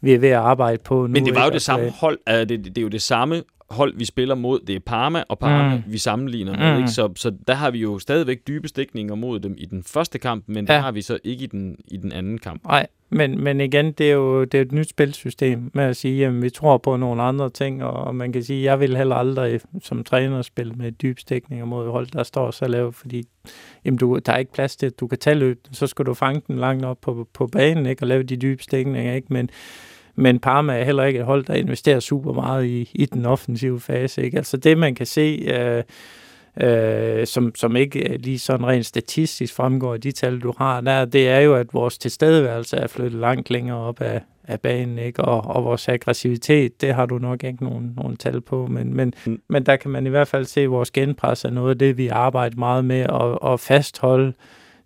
[0.00, 1.06] vi er ved at arbejde på nu.
[1.06, 1.54] Men det var jo ikke?
[1.54, 4.60] det samme Altså, hold, uh, det, det er jo det samme hold, vi spiller mod.
[4.66, 5.82] Det er Parma og Parma, Mm.
[5.92, 6.72] vi sammenligner med.
[6.72, 6.78] Mm.
[6.78, 6.90] Ikke?
[6.90, 10.44] Så, så der har vi jo stadigvæk dybe stikninger mod dem i den første kamp,
[10.46, 10.74] men ja.
[10.74, 12.64] Det har vi så ikke i den, i den anden kamp.
[12.64, 16.26] Nej, men, men igen, det er jo det er et nyt spilsystem med at sige,
[16.26, 19.16] at vi tror på nogle andre ting, og man kan sige, at jeg vil heller
[19.16, 23.24] aldrig som træner spille med dybstikninger mod hold, der står så lavt, fordi
[23.84, 26.14] jamen, du, der er ikke plads til, at du kan tage løb, så skal du
[26.14, 29.26] fange den langt op på, på banen ikke, og lave de dybstikninger, ikke?
[29.32, 29.50] Men,
[30.18, 33.80] men Parma er heller ikke et hold, der investerer super meget i, i den offensive
[33.80, 34.22] fase.
[34.22, 34.36] Ikke?
[34.36, 35.82] Altså det, man kan se, øh,
[36.60, 40.80] øh, som, som ikke øh, lige sådan rent statistisk fremgår af de tal, du har
[40.80, 44.98] der, det er jo, at vores tilstedeværelse er flyttet langt længere op af, af banen,
[44.98, 45.24] ikke?
[45.24, 49.14] Og, og vores aggressivitet, det har du nok ikke nogen, nogen tal på, men, men,
[49.26, 49.40] Mm.
[49.48, 51.96] men der kan man i hvert fald se, at vores genpres er noget af det,
[51.98, 54.32] vi arbejder meget med, at, at fastholde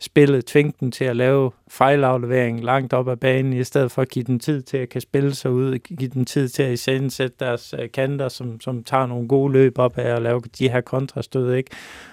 [0.03, 4.09] spillet, tvinge dem til at lave fejlaflevering langt op ad banen, i stedet for at
[4.09, 7.37] give dem tid til at kan spille sig ud, give dem tid til at iscenesætte
[7.41, 10.81] deres øh, kanter, som, som tager nogle gode løb op af at lave de her
[10.81, 11.71] kontrastød, ikke?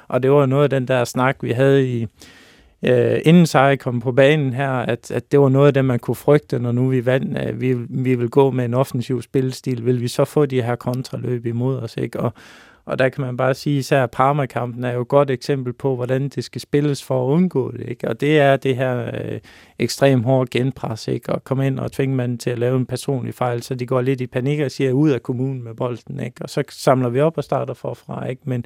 [0.07, 2.07] Og det var noget af den der snak, vi havde i,
[2.83, 5.99] øh, inden Sarri kom på banen her, at, at det var noget af det, man
[5.99, 9.85] kunne frygte, når nu vi vandt, at vi, vi vil gå med en offensiv spillestil,
[9.85, 12.19] vil vi så få de her kontraløb imod os, ikke?
[12.19, 12.33] Og,
[12.89, 16.29] og der kan man bare sige, især Parma-kampen er jo et godt eksempel på, hvordan
[16.29, 17.89] det skal spilles for at undgå det.
[17.89, 18.07] Ikke?
[18.07, 19.39] Og det er det her øh,
[19.79, 21.33] ekstremt hårde genpres, ikke?
[21.33, 24.01] og komme ind og tvinge manden til at lave en personlig fejl, så de går
[24.01, 26.19] lidt i panik og siger ud af kommunen med bolden.
[26.19, 26.41] Ikke?
[26.41, 28.27] Og så samler vi op og starter forfra.
[28.27, 28.41] Ikke?
[28.45, 28.65] Men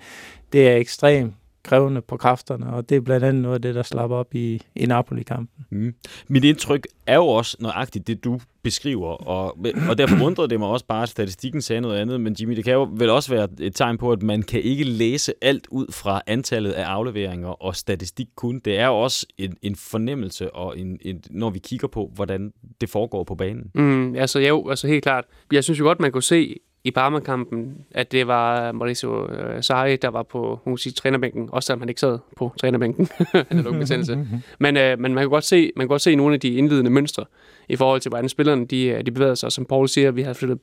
[0.53, 3.83] det er ekstremt krævende på kræfterne, og det er blandt andet noget af det, der
[3.83, 5.65] slapper op i, i Napoli-kampen.
[5.69, 5.93] Mm.
[6.27, 9.57] Mit indtryk er jo også nøjagtigt det, du beskriver, og,
[9.89, 12.63] og derfor undrede det mig også bare, at statistikken sagde noget andet, men Jimmy, det
[12.63, 15.91] kan jo vel også være et tegn på, at man kan ikke læse alt ud
[15.91, 18.61] fra antallet af afleveringer og statistik kun.
[18.65, 22.53] Det er jo også en, en fornemmelse, og en, en, når vi kigger på, hvordan
[22.81, 23.71] det foregår på banen.
[23.75, 25.25] Mm, altså jo, altså helt klart.
[25.51, 29.95] Jeg synes jo godt, man kunne se i Parma-kampen, at det var Mauricio øh, Sarri,
[29.95, 33.07] der var på hun sige, trænerbænken, også selvom han ikke sad på trænerbænken.
[33.33, 34.27] han havde lungebetændelse.
[34.59, 36.91] men, øh, men man kan godt se, man kan godt se nogle af de indledende
[36.91, 37.25] mønstre
[37.69, 39.51] i forhold til, hvordan spillerne de, øh, de bevæger sig.
[39.51, 40.59] Som Paul siger, vi har flyttet,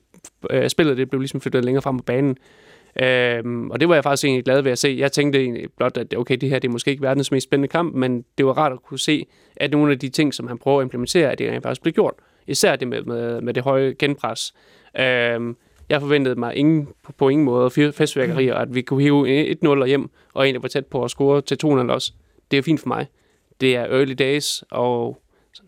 [0.49, 2.37] øh, spillet det blev ligesom flyttet længere frem på banen.
[3.01, 4.95] Øhm, og det var jeg faktisk egentlig glad ved at se.
[4.99, 7.67] Jeg tænkte egentlig blot, at okay, det her det er måske ikke verdens mest spændende
[7.67, 10.57] kamp, men det var rart at kunne se, at nogle af de ting, som han
[10.57, 12.13] prøver at implementere, at det rent faktisk bliver gjort.
[12.47, 14.53] Især det med, med, med det høje genpres.
[14.99, 15.55] Øhm,
[15.91, 20.09] jeg forventede mig ingen, på, på ingen måde festværkerier, at vi kunne hive 1-0 hjem,
[20.33, 22.13] og egentlig var tæt på at score til 2-0 også.
[22.51, 23.07] Det er fint for mig.
[23.61, 25.21] Det er early days, og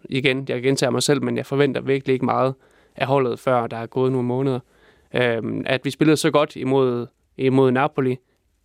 [0.10, 2.54] igen, jeg gentager mig selv, men jeg forventer virkelig ikke meget
[2.96, 4.60] af holdet, før der er gået nogle måneder.
[5.16, 7.08] Øhm, at vi spillede så godt imod,
[7.38, 8.18] imod Napoli,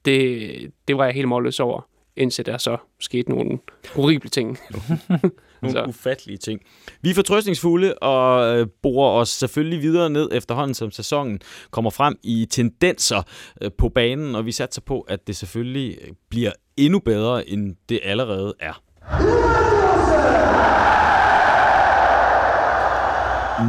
[0.05, 3.59] det, det var jeg helt målløs over, indtil der så skete nogle
[3.95, 4.59] horrible ting.
[5.63, 5.85] nogle så.
[5.85, 6.61] ufattelige ting.
[7.03, 11.41] Vi er fortrøstningsfulde og øh, borer os selvfølgelig videre ned efterhånden, som sæsonen
[11.71, 13.23] kommer frem i tendenser
[13.63, 15.99] øh, på banen, og vi satser på, at det selvfølgelig
[16.31, 18.83] bliver endnu bedre, end det allerede er.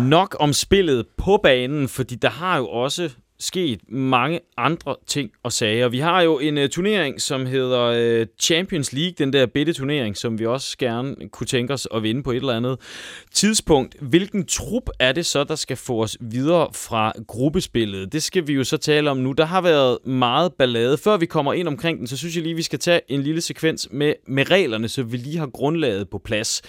[0.10, 3.10] Nok om spillet på banen, fordi der har jo også
[3.40, 5.90] sket mange andre ting og sager.
[5.90, 10.18] Vi har jo en uh, turnering, som hedder uh, Champions League, den der bitte turnering,
[10.18, 12.78] som vi også gerne kunne tænke os at vinde på et eller andet
[13.34, 13.96] tidspunkt.
[14.02, 18.14] Hvilken trup er det så, der skal få os videre fra gruppespillet?
[18.14, 19.32] Det skal vi jo så tale om nu.
[19.32, 20.98] Der har været meget ballade.
[20.98, 23.42] Før vi kommer ind omkring den, så synes jeg lige, vi skal tage en lille
[23.42, 26.62] sekvens med, med reglerne, så vi lige har grundlaget på plads.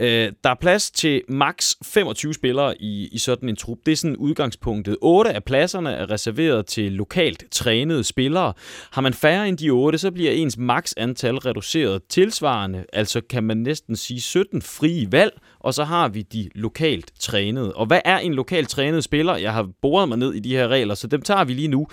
[0.00, 3.78] Uh, der er plads til maks 25 spillere i, i sådan en trup.
[3.86, 4.96] Det er sådan udgangspunktet.
[5.00, 8.52] 8 af pladserne er reserveret til lokalt trænede spillere.
[8.90, 12.84] Har man færre end de 8, så bliver ens maks antal reduceret tilsvarende.
[12.92, 17.72] Altså kan man næsten sige 17 frie valg, og så har vi de lokalt trænede.
[17.72, 19.36] Og hvad er en lokalt trænet spiller?
[19.36, 21.86] Jeg har boret mig ned i de her regler, så dem tager vi lige nu.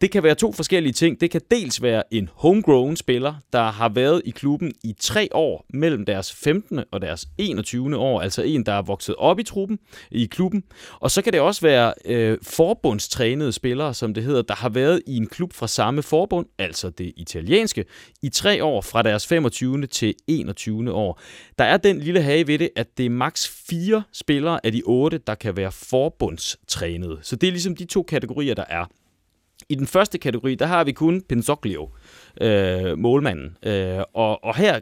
[0.00, 1.20] Det kan være to forskellige ting.
[1.20, 5.64] Det kan dels være en homegrown spiller, der har været i klubben i tre år
[5.74, 6.80] mellem deres 15.
[6.92, 7.96] og deres 21.
[7.96, 9.78] år, altså en, der er vokset op i truppen
[10.10, 10.62] i klubben.
[11.00, 15.02] Og så kan det også være øh, forbundstrænede spillere, som det hedder, der har været
[15.06, 17.84] i en klub fra samme forbund, altså det italienske,
[18.22, 19.86] i tre år fra deres 25.
[19.86, 20.92] til 21.
[20.92, 21.20] år.
[21.58, 24.82] Der er den lille hage ved det, at det er maks fire spillere af de
[24.86, 27.18] otte, der kan være forbundstrænet.
[27.22, 28.84] Så det er ligesom de to kategorier, der er.
[29.68, 31.90] I den første kategori, der har vi kun Penzoglio,
[32.40, 33.56] øh, målmanden.
[33.62, 34.80] Øh, og, og her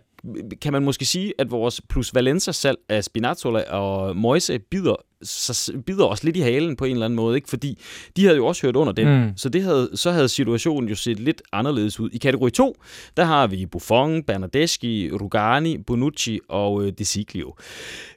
[0.60, 6.04] kan man måske sige, at vores plus Valenza-salg af Spinazzola og Moise bider, så bider
[6.04, 7.48] os lidt i halen på en eller anden måde, ikke?
[7.48, 7.78] fordi
[8.16, 9.36] de havde jo også hørt under den, mm.
[9.36, 12.10] så det havde, så havde situationen jo set lidt anderledes ud.
[12.12, 12.76] I kategori 2,
[13.16, 17.54] der har vi Buffon, Bernardeschi, Rugani, Bonucci og øh, De Siglio.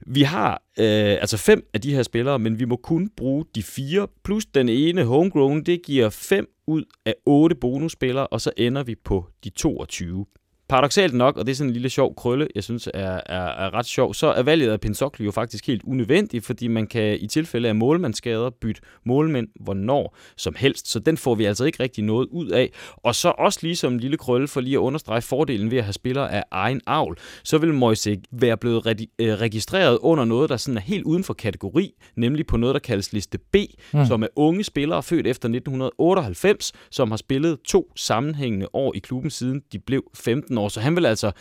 [0.08, 3.64] Vi har øh, altså fem af de her spillere, men vi må kun bruge de
[3.64, 8.84] fire, plus den ene homegrown, det giver fem ud af otte bonusspillere, og så ender
[8.84, 10.26] vi på de 22
[10.70, 13.74] paradoxalt nok, og det er sådan en lille sjov krølle, jeg synes er, er, er
[13.74, 17.28] ret sjov, så er valget af Pinsockli jo faktisk helt unødvendigt, fordi man kan i
[17.28, 22.04] tilfælde af målmandsskader bytte målmænd hvornår som helst, så den får vi altså ikke rigtig
[22.04, 22.72] noget ud af.
[22.98, 25.84] Og så også lige som en lille krølle for lige at understrege fordelen ved at
[25.84, 30.58] have spillere af egen avl, så vil Moise være blevet øh, registreret under noget, der
[30.58, 33.56] sådan er helt uden for kategori, nemlig på noget, der kaldes liste B,
[33.94, 34.06] mm.
[34.06, 39.32] som er unge spillere født efter 1998, som har spillet to sammenhængende år i klubben
[39.32, 41.32] siden de blev 15 år, så han vil altså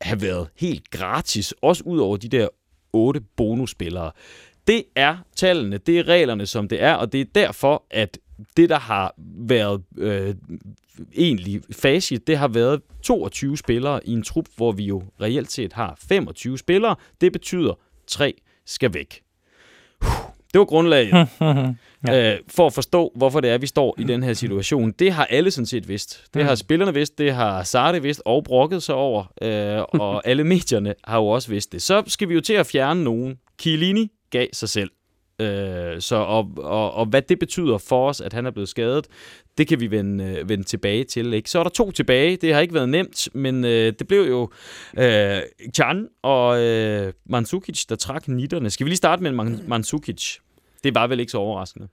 [0.00, 2.48] have været helt gratis, også ud over de der
[2.92, 4.10] otte bonusspillere.
[4.66, 8.18] Det er tallene, det er reglerne, som det er, og det er derfor, at
[8.56, 9.14] det, der har
[9.48, 10.34] været øh,
[11.16, 15.72] egentlig facit, det har været 22 spillere i en trup, hvor vi jo reelt set
[15.72, 16.96] har 25 spillere.
[17.20, 17.74] Det betyder,
[18.06, 18.34] 3
[18.66, 19.22] skal væk.
[20.54, 21.12] Det var grundlaget.
[22.08, 22.32] ja.
[22.32, 24.90] øh, for at forstå, hvorfor det er, vi står i den her situation.
[24.90, 26.24] Det har alle sådan set vidst.
[26.34, 26.56] Det har mm.
[26.56, 31.18] spillerne vidst, det har Sartre vidst og brokket sig over, øh, og alle medierne har
[31.18, 31.82] jo også vidst det.
[31.82, 33.38] Så skal vi jo til at fjerne nogen.
[33.60, 34.90] Chiellini gav sig selv.
[35.40, 39.06] Øh, så og, og, og hvad det betyder for os, at han er blevet skadet,
[39.58, 41.34] det kan vi vende, øh, vende tilbage til.
[41.34, 41.50] Ikke?
[41.50, 42.36] Så er der to tilbage.
[42.36, 44.50] Det har ikke været nemt, men øh, det blev jo
[44.98, 45.38] øh,
[45.74, 48.70] Chan og øh, Mandzukic, der trak nitterne.
[48.70, 49.32] Skal vi lige starte med
[49.66, 50.38] Mandzukic?
[50.84, 51.88] Det var vel ikke så overraskende.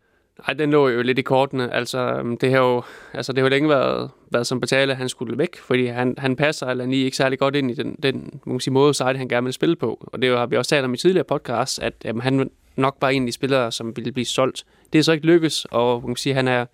[0.47, 1.73] Nej, den lå jo lidt i kortene.
[1.73, 2.83] Altså, øhm, det har jo,
[3.13, 6.15] altså, det har jo længe været, været som betaler, at han skulle væk, fordi han,
[6.17, 9.17] han passer eller lige ikke særlig godt ind i den, den man sige, måde, side,
[9.17, 10.09] han gerne vil spille på.
[10.13, 13.13] Og det har vi også talt om i tidligere podcast, at jamen, han nok bare
[13.13, 14.65] en af de spillere, som ville blive solgt.
[14.93, 16.65] Det er så ikke lykkes, og man kan sige, han er,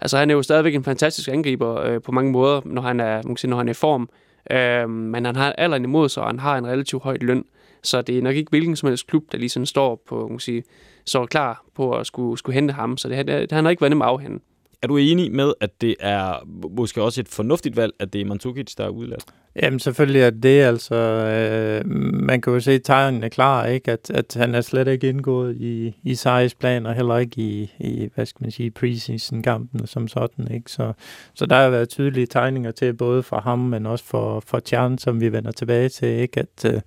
[0.00, 3.14] altså, han er jo stadigvæk en fantastisk angriber øh, på mange måder, når han er,
[3.14, 4.08] man kan sige, når han er i form.
[4.50, 7.44] Øh, men han har alderen imod sig, og han har en relativt høj løn.
[7.82, 10.40] Så det er nok ikke hvilken som helst klub, der ligesom står på, man kan
[10.40, 10.62] sige,
[11.06, 12.96] så klar på at skulle, skulle hente ham.
[12.96, 14.40] Så det, det, han har ikke været nem at afhænde.
[14.82, 18.24] Er du enig med, at det er måske også et fornuftigt valg, at det er
[18.24, 19.24] Mandzukic, der er udladt?
[19.62, 23.92] Jamen selvfølgelig er det altså, øh, man kan jo se, at tegnen er klar, ikke?
[23.92, 27.72] At, at han er slet ikke indgået i, i Saris plan, og heller ikke i,
[27.80, 30.70] i hvad skal man sige, preseason-kampen som sådan, ikke?
[30.70, 30.92] Så,
[31.34, 34.98] så der har været tydelige tegninger til, både for ham, men også for, for Tjern,
[34.98, 36.40] som vi vender tilbage til, ikke?
[36.40, 36.80] At, øh,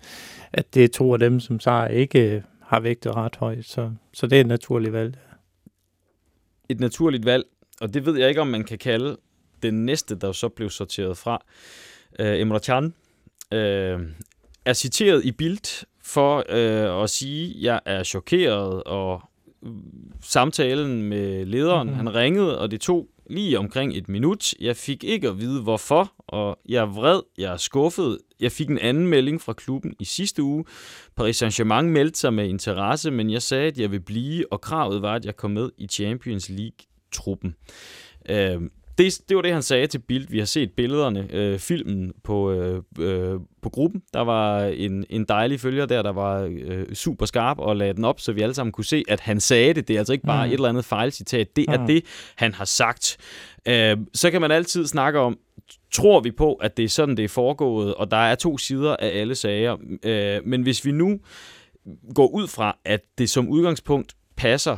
[0.54, 4.28] at det er to af dem, som Sar ikke har vægtet ret højt, så, så
[4.28, 5.18] det er et naturligt valg.
[6.70, 7.46] et naturligt valg,
[7.82, 9.18] og det ved jeg ikke, om man kan kalde
[9.64, 11.46] den næste, der så blev sorteret fra.
[12.20, 12.94] Øh, Emre Can
[13.54, 14.00] øh,
[14.66, 19.22] er citeret i Bild for øh, at sige, at jeg er chokeret, og
[20.22, 22.06] samtalen med lederen, mm-hmm.
[22.06, 24.54] han ringede, og det tog lige omkring et minut.
[24.60, 28.18] Jeg fik ikke at vide hvorfor, og jeg er vred, jeg er skuffet.
[28.40, 30.66] Jeg fik en anden melding fra klubben i sidste uge.
[31.16, 35.02] Paris Saint-Germain meldte sig med interesse, men jeg sagde, at jeg vil blive, og kravet
[35.02, 37.56] var, at jeg kom med i Champions League-truppen.
[38.30, 38.62] Øh,
[39.00, 40.28] det, det var det, han sagde til Bild.
[40.30, 44.02] Vi har set billederne, øh, filmen på, øh, øh, på gruppen.
[44.14, 48.06] Der var en, en dejlig følger der, der var øh, super skarp og lagde den
[48.06, 49.88] op, så vi alle sammen kunne se, at han sagde det.
[49.88, 50.52] Det er altså ikke bare mm.
[50.52, 51.56] et eller andet fejlcitat.
[51.56, 51.88] Det er mm.
[51.88, 52.06] det,
[52.36, 53.18] han har sagt.
[53.66, 55.38] Øh, så kan man altid snakke om,
[55.92, 58.96] tror vi på, at det er sådan, det er foregået, og der er to sider
[58.96, 59.78] af alle sager.
[60.04, 61.20] Øh, men hvis vi nu
[62.16, 64.78] går ud fra, at det som udgangspunkt passer,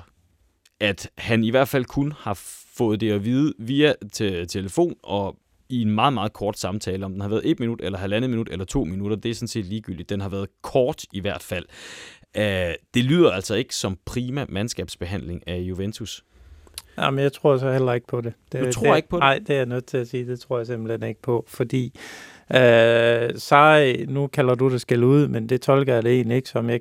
[0.79, 2.33] at han i hvert fald kun har
[2.77, 5.37] fået det at vide via te- telefon og
[5.69, 7.05] i en meget, meget kort samtale.
[7.05, 9.47] Om den har været et minut, eller halvandet minut, eller to minutter, det er sådan
[9.47, 10.09] set ligegyldigt.
[10.09, 11.65] Den har været kort i hvert fald.
[12.37, 12.43] Uh,
[12.93, 16.23] det lyder altså ikke som prima mandskabsbehandling af Juventus.
[16.97, 18.33] Jamen, jeg tror så heller ikke på det.
[18.51, 19.21] det du tror det, ikke på det?
[19.21, 20.25] Nej, det er jeg nødt til at sige.
[20.27, 21.99] Det tror jeg simpelthen ikke på, fordi
[22.55, 26.49] øh, Sej, nu kalder du det skæld ud, men det tolker jeg det egentlig ikke
[26.49, 26.69] som.
[26.69, 26.79] Jeg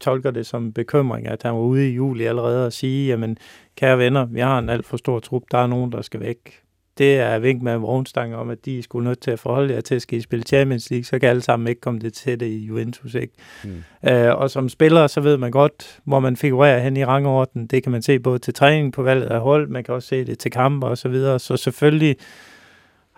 [0.00, 3.36] tolker det som bekymring, at han var ude i juli allerede og sige, jamen,
[3.76, 6.60] kære venner, vi har en alt for stor trup, der er nogen, der skal væk.
[6.98, 9.80] Det er vink med en vognstang om, at de skulle nødt til at forholde jer
[9.80, 12.46] til at skal spille Champions League, så kan alle sammen ikke komme det til det
[12.46, 13.14] i Juventus.
[13.14, 13.32] Ikke?
[13.64, 14.10] Mm.
[14.10, 17.66] Øh, og som spiller, så ved man godt, hvor man figurerer hen i rangorden.
[17.66, 20.24] Det kan man se både til træning på valget af hold, man kan også se
[20.24, 21.38] det til kampe og så videre.
[21.38, 22.16] Så selvfølgelig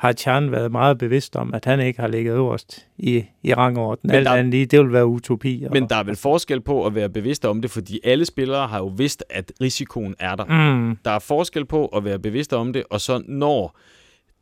[0.03, 4.11] har Chan været meget bevidst om, at han ikke har ligget øverst i, i rangorden.
[4.11, 5.67] Alt der, andet lige, det vil være utopi.
[5.71, 8.79] Men der er vel forskel på at være bevidst om det, fordi alle spillere har
[8.79, 10.45] jo vidst, at risikoen er der.
[10.45, 10.99] Mm.
[11.05, 13.79] Der er forskel på at være bevidst om det, og så når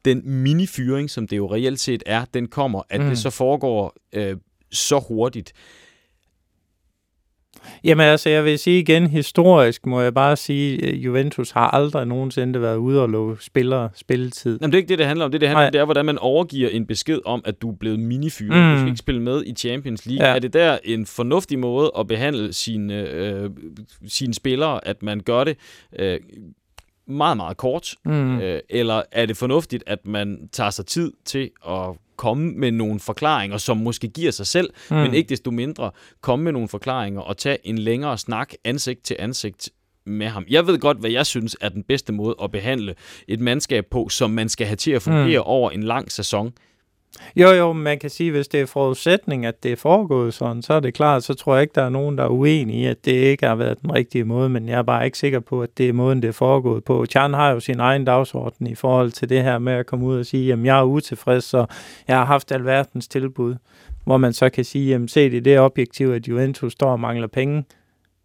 [0.05, 3.09] den mini-fyring, som det jo reelt set er, den kommer, at mm.
[3.09, 4.37] det så foregår øh,
[4.71, 5.53] så hurtigt.
[7.85, 12.07] Jamen altså, jeg vil sige igen, historisk må jeg bare sige, at Juventus har aldrig
[12.07, 14.59] nogensinde været ude og love spillere spilletid.
[14.61, 15.31] Jamen, det er ikke det, det handler om.
[15.31, 17.77] Det, det handler om, det er, hvordan man overgiver en besked om, at du er
[17.77, 18.65] blevet minifyret.
[18.65, 18.73] Mm.
[18.73, 20.29] Du skal ikke spille med i Champions League.
[20.29, 20.35] Ja.
[20.35, 23.51] Er det der en fornuftig måde at behandle sine, øh,
[24.07, 25.57] sine spillere, at man gør det
[25.99, 26.19] øh,
[27.07, 27.95] meget, meget kort?
[28.05, 28.41] Mm.
[28.41, 31.89] Øh, eller er det fornuftigt, at man tager sig tid til at
[32.21, 34.97] komme med nogle forklaringer, som måske giver sig selv, mm.
[34.97, 35.91] men ikke desto mindre
[36.21, 39.71] komme med nogle forklaringer og tage en længere snak ansigt til ansigt
[40.07, 40.45] med ham.
[40.49, 42.95] Jeg ved godt, hvad jeg synes er den bedste måde at behandle
[43.29, 45.47] et mandskab på, som man skal have til at fungere mm.
[45.47, 46.53] over en lang sæson.
[47.37, 50.75] Jo, jo, man kan sige, hvis det er forudsætning, at det er foregået sådan, så
[50.75, 53.05] er det klart, så tror jeg ikke, der er nogen, der er uenige i, at
[53.05, 55.79] det ikke har været den rigtige måde, men jeg er bare ikke sikker på, at
[55.79, 57.07] det er måden, det er foregået på.
[57.07, 60.19] Chan har jo sin egen dagsorden i forhold til det her med at komme ud
[60.19, 61.67] og sige, jamen jeg er utilfreds, så
[62.09, 63.55] jeg har haft alverdens tilbud,
[64.05, 67.01] hvor man så kan sige, jamen se det, det er objektivt, at Juventus står og
[67.01, 67.65] mangler penge,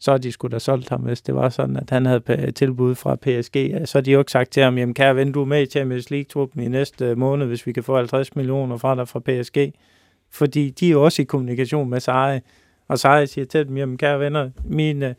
[0.06, 2.96] så har de skulle da solgt ham, hvis det var sådan, at han havde tilbud
[2.96, 3.82] fra PSG.
[3.86, 5.66] Så har de jo ikke sagt til ham, jamen kære ven, du er med i
[5.66, 9.74] Champions League-truppen i næste måned, hvis vi kan få 50 millioner fra dig fra PSG.
[10.32, 12.40] Fordi de er jo også i kommunikation med Sarri,
[12.88, 15.16] og Sarri siger til dem, jamen kære venner, mine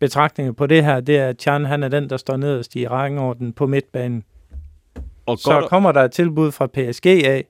[0.00, 2.88] betragtninger på det her, det er, at Chan han er den, der står nederst i
[2.88, 4.24] rangorden på midtbanen.
[5.26, 7.44] Og så kommer der et tilbud fra PSG af,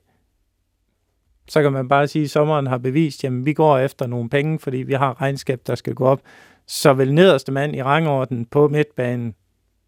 [1.47, 4.59] så kan man bare sige, at sommeren har bevist, at vi går efter nogle penge,
[4.59, 6.21] fordi vi har regnskab, der skal gå op.
[6.67, 9.35] Så vil nederste mand i rangorden på midtbanen,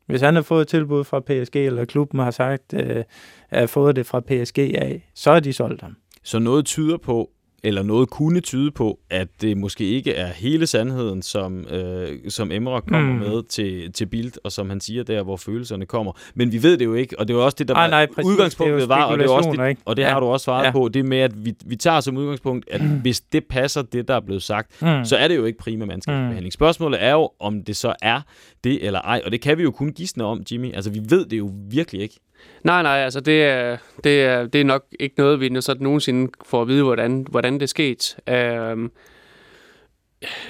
[0.05, 3.03] hvis han har fået et tilbud fra PSG, eller klubben har sagt, øh,
[3.49, 5.95] at fået det fra PSG af, så er de solgt ham.
[6.23, 7.29] Så noget tyder på,
[7.65, 12.51] eller noget kunne tyde på, at det måske ikke er hele sandheden, som, øh, som
[12.51, 13.19] Emre kommer mm.
[13.19, 16.11] med til, til Bild, og som han siger der, hvor følelserne kommer.
[16.35, 18.31] Men vi ved det jo ikke, og det var også det, der Ej, nej, præcis,
[18.31, 20.09] udgangspunktet det var, og det, er også det, og det ja.
[20.09, 20.71] har du også svaret ja.
[20.71, 22.87] på, det med, at vi, vi tager som udgangspunkt, at mm.
[22.87, 25.05] hvis det passer det, der er blevet sagt, mm.
[25.05, 26.45] så er det jo ikke prima mandskabsbehandling.
[26.45, 26.51] Mm.
[26.51, 28.21] Spørgsmålet er jo, om det så er
[28.63, 30.73] det eller ej, og det kan vi jo kun gisne om, Jimmy.
[30.73, 32.19] Altså, vi ved det jo virkelig ikke.
[32.63, 36.31] Nej, nej, altså det er, det er, det er nok ikke noget, vi så nogensinde
[36.45, 38.03] får at vide, hvordan, hvordan det skete.
[38.03, 38.71] sket.
[38.73, 38.91] Um,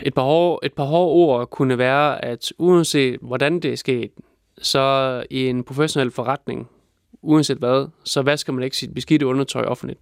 [0.03, 4.11] et, par hårde, et par hårde ord kunne være, at uanset hvordan det er sket,
[4.61, 6.69] så i en professionel forretning,
[7.21, 9.99] uanset hvad, så vasker man ikke sit beskidte undertøj offentligt.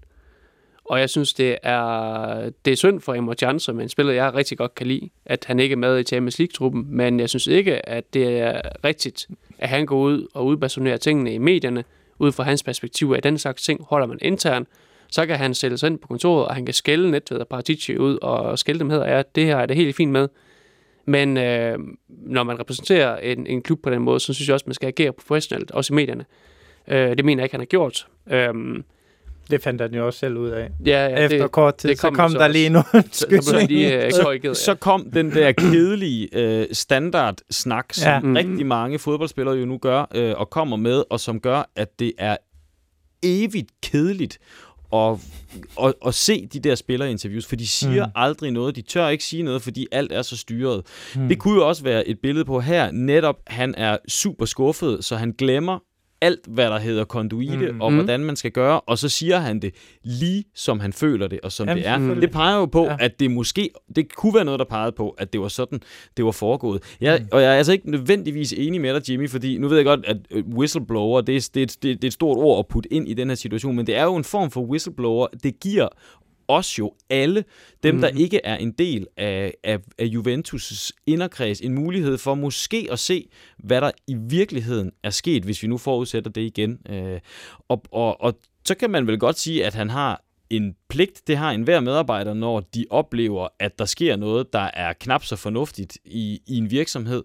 [0.85, 4.33] Og jeg synes, det er, det er synd for Emre Can, som en spiller, jeg
[4.33, 7.47] rigtig godt kan lide, at han ikke er med i Champions League-truppen, men jeg synes
[7.47, 9.27] ikke, at det er rigtigt,
[9.63, 11.83] at han går ud og udbasunerer tingene i medierne,
[12.19, 14.67] ud fra hans perspektiv af den slags ting, holder man internt,
[15.11, 17.97] så kan han sætte sig ind på kontoret, og han kan skælde Netved og Paratici
[17.97, 20.27] ud og skælde dem hedder, ja, det her er det helt fint med.
[21.05, 24.63] Men øh, når man repræsenterer en, en klub på den måde, så synes jeg også,
[24.67, 26.25] man skal agere professionelt, også i medierne.
[26.87, 28.07] Øh, det mener jeg ikke, han har gjort.
[28.31, 28.53] Øh,
[29.51, 30.69] det fandt han jo også selv ud af.
[30.85, 32.53] Ja, ja, Efter det, kort tid, det kom så kom så der også.
[32.53, 34.57] lige nogle så, så blev de øh, korrigeret.
[34.57, 38.19] Så kom den der kedelige øh, standardsnak, som Ja.
[38.19, 38.33] Mhm.
[38.35, 42.13] rigtig mange fodboldspillere jo nu gør, øh, og kommer med, og som gør, at det
[42.17, 42.37] er
[43.23, 44.37] evigt kedeligt
[44.93, 45.11] at,
[45.83, 48.09] at, at se de der spillerinterviews, for de siger Mm.
[48.09, 48.21] mm.
[48.21, 48.75] aldrig noget.
[48.75, 50.81] De tør ikke sige noget, fordi alt er så styret.
[51.15, 51.27] Mm.
[51.27, 52.91] Det kunne jo også være et billede på her.
[52.91, 55.79] Netop, han er super skuffet, så han glemmer
[56.23, 57.81] alt, hvad der hedder konduite, Mm.
[57.81, 57.97] og Mm.
[57.97, 59.73] hvordan man skal gøre, og så siger han det
[60.03, 62.19] lige, som han føler det, og som Jamen, det er.
[62.19, 62.95] Det peger jo på, Ja.
[62.99, 65.79] at det måske, det kunne være noget, der pegede på, at det var sådan,
[66.17, 66.83] det var foregået.
[67.01, 67.27] Jeg, mm.
[67.31, 70.05] Og jeg er altså ikke nødvendigvis enig med dig, Jimmy, fordi nu ved jeg godt,
[70.05, 72.93] at øh, whistleblower, det er, det, er, det det er et stort ord at putte
[72.93, 75.27] ind i den her situation, men det er jo en form for whistleblower.
[75.43, 75.87] Det giver
[76.47, 77.43] os jo alle,
[77.83, 78.01] dem mm.
[78.01, 82.99] der ikke er en del af, af, af Juventus' inderkreds, en mulighed for måske at
[82.99, 86.79] se, hvad der i virkeligheden er sket, hvis vi nu forudsætter det igen.
[86.89, 87.19] Øh,
[87.69, 91.37] og, og, og så kan man vel godt sige, at han har en pligt, det
[91.37, 95.97] har enhver medarbejder, når de oplever, at der sker noget, der er knap så fornuftigt
[96.05, 97.23] i, i en virksomhed.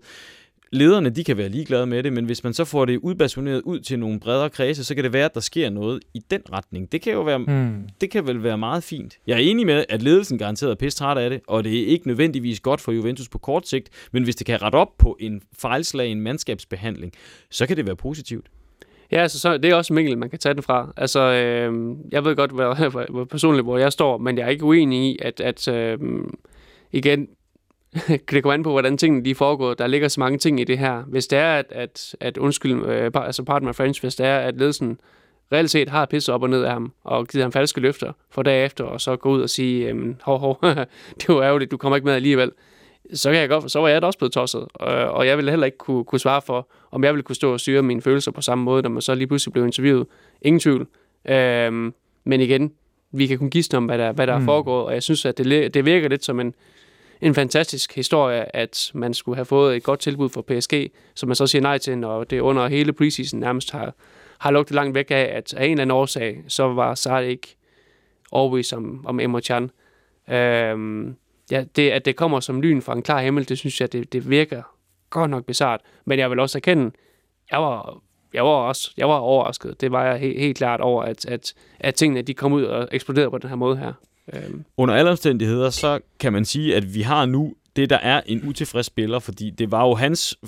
[0.73, 3.81] Lederne, de kan være ligeglade med det, men hvis man så får det udbasuneret ud
[3.81, 6.93] til nogle bredere kredse, så kan det være, at der sker noget i den retning.
[6.93, 7.89] Det kan jo være, Hmm.
[8.01, 9.19] det kan vel være meget fint.
[9.27, 11.86] Jeg er enig med, at ledelsen garanteret er pisse træt af det, og det er
[11.86, 15.16] ikke nødvendigvis godt for Juventus på kort sigt, men hvis det kan rette op på
[15.20, 17.12] en fejlslagen mandskabsbehandling,
[17.51, 18.47] så kan det være positivt.
[19.12, 20.93] Ja, altså, så, det er også en vinkel, man kan tage den fra.
[20.97, 24.49] Altså, øh, jeg ved godt, hvor, hvor, hvor personligt, hvor jeg står, men jeg er
[24.51, 25.99] ikke uenig i, at, at øh,
[26.93, 27.28] igen,
[28.31, 29.74] det kommer an på, hvordan tingene de foregår.
[29.74, 31.02] Der ligger så mange ting i det her.
[31.02, 34.39] Hvis det er, at, at, at undskyld, øh, altså pardon my French, hvis det er,
[34.39, 35.01] at ledelsen
[35.52, 38.43] reelt set har pisset op og ned af ham, og givet ham falske løfter for
[38.43, 40.59] derefter, og så gå ud og sige, øhm, hov, hov,
[41.19, 42.51] det var ærgerligt, du kommer ikke med alligevel,
[43.12, 45.51] så, kan jeg godt, så var jeg da også blevet tosset, og, og jeg ville
[45.51, 48.31] heller ikke kunne, kunne svare for, om jeg ville kunne stå og styre mine følelser
[48.31, 50.06] på samme måde, når man så lige pludselig blev interviewet.
[50.43, 50.86] Ingen tvivl.
[51.28, 51.94] Øhm,
[52.24, 52.73] men igen,
[53.12, 54.43] vi kan kun gisne om, hvad der, hvad der mm.
[54.43, 56.55] er foregået, og jeg synes, at det, det virker lidt som en,
[57.20, 61.36] en fantastisk historie, at man skulle have fået et godt tilbud fra PSG, som man
[61.36, 63.95] så siger nej til, når det under hele preseason nærmest har,
[64.39, 67.57] har lugtet langt væk af, at af en eller anden årsag, så var Sarri ikke
[68.31, 69.70] overbevist om, om Emre Can.
[70.28, 71.16] Øhm,
[71.51, 74.12] ja, det, at det kommer som lyn fra en klar himmel, det synes jeg, det,
[74.12, 74.62] det virker
[75.11, 75.81] godt nok bizart.
[76.05, 76.90] Men jeg vil også erkende,
[77.51, 78.01] jeg var,
[78.35, 79.81] jeg var også jeg var overrasket.
[79.81, 82.89] Det var jeg he, helt klart over, at, at, at tingene de kom ud og
[82.93, 83.93] eksploderede på den her måde her.
[84.33, 88.21] Øhm, Under alle omstændigheder, så kan man sige, at vi har nu det, der er
[88.27, 90.39] en utilfreds spiller, fordi det var jo hans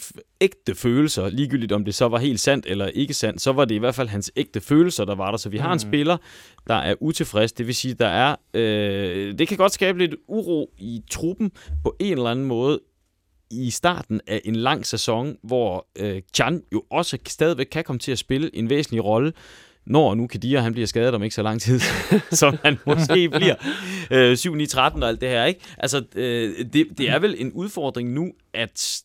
[0.40, 3.74] ægte følelser, ligegyldigt om det så var helt sandt eller ikke sandt, så var det
[3.74, 5.39] i hvert fald hans ægte følelser, der var der.
[5.39, 6.16] Så vi har en spiller,
[6.66, 10.70] der er utilfreds, det vil sige, der er, øh, det kan godt skabe lidt uro
[10.78, 11.52] i truppen
[11.85, 12.81] på en eller anden måde,
[13.51, 18.12] i starten af en lang sæson, hvor øh, Chan jo også stadigvæk kan komme til
[18.12, 19.32] at spille en væsentlig rolle,
[19.86, 21.81] når nu Kadir han bliver skadet om ikke så lang tid,
[22.31, 23.55] som han måske bliver.
[24.11, 25.61] Øh, 7, 9, 13 og alt det her, ikke?
[25.78, 29.02] Altså, øh, det, det er vel en udfordring nu, at,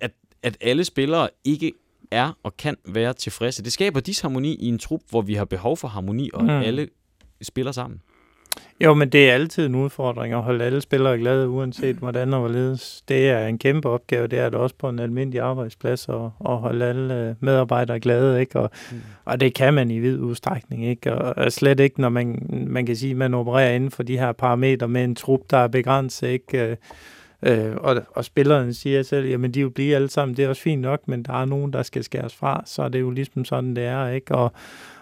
[0.00, 0.10] at,
[0.42, 1.72] at alle spillere ikke
[2.10, 3.64] er og kan være tilfredse.
[3.64, 6.48] Det skaber disharmoni i en trup, hvor vi har behov for harmoni, og Mm.
[6.50, 6.54] mm.
[6.62, 6.88] alle
[7.42, 8.00] spiller sammen.
[8.84, 12.40] Jo, men det er altid en udfordring at holde alle spillere glade, uanset hvordan og
[12.40, 13.02] hvorledes.
[13.08, 16.14] Det er en kæmpe opgave, det er det også på en almindelig arbejdsplads, at,
[16.48, 18.60] at holde alle øh, medarbejdere glade, ikke?
[18.60, 19.00] Og, mm.
[19.24, 21.14] og det kan man i vid udstrækning, ikke?
[21.14, 24.18] Og, og slet ikke, når man, man kan sige, at man opererer inden for de
[24.18, 26.70] her parametre med en trup, der er begrænset, ikke?
[26.70, 26.76] Øh,
[27.42, 30.62] Øh, og, og spilleren siger selv, jamen de vil blive alle sammen, det er også
[30.62, 33.44] fint nok, men der er nogen, der skal skæres fra, så er det jo ligesom
[33.44, 34.34] sådan, det er, ikke?
[34.34, 34.52] Og,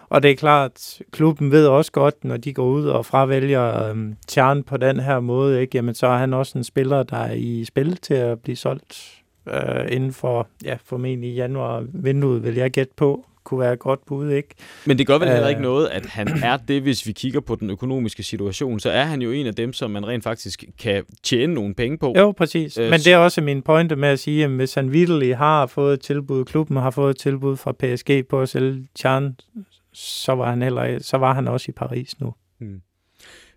[0.09, 4.15] og det er klart, klubben ved også godt, når de går ud og fravælger øhm,
[4.27, 5.77] Tjern på den her måde, ikke?
[5.77, 9.03] Jamen, så er han også en spiller, der er i spil til at blive solgt
[9.47, 14.05] øh, inden for, ja, formentlig januar vinduet, vil jeg gætte på, kunne være et godt
[14.05, 14.49] bud, ikke?
[14.85, 15.49] Men det gør vel heller Øh.
[15.49, 18.79] ikke noget, at han er det, hvis vi kigger på den økonomiske situation.
[18.79, 21.97] Så er han jo en af dem, som man rent faktisk kan tjene nogle penge
[21.97, 22.13] på.
[22.17, 22.77] Jo, præcis.
[22.77, 25.65] Øh, Men det er også min pointe med at sige, at hvis han virkelig har
[25.65, 29.35] fået et tilbud, klubben har fået et tilbud fra PSG på at sælge Tjern,
[29.99, 32.33] så var han, heller, så var han også i Paris nu.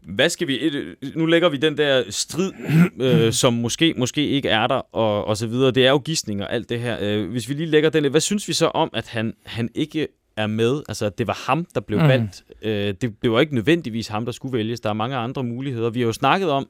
[0.03, 0.59] Hvad skal vi...
[0.67, 2.53] et- Nu lægger vi den der strid,
[3.01, 5.71] øh, som måske, måske ikke er der, og, og så videre.
[5.71, 6.99] Det er jo gissninger, alt det her.
[7.01, 9.69] Øh, hvis vi lige lægger den lidt, hvad synes vi så om, at han, han
[9.75, 10.83] ikke er med?
[10.89, 12.03] Altså, at det var ham, der blev Mm.
[12.05, 12.09] mm.
[12.09, 12.45] valgt.
[12.63, 14.81] Øh, det, det var ikke nødvendigvis ham, der skulle vælges.
[14.81, 15.91] Der er mange andre muligheder.
[15.91, 16.69] Vi har jo snakket om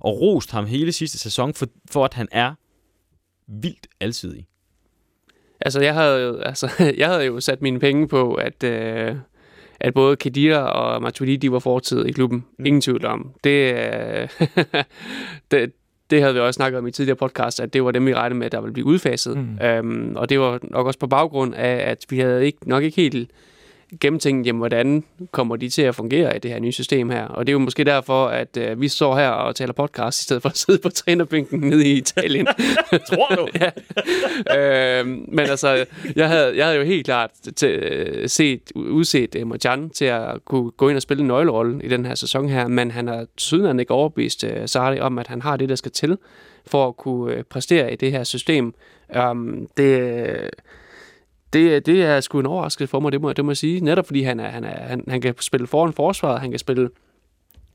[0.00, 2.54] og rost ham hele sidste sæson, for, for at han er
[3.48, 4.46] vildt alsidig.
[5.64, 9.16] Altså, jeg havde, altså, jeg havde jo sat mine penge på, at, øh,
[9.80, 12.44] at både Kedira og Matuidi, de var fortid i klubben.
[12.58, 12.66] Mm.
[12.66, 13.30] Ingen tvivl om.
[13.44, 14.28] Det, øh,
[15.50, 15.72] det,
[16.10, 18.38] det havde vi også snakket om i tidligere podcast, at det var dem, vi regnede
[18.38, 19.36] med, der ville blive udfaset.
[19.36, 19.66] Mm.
[19.66, 22.96] Øhm, og det var nok også på baggrund af, at vi havde ikke, nok ikke
[22.96, 23.30] helt
[24.00, 27.24] gennemtænkt, jamen, hvordan kommer de til at fungere i det her nye system her.
[27.24, 30.22] Og det er jo måske derfor, at øh, vi står her og taler podcast, i
[30.22, 32.46] stedet for at sidde på trænerbænken nede i Italien.
[33.08, 33.48] Tror du?
[33.60, 35.00] ja.
[35.00, 35.86] øh, men altså,
[36.16, 40.70] jeg havde, jeg havde jo helt klart til, set, udset uh, Marjan til at kunne
[40.70, 43.80] gå ind og spille en nøglerolle i den her sæson her, men han har tydeligvis
[43.80, 46.18] ikke overbevist uh, Sarri om, at han har det, der skal til
[46.66, 48.74] for at kunne uh, præstere i det her system.
[49.30, 50.50] Um, det
[51.52, 53.80] det, det er sgu en overraskelse for mig, det må, det må jeg sige.
[53.80, 56.90] Netop fordi han, er, han, er, han, han kan spille foran forsvaret, han kan spille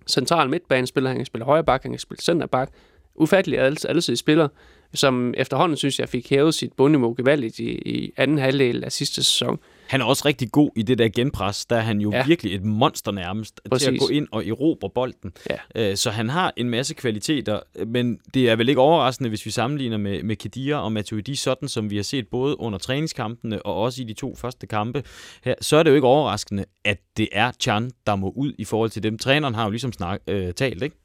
[0.08, 2.72] central midtbanespiller, han kan spille højre bak, han kan spille centerback.
[3.16, 4.48] Ufattelig alle, alle spiller,
[4.94, 9.24] som efterhånden synes jeg fik hævet sit bundniveau gevaldigt i, i anden halvdel af sidste
[9.24, 9.60] sæson.
[9.88, 11.66] Han er også rigtig god i det der genpres.
[11.66, 12.26] Der er han jo ja.
[12.26, 13.86] virkelig et monster nærmest Præcis.
[13.86, 15.32] til at gå ind og erobre bolden.
[15.50, 15.90] Ja.
[15.92, 19.52] Øh, så han har en masse kvaliteter, men det er vel ikke overraskende, hvis vi
[19.52, 23.76] sammenligner med, med Kedia og Matuidi, sådan som vi har set både under træningskampene og
[23.76, 25.04] også i de to første kampe.
[25.44, 28.66] Her, så er det jo ikke overraskende, at det er Chan, der må ud i
[28.66, 29.18] forhold til dem.
[29.18, 30.96] Træneren har jo ligesom snak, øh, talt, ikke?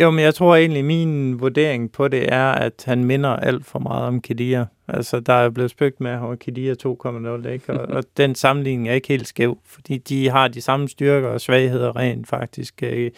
[0.00, 3.78] Jo, men jeg tror egentlig, min vurdering på det er, at han minder alt for
[3.78, 4.66] meget om Kedia.
[4.88, 7.72] Altså, der er blevet spøgt med, at Kedia 2.0, ikke?
[7.72, 11.40] Og, og den sammenligning er ikke helt skæv, fordi de har de samme styrker og
[11.40, 12.82] svagheder rent faktisk.
[12.82, 13.10] Øh,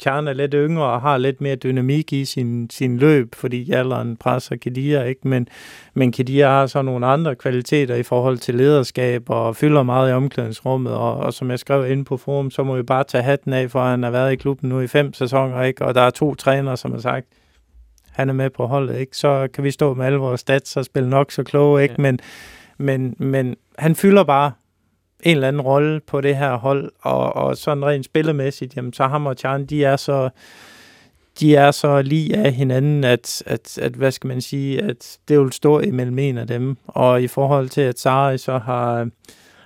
[0.00, 4.16] Chan er lidt yngre og har lidt mere dynamik i sin, sin løb, fordi alderen
[4.16, 5.28] presser Kedia, ikke?
[5.28, 5.48] Men,
[5.94, 10.12] men Kedia har så nogle andre kvaliteter i forhold til lederskab og fylder meget i
[10.12, 13.52] omklædningsrummet, og, og som jeg skrev inde på forum, så må vi bare tage hatten
[13.52, 15.84] af, for han har været i klubben nu i fem sæsoner, ikke?
[15.84, 17.26] Og der er to trænere, som har sagt,
[18.10, 19.16] han er med på holdet, ikke?
[19.16, 21.94] Så kan vi stå med alle vores stats og spille nok så kloge, ikke?
[21.98, 22.02] Ja.
[22.02, 22.20] Men,
[22.78, 24.52] men, men han fylder bare
[25.22, 29.06] en eller anden rolle på det her hold, og, og sådan rent spillemæssigt, jamen så
[29.06, 30.30] ham og Chan, de er så
[31.40, 35.40] de er så lige af hinanden, at, at, at, hvad skal man sige, at det
[35.40, 36.76] vil stå imellem en af dem.
[36.86, 39.08] Og i forhold til, at Sarri så har,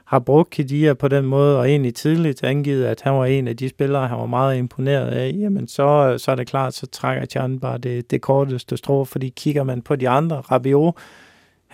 [0.05, 3.56] har brugt Kedia på den måde, og egentlig tidligt angivet, at han var en af
[3.56, 7.26] de spillere, han var meget imponeret af, jamen så, så er det klart, så trækker
[7.26, 10.94] Chan bare det, det korteste strå, fordi kigger man på de andre, Rabiot,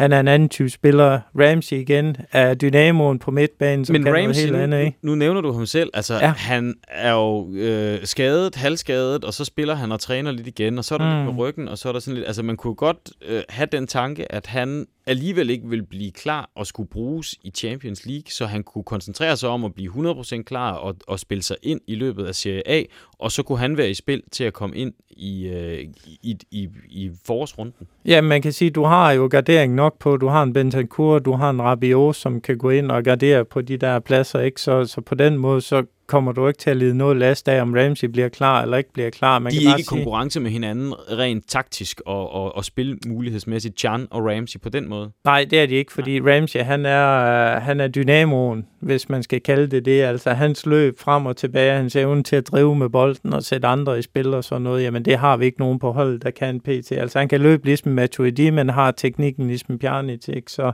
[0.00, 1.20] han er en anden type spiller.
[1.38, 4.98] Ramsey igen er dynamoen på midtbanen, som Men kan Ramsey, noget helt andet, ikke?
[5.02, 5.90] Nu, nu nævner du ham selv.
[5.94, 6.32] Altså, ja.
[6.36, 10.84] han er jo øh, skadet, halvskadet, og så spiller han og træner lidt igen, og
[10.84, 11.24] så er der mm.
[11.24, 12.26] lidt med ryggen, og så er der sådan lidt...
[12.26, 16.50] Altså, man kunne godt øh, have den tanke, at han alligevel ikke vil blive klar
[16.54, 20.42] og skulle bruges i Champions League, så han kunne koncentrere sig om at blive 100%
[20.42, 22.82] klar og, og spille sig ind i løbet af Serie A,
[23.18, 25.84] og så kunne han være i spil til at komme ind i, øh,
[26.22, 27.86] i, i, i forårsrunden.
[28.04, 31.32] Ja, man kan sige, du har jo gardering nok på, du har en Bentancur, du
[31.32, 34.60] har en Rabiot, som kan gå ind og gardere på de der pladser, ikke?
[34.60, 37.62] Så, så på den måde, så kommer du ikke til at lide noget last af,
[37.62, 39.38] om Ramsey bliver klar eller ikke bliver klar.
[39.38, 44.06] Man de er ikke i konkurrence med hinanden rent taktisk og, og, og spilmulighedsmæssigt, Chan
[44.10, 45.10] og Ramsey på den måde?
[45.24, 46.36] Nej, det er de ikke, fordi Nej.
[46.36, 50.02] Ramsey, han er, uh, han er dynamoen, hvis man skal kalde det det.
[50.02, 53.68] Altså hans løb frem og tilbage, hans evne til at drive med bolden og sætte
[53.68, 56.30] andre i spil og sådan noget, jamen det har vi ikke nogen på holdet, der
[56.30, 56.92] kan PT.
[56.92, 60.52] Altså han kan løbe ligesom Matuidi, men har teknikken ligesom Pjanic, ikke?
[60.52, 60.72] Så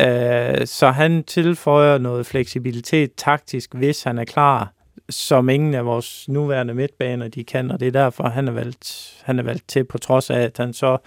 [0.00, 4.72] Øh, så han tilføjer noget fleksibilitet taktisk, hvis han er klar,
[5.10, 9.14] som ingen af vores nuværende midtbaner de kan, og det er derfor, han er valgt,
[9.24, 10.98] han er valgt til, på trods af, at han så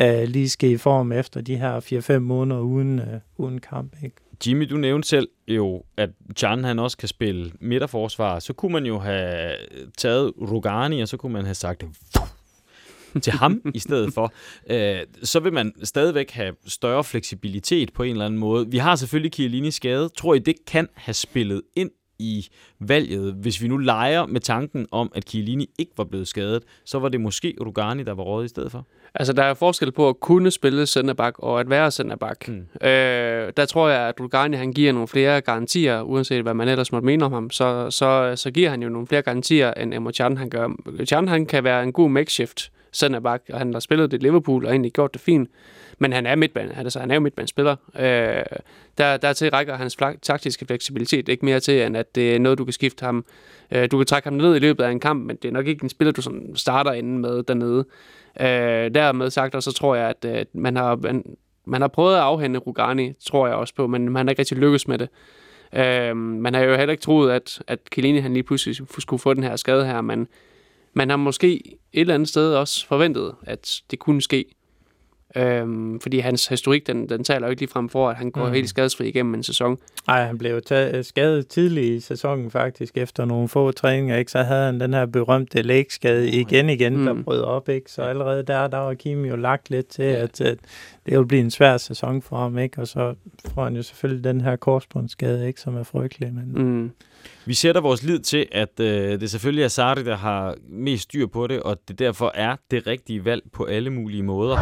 [0.00, 3.96] øh, lige skal i form efter de her 4-5 måneder uden, øh, uden kamp.
[4.04, 4.16] Ikke?
[4.46, 6.10] Jimmy, du nævnte selv jo, at
[6.42, 8.38] Jan han også kan spille midterforsvar.
[8.38, 9.54] Så kunne man jo have
[9.98, 11.84] taget Rugani, og så kunne man have sagt,
[13.20, 14.32] til ham i stedet for,
[14.70, 18.70] øh, så vil man stadigvæk have større fleksibilitet på en eller anden måde.
[18.70, 20.08] Vi har selvfølgelig Chiellini skade.
[20.16, 21.90] Tror I, det kan have spillet ind
[22.22, 22.48] i
[22.80, 26.98] valget, hvis vi nu leger med tanken om, at Chiellini ikke var blevet skadet, så
[26.98, 28.86] var det måske Rugani, der var rådet i stedet for?
[29.14, 32.48] Altså, der er forskel på at kunne spille centerback og at være centerback.
[32.48, 32.86] Mm.
[32.88, 36.92] Øh, der tror jeg, at Rugani han giver nogle flere garantier, uanset hvad man ellers
[36.92, 40.12] måtte mene om ham, så, så, så giver han jo nogle flere garantier, end Emre
[40.12, 40.68] Can han gør.
[41.04, 44.66] Can han kan være en god makeshift centerback, og han har spillet det i Liverpool
[44.66, 45.50] og egentlig gjort det fint.
[45.98, 47.76] Men han er midtband, altså han er jo midtbanespiller.
[47.98, 48.58] Øh,
[48.98, 52.64] der, dertil rækker hans taktiske fleksibilitet ikke mere til, end at det er noget, du
[52.64, 53.24] kan skifte ham.
[53.70, 55.66] Øh, du kan trække ham ned i løbet af en kamp, men det er nok
[55.66, 57.84] ikke en spiller, du sådan starter inden med dernede.
[58.40, 62.14] Øh, dermed sagt, og så tror jeg, at øh, man, har, man, man har prøvet
[62.14, 65.08] at afhænde Rugani, tror jeg også på, men man har ikke rigtig lykkes med det.
[65.74, 69.34] Øh, man har jo heller ikke troet, at, at Chiellini han lige pludselig skulle få
[69.34, 70.28] den her skade her, men
[70.94, 71.54] man har måske
[71.92, 74.44] et eller andet sted også forventet, at det kunne ske.
[75.36, 78.46] Øhm, fordi hans historik, den, den taler jo ikke lige frem for, at han går
[78.46, 78.52] mm.
[78.52, 79.78] helt skadesfri igennem en sæson.
[80.06, 84.30] Nej, han blev taget, skadet tidligt i sæsonen faktisk, efter nogle få træninger, ikke?
[84.30, 87.04] så havde han den her berømte lægskade igen igen, mm.
[87.04, 87.68] der brød op.
[87.68, 87.90] Ikke?
[87.90, 90.12] Så allerede der, der var Kim jo lagt lidt til, ja.
[90.12, 90.58] at, at
[91.06, 92.80] det vil blive en svær sæson for ham, ikke?
[92.80, 93.14] og så
[93.54, 95.60] får han jo selvfølgelig den her korsbåndsskade, ikke?
[95.60, 96.34] som er frygtelig.
[96.34, 96.52] Men...
[96.54, 96.90] Mm.
[97.44, 101.26] Vi sætter vores lid til, at øh, det selvfølgelig er Sarri, der har mest styr
[101.26, 104.56] på det, og det derfor er det rigtige valg på alle mulige måder.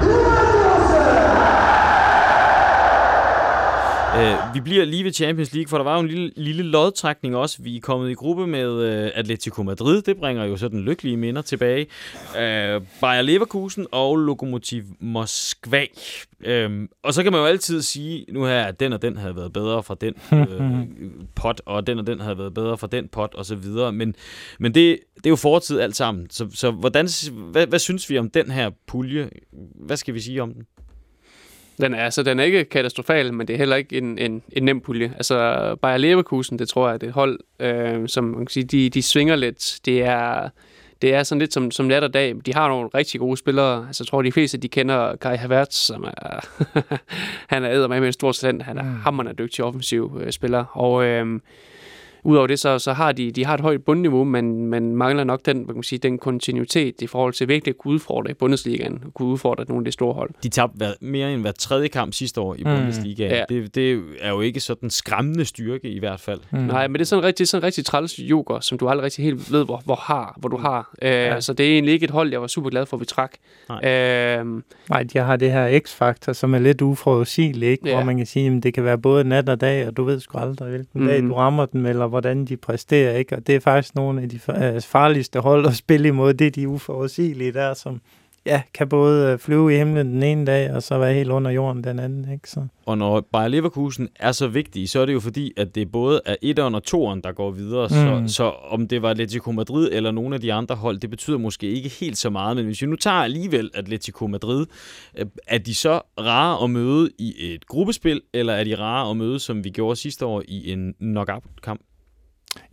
[4.16, 7.36] Uh, vi bliver lige ved Champions League, for der var jo en lille, lille lodtrækning
[7.36, 7.62] også.
[7.62, 10.02] Vi er kommet i gruppe med uh, Atletico Madrid.
[10.02, 11.86] Det bringer jo sådan lykkelige minder tilbage.
[12.28, 15.86] Uh, Bayer Leverkusen og Lokomotiv Moskva.
[16.40, 19.36] Uh, og så kan man jo altid sige nu her, at den og den havde
[19.36, 20.86] været bedre fra den uh,
[21.42, 23.92] pot, og den og den havde været bedre fra den pot, og så videre.
[23.92, 24.14] Men,
[24.58, 26.30] men det, det er jo fortid alt sammen.
[26.30, 29.30] Så, så hvordan, hvad, hvad synes vi om den her pulje?
[29.74, 30.62] Hvad skal vi sige om den?
[31.80, 34.62] Den er, altså, den er ikke katastrofal, men det er heller ikke en, en, en
[34.62, 35.12] nem pulje.
[35.16, 38.64] Altså, Bayer Leverkusen, det tror jeg, det er et hold, øh, som man kan sige,
[38.64, 39.78] de, de svinger lidt.
[39.84, 40.48] Det er,
[41.02, 42.34] det er sådan lidt som, som nat og dag.
[42.46, 43.86] De har nogle rigtig gode spillere.
[43.86, 46.48] Altså, jeg tror, de fleste, de kender Kai Havertz, som er...
[47.54, 48.62] han er med med en stor talent.
[48.62, 48.94] Han er mm.
[48.94, 50.64] hammerende dygtig offensiv øh, spiller.
[50.64, 51.04] Og...
[51.04, 51.40] Øh,
[52.24, 55.46] Udover det, så, så har de, de har et højt bundniveau, men, men mangler nok
[55.46, 59.28] den, kan man sige, den kontinuitet i forhold til virkelig at kunne udfordre Bundesligaen, kunne
[59.28, 60.30] udfordre nogle af de store hold.
[60.42, 62.64] De tabte mere end hver tredje kamp sidste år i mm.
[62.64, 63.30] Bundesligaen.
[63.30, 63.44] Ja.
[63.48, 66.40] Det, det er jo ikke sådan skræmmende styrke i hvert fald.
[66.50, 66.58] Mm.
[66.58, 69.52] Nej, men det er sådan rigtig, sådan rigtig træls joker, som du aldrig rigtig helt
[69.52, 70.94] ved, hvor, hvor, har, hvor du har.
[71.02, 71.40] Øh, ja.
[71.40, 73.32] Så det er egentlig ikke et hold, jeg var super glad for, at vi trak.
[73.68, 77.94] Nej, øh, Nej de har det her X-faktor, som er lidt uforudsigeligt, ja.
[77.94, 80.20] hvor man kan sige, at det kan være både nat og dag, og du ved
[80.20, 81.06] sgu aldrig, hvilken mm.
[81.06, 83.36] dag du rammer den, eller hvordan de præsterer, ikke?
[83.36, 86.50] Og det er faktisk nogle af de øh, farligste hold at spille imod, det er
[86.50, 88.00] de uforudsigelige der, som
[88.46, 91.50] ja, kan både øh, flyve i himlen den ene dag, og så være helt under
[91.50, 92.32] jorden den anden.
[92.32, 92.50] Ikke?
[92.50, 92.66] Så.
[92.86, 96.20] Og når Bayer Leverkusen er så vigtig, så er det jo fordi, at det både
[96.26, 97.88] er etteren og toeren, der går videre.
[97.88, 98.28] Mm.
[98.28, 101.38] Så, så om det var Atletico Madrid eller nogle af de andre hold, det betyder
[101.38, 102.56] måske ikke helt så meget.
[102.56, 104.66] Men hvis vi nu tager alligevel Atletico Madrid,
[105.18, 109.16] øh, er de så rare at møde i et gruppespil, eller er de rare at
[109.16, 111.80] møde, som vi gjorde sidste år, i en knockout-kamp?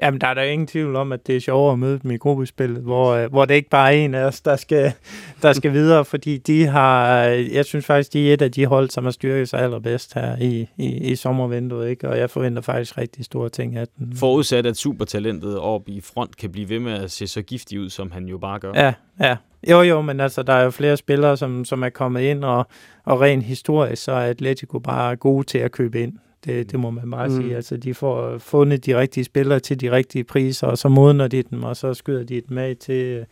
[0.02, 2.18] Jamen, der er der ingen tvivl om, at det er sjovere at møde dem i
[2.18, 4.94] gruppespillet, hvor, øh, hvor det ikke bare er en af os, der skal,
[5.41, 7.18] der skal videre, fordi de har,
[7.52, 10.38] jeg synes faktisk, de er et af de hold, som har styrket sig allerbedst her
[10.38, 12.10] i, i, i sommervinduet, ikke?
[12.10, 14.16] og jeg forventer faktisk rigtig store ting af den.
[14.16, 17.90] Forudsat, at supertalentet op i front kan blive ved med at se så giftig ud,
[17.90, 18.72] som han jo bare gør.
[18.76, 19.36] Ja, ja.
[19.70, 22.68] Jo, jo, men altså, der er jo flere spillere, som, som er kommet ind, og,
[23.06, 26.14] og rent historisk, så er Atletico bare gode til at købe ind.
[26.48, 27.41] Det, det må man bare mm.
[27.41, 27.56] sige.
[27.56, 31.44] Altså, de får fundet de rigtige spillere til de rigtige priser, og så modner de
[31.44, 33.26] dem, og så skyder de dem med til,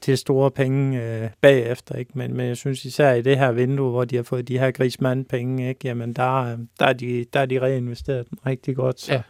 [0.00, 1.94] til store penge øh, bagefter.
[1.94, 2.10] Ikke?
[2.14, 4.70] Men, men jeg synes især i det her vindue, hvor de har fået de her
[4.70, 5.80] grismand-penge, ikke?
[5.84, 9.00] Jamen, der, der, er de, der er de reinvesteret dem rigtig godt.
[9.00, 9.12] Så.
[9.12, 9.22] Ja.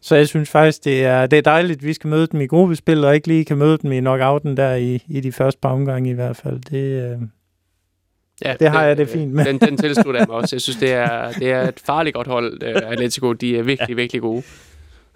[0.00, 2.46] Så jeg synes faktisk, det er, det er dejligt, at vi skal møde dem i
[2.46, 5.68] gruppespil, og ikke lige kan møde dem i knockouten der i, i de første par
[5.68, 6.60] omgange i hvert fald.
[6.60, 7.18] Det, øh,
[8.44, 9.44] Ja, det har det, jeg det fint med.
[9.44, 10.56] Den, den tilslutter jeg mig også.
[10.56, 13.32] Jeg synes, det er, det er et farligt godt hold, uh, Atletico.
[13.32, 13.94] De er virkelig, ja.
[13.94, 14.42] virkelig gode.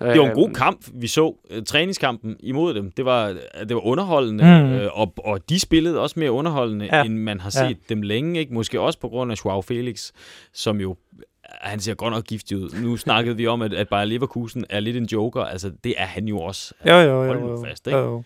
[0.01, 1.27] Det var en god øhm, kamp, vi så.
[1.57, 3.37] Uh, træningskampen imod dem, det var,
[3.69, 4.75] det var underholdende, mm.
[4.75, 7.05] uh, og, og de spillede også mere underholdende, ja.
[7.05, 7.75] end man har set ja.
[7.89, 8.41] dem længe.
[8.41, 8.55] Ikke?
[8.55, 10.11] Måske også på grund af Joao Felix,
[10.53, 10.97] som jo
[11.61, 12.83] han ser godt nok giftig ud.
[12.83, 15.43] Nu snakkede vi om, at, at Bayer Leverkusen er lidt en joker.
[15.43, 16.75] Altså, det er han jo også.
[16.87, 17.33] Jo, jo, jo.
[17.33, 17.65] jo, jo.
[17.65, 17.99] fast, ikke?
[17.99, 18.25] Jo,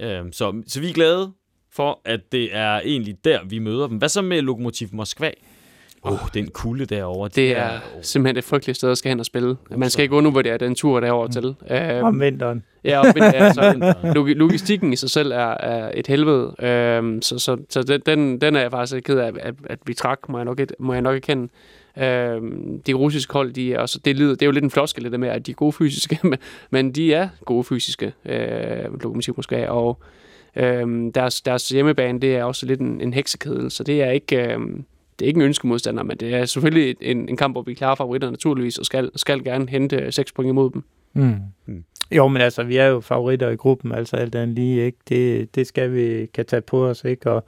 [0.00, 0.20] jo.
[0.20, 1.32] Uh, så, så vi er glade
[1.72, 3.96] for, at det er egentlig der, vi møder dem.
[3.96, 5.30] Hvad så med Lokomotiv Moskva?
[6.04, 7.28] Åh, oh, den kulde derovre.
[7.28, 9.56] Det, det er, er simpelthen et frygteligt sted at skal hen og spille.
[9.76, 11.32] Man skal ikke undervurdere den tur derover mm.
[11.32, 11.46] til.
[11.46, 12.64] Uh, om vinteren.
[12.84, 13.34] Ja, om vinteren.
[13.34, 16.46] Altså, logistikken i sig selv er, er et helvede.
[16.46, 20.28] Uh, så så, så den, den er jeg faktisk ked af, at, at vi trak,
[20.28, 21.48] må jeg nok, et, må jeg nok erkende.
[21.96, 22.02] Uh,
[22.86, 25.12] de russiske hold, de er, også, det, lyder, det er jo lidt en floskel, det
[25.12, 26.38] der med, at de er gode fysiske, men,
[26.70, 29.98] men de er gode fysiske, uh, Lokomotiv Moskva, og
[30.56, 34.52] Øhm, deres, deres hjemmebane, det er også lidt en, en heksekedel, så det er ikke...
[34.52, 34.84] Øhm,
[35.18, 37.94] det er ikke en ønskemodstander, men det er selvfølgelig en, en kamp, hvor vi klarer
[37.94, 40.84] favoritter naturligvis, og skal, skal gerne hente 6 point imod dem.
[41.12, 41.34] Mm.
[41.66, 41.84] Mm.
[42.12, 44.98] Jo, men altså, vi er jo favoritter i gruppen, altså alt andet lige, ikke?
[45.08, 47.30] Det, det skal vi kan tage på os, ikke?
[47.30, 47.44] Og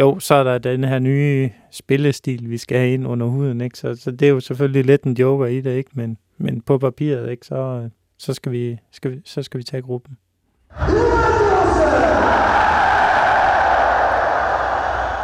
[0.00, 3.78] jo, så er der den her nye spillestil, vi skal have ind under huden, ikke?
[3.78, 5.90] Så, så det er jo selvfølgelig lidt en joker i det, ikke?
[5.94, 7.46] Men, men på papiret, ikke?
[7.46, 10.16] Så, så, skal vi, skal vi, så skal vi tage gruppen.
[10.78, 11.16] E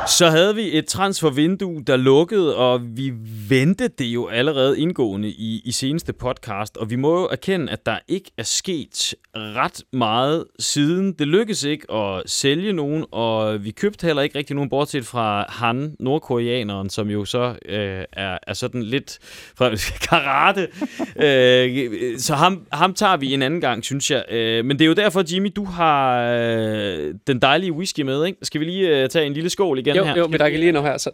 [0.06, 3.12] Så havde vi et transfervindue, der lukkede, og vi
[3.48, 7.86] vendte det jo allerede indgående i, i seneste podcast, og vi må jo erkende, at
[7.86, 11.12] der ikke er sket ret meget siden.
[11.12, 15.46] Det lykkedes ikke at sælge nogen, og vi købte heller ikke rigtig nogen, bortset fra
[15.48, 19.18] han, nordkoreaneren, som jo så øh, er, er sådan lidt
[19.58, 19.70] fra
[20.08, 20.68] karate.
[21.16, 24.24] øh, så ham, ham tager vi en anden gang, synes jeg.
[24.30, 28.38] Øh, men det er jo derfor, Jimmy, du har øh, den dejlige whisky med, ikke?
[28.42, 30.16] Skal vi lige øh, tage en lille skål igen jo, her?
[30.16, 30.98] Jo, vi drikker lige nu her.
[30.98, 31.10] Så.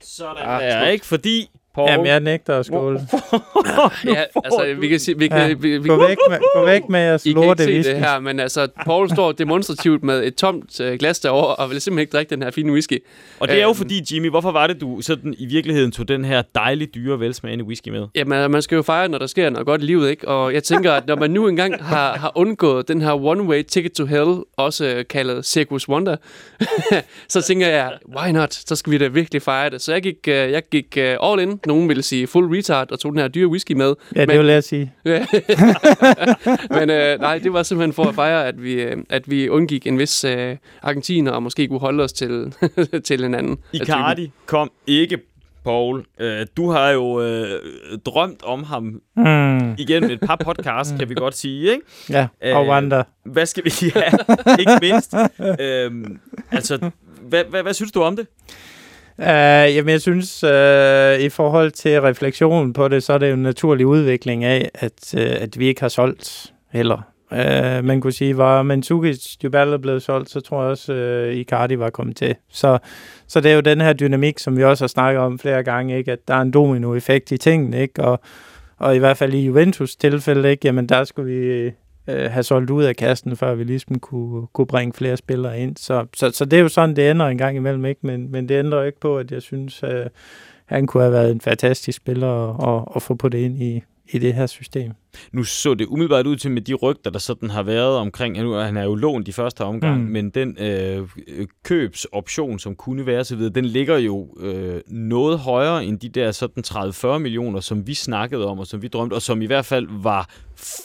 [0.00, 1.06] Sådan ah, der, ikke?
[1.06, 1.90] Fordi Paul.
[1.90, 3.00] Jamen, jeg nægter at skåle.
[4.04, 5.18] ja, altså, vi kan se...
[5.18, 7.74] Vi kan, ja, vi, vi, gå, væk med, gå væk med jeres lorte I kan
[7.74, 11.56] ikke se det her, men altså, Paul står demonstrativt med et tomt uh, glas derovre,
[11.56, 12.98] og vil simpelthen ikke drikke den her fine whisky.
[13.40, 13.76] Og det er jo øhm.
[13.76, 17.64] fordi, Jimmy, hvorfor var det, du sådan i virkeligheden tog den her dejlige, dyre, velsmagende
[17.64, 18.06] whisky med?
[18.14, 20.28] Jamen, man skal jo fejre, når der sker noget godt i livet, ikke?
[20.28, 23.92] Og jeg tænker, at når man nu engang har, har undgået den her one-way ticket
[23.92, 26.16] to hell, også kaldet Circus Wonder,
[27.28, 28.54] så tænker jeg, why not?
[28.54, 29.82] Så skal vi da virkelig fejre det.
[29.82, 31.58] Så jeg gik, uh, jeg gik uh, all in.
[31.66, 33.94] Nogen ville sige full retard og tog den her dyre whisky med.
[34.16, 34.92] Ja, det men, vil jeg sige.
[36.78, 39.86] men øh, nej, det var simpelthen for at fejre, at vi, øh, at vi undgik
[39.86, 42.54] en vis øh, argentiner og måske kunne holde os til,
[43.06, 43.58] til en anden.
[43.72, 45.18] Icardi kom ikke
[45.64, 46.04] Paul.
[46.20, 47.60] Øh, du har jo øh,
[48.06, 48.82] drømt om ham
[49.16, 49.74] mm.
[49.78, 51.84] igennem et par podcasts, kan vi godt sige, ikke?
[52.10, 53.02] Ja, og øh, Wanda.
[53.24, 53.72] Hvad skal vi...
[53.94, 54.10] Ja,
[54.58, 55.14] ikke mindst.
[55.60, 55.90] øh,
[56.50, 56.90] altså,
[57.22, 58.26] hvad, hvad, hvad synes du om det?
[59.18, 63.34] Uh, jamen, jeg synes, uh, i forhold til refleksionen på det, så er det jo
[63.34, 67.02] en naturlig udvikling af, at, uh, at vi ikke har solgt heller.
[67.30, 70.92] Uh, man kunne sige, var Mandzukic Dybala blevet solgt, så tror jeg også,
[71.28, 72.34] uh, Icardi var kommet til.
[72.50, 72.78] Så,
[73.28, 75.98] så det er jo den her dynamik, som vi også har snakket om flere gange,
[75.98, 76.12] ikke?
[76.12, 78.04] at der er en dominoeffekt i tingene, ikke?
[78.04, 78.20] Og,
[78.78, 80.66] og i hvert fald i Juventus tilfælde, ikke?
[80.66, 81.70] Jamen, der skulle vi
[82.08, 85.76] øh, have solgt ud af kassen, før vi ligesom kunne, kunne bringe flere spillere ind.
[85.76, 88.06] Så, så, så det er jo sådan, det ender en gang imellem, ikke?
[88.06, 90.06] Men, men det ændrer ikke på, at jeg synes, øh,
[90.66, 94.18] han kunne have været en fantastisk spiller at, at få på det ind i, i
[94.18, 94.92] det her system.
[95.32, 98.52] Nu så det umiddelbart ud til med de rygter, der sådan har været omkring, nu
[98.52, 100.10] han er jo lånt i første omgang, mm.
[100.10, 101.08] men den øh,
[101.64, 106.32] købsoption, som kunne være så videre, den ligger jo øh, noget højere end de der
[106.32, 109.64] sådan 30-40 millioner, som vi snakkede om, og som vi drømte, og som i hvert
[109.64, 110.28] fald var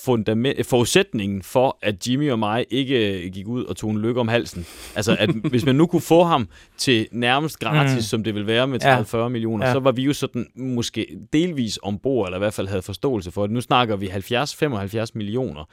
[0.05, 4.19] fundament, forudsætningen for, at Jimmy og mig ikke øh, gik ud og tog en lykke
[4.19, 4.65] om halsen.
[4.95, 6.47] Altså, at hvis man nu kunne få ham
[6.77, 8.01] til nærmest gratis, mm.
[8.01, 9.27] som det vil være med 30-40 ja.
[9.27, 9.73] millioner, ja.
[9.73, 13.41] så var vi jo sådan måske delvis ombord, eller i hvert fald havde forståelse for
[13.41, 13.51] det.
[13.51, 15.63] Nu snakker vi 70-75 millioner.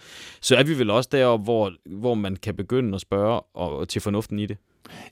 [0.41, 4.01] Så er vi vel også deroppe, hvor, hvor man kan begynde at spørge og, til
[4.01, 4.57] fornuften i det.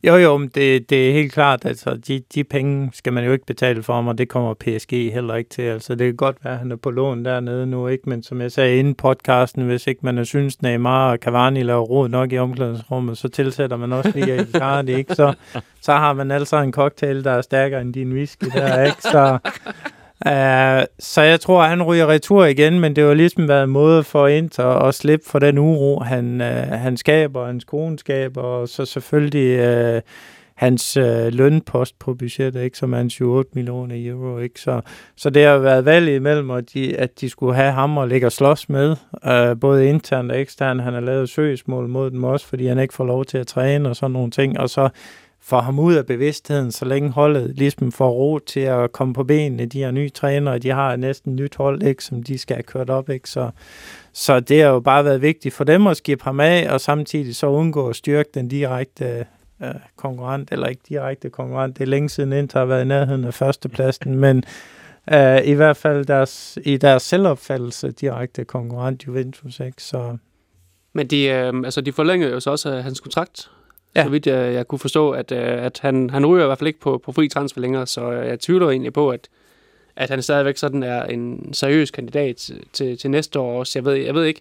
[0.05, 3.33] Jo, jo, men det, det er helt klart, altså de, de penge skal man jo
[3.33, 5.63] ikke betale for, og det kommer PSG heller ikke til.
[5.63, 8.09] Altså det kan godt være, at han er på lån dernede nu, ikke?
[8.09, 11.83] men som jeg sagde inden podcasten, hvis ikke man er synes, Neymar og Cavani laver
[11.83, 15.15] råd nok i omklædningsrummet, så tilsætter man også lige Icardi, ikke?
[15.15, 15.35] Så,
[15.81, 19.03] så har man altså en cocktail, der er stærkere end din whisky der, ikke?
[19.03, 19.39] Så,
[20.27, 23.71] Uh, så jeg tror, at han ryger retur igen, men det var ligesom været en
[23.71, 26.47] måde for Inter at slippe for den uro, han, uh,
[26.79, 30.01] han skaber, hans kone skaber, og så selvfølgelig uh,
[30.55, 34.39] hans uh, lønpost på budgettet, ikke, som er en 28 millioner euro.
[34.39, 34.61] Ikke?
[34.61, 34.81] Så,
[35.17, 38.27] så det har været valg imellem, at de, at de skulle have ham og ligge
[38.27, 38.97] og slås med,
[39.27, 40.83] uh, både internt og eksternt.
[40.83, 43.89] Han har lavet søgsmål mod dem også, fordi han ikke får lov til at træne
[43.89, 44.61] og sådan nogle ting.
[44.61, 44.89] Og så
[45.53, 49.25] får ham ud af bevidstheden, så længe holdet ligesom får ro til at komme på
[49.25, 49.67] benene.
[49.67, 52.91] De har nye trænere, de har næsten nyt hold, ikke, som de skal have kørt
[52.91, 53.09] op.
[53.09, 53.31] Ikke?
[53.31, 53.51] Så,
[54.13, 57.37] så det har jo bare været vigtigt for dem at skifte ham af, og samtidig
[57.37, 59.27] så undgå at styrke den direkte
[59.63, 61.79] øh, konkurrent, eller ikke direkte konkurrent.
[61.79, 64.45] Det er længe siden Inter har været i nærheden af førstepladsen, men
[65.13, 69.61] øh, i hvert fald deres, i deres selvopfattelse direkte konkurrent Juventus.
[69.61, 69.83] Ikke?
[69.83, 70.17] Så,
[70.93, 73.51] men de, øh, altså, de forlængede jo så også øh, hans kontrakt
[73.97, 74.03] ja.
[74.05, 76.69] så vidt jeg, jeg kunne forstå, at, øh, at han, han ryger i hvert fald
[76.69, 79.29] ikke på, på fri transfer længere, så øh, jeg tvivler egentlig på, at,
[79.97, 83.79] at han stadigvæk sådan er en seriøs kandidat til, til næste år også.
[83.79, 84.41] Jeg ved, jeg ved ikke,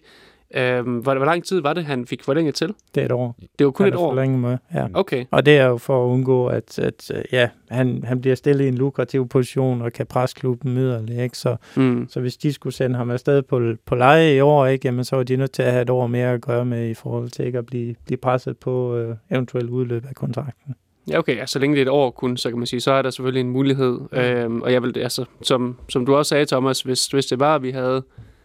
[0.54, 2.74] Øhm, hvor, hvor lang tid var det, han fik forlænget til?
[2.94, 3.36] Det er et år.
[3.58, 4.10] Det var kun han et år?
[4.10, 4.86] forlænget med, ja.
[4.94, 5.24] Okay.
[5.30, 8.68] Og det er jo for at undgå, at, at ja, han, han bliver stillet i
[8.68, 11.24] en lukrativ position og kan presse klubben yderligere.
[11.24, 11.38] Ikke?
[11.38, 12.06] Så, mm.
[12.08, 15.16] så hvis de skulle sende ham afsted på, på leje i år, ikke, jamen, så
[15.16, 17.46] var de nødt til at have et år mere at gøre med i forhold til
[17.46, 20.74] ikke at blive, blive presset på øh, eventuelt udløb af kontrakten.
[21.10, 21.38] Ja, okay.
[21.40, 23.10] Altså, så længe det er et år kun, så kan man sige, så er der
[23.10, 23.98] selvfølgelig en mulighed.
[24.12, 24.18] Mm.
[24.18, 27.54] Øhm, og jeg vil, altså, som, som du også sagde, Thomas, hvis, hvis det var,
[27.54, 28.02] at vi havde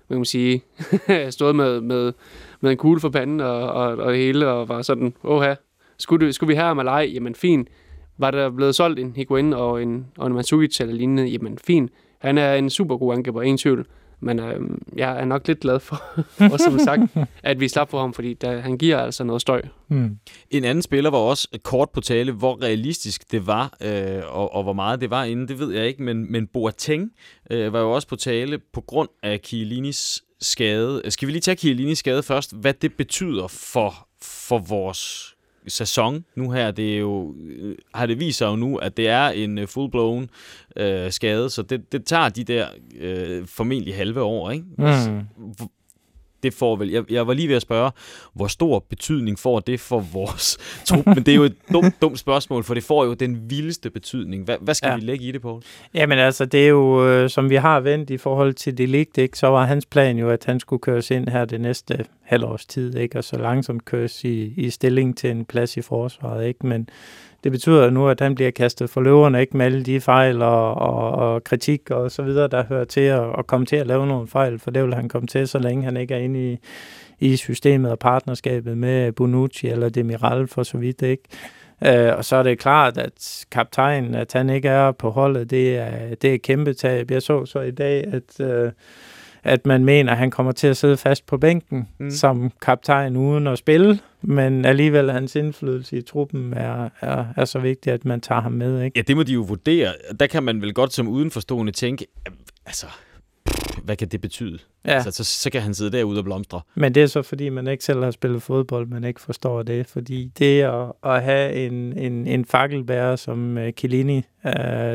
[0.09, 0.63] man kan sige,
[1.29, 2.13] stået med, med,
[2.61, 5.55] med en kugle for panden og, og, og det hele, og var sådan, åh
[5.97, 7.11] skulle, skulle vi have ham eller ej?
[7.13, 7.69] Jamen fint.
[8.17, 11.25] Var der blevet solgt en Higuain og en, og en Matsukic eller lignende?
[11.25, 11.91] Jamen fint.
[12.19, 13.87] Han er en super god angriber, ingen tvivl.
[14.19, 14.61] Men øh,
[14.95, 15.95] jeg er nok lidt glad for,
[16.49, 17.01] for som sagt,
[17.43, 19.61] at vi slap for ham, fordi der, han giver altså noget støj.
[19.87, 20.17] Mm.
[20.51, 24.63] En anden spiller var også kort på tale, hvor realistisk det var, øh, og, og
[24.63, 27.11] hvor meget det var inden, det ved jeg ikke, men, men Boateng
[27.51, 31.11] øh, var jo også på tale på grund af Chiellinis skade.
[31.11, 32.55] Skal vi lige tage Chiellinis skade først?
[32.55, 35.36] Hvad det betyder for, for vores
[35.67, 37.35] sæson nu her, det er jo,
[37.93, 40.27] har det vist sig jo nu, at det er en øh, full-blown
[40.81, 42.67] øh, skade, så det, det tager de der
[42.99, 44.65] øh, formentlig halve år, ikke?
[44.77, 45.21] Mm
[46.43, 46.89] det får vel...
[46.89, 47.91] Jeg, jeg var lige ved at spørge,
[48.33, 50.57] hvor stor betydning får det for vores
[50.87, 51.05] trup?
[51.05, 54.43] Men det er jo et dumt, dumt spørgsmål, for det får jo den vildeste betydning.
[54.43, 54.95] Hvad, hvad skal ja.
[54.95, 55.61] vi lægge i det på?
[55.93, 59.17] Jamen altså, det er jo, øh, som vi har vendt i forhold til det ligt,
[59.17, 59.37] ikke?
[59.37, 62.95] så var hans plan jo, at han skulle køres ind her det næste halvårs tid,
[62.95, 63.17] ikke?
[63.17, 66.47] og så langsomt køres i, i stilling til en plads i forsvaret.
[66.47, 66.67] Ikke?
[66.67, 66.89] Men
[67.43, 70.75] det betyder nu, at han bliver kastet for løverne, ikke med alle de fejl og,
[70.75, 74.07] og, og kritik og så videre, der hører til at, at komme til at lave
[74.07, 76.57] nogle fejl, for det vil han komme til, så længe han ikke er inde i,
[77.19, 81.23] i systemet og partnerskabet med Bonucci eller Demiral for så vidt, ikke?
[81.85, 85.77] Øh, og så er det klart, at kaptajnen, at han ikke er på holdet, det
[85.77, 87.11] er, det er kæmpe tab.
[87.11, 88.71] Jeg så så i dag, at Øh,
[89.47, 92.11] at man mener, at han kommer til at sidde fast på bænken mm.
[92.11, 97.59] som kaptajn uden at spille, men alligevel hans indflydelse i truppen er, er, er så
[97.59, 98.81] vigtig, at man tager ham med.
[98.81, 98.97] Ikke?
[98.97, 99.93] Ja, det må de jo vurdere.
[100.19, 102.05] Der kan man vel godt som udenforstående tænke,
[102.65, 102.85] altså,
[103.83, 104.59] hvad kan det betyde?
[104.85, 104.91] Ja.
[104.91, 106.61] Altså, så, så kan han sidde derude og blomstre.
[106.75, 109.87] Men det er så, fordi man ikke selv har spillet fodbold, man ikke forstår det.
[109.87, 114.51] Fordi det at, at have en, en, en fakkelbærer som uh, Chiellini, uh,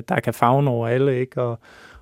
[0.08, 1.42] der kan fagne over alle, ikke?
[1.42, 1.58] Og,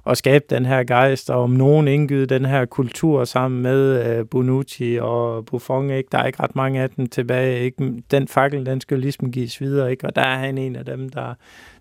[0.07, 4.25] at skabe den her gejst, og om nogen indgyde den her kultur sammen med øh,
[4.31, 5.91] Bonucci og Buffon.
[5.91, 6.09] Ikke?
[6.13, 7.61] Der er ikke ret mange af dem tilbage.
[7.61, 8.03] Ikke?
[8.11, 10.07] Den fakkel, den skal ligesom gives videre, ikke?
[10.07, 11.35] og der er han en af dem, der,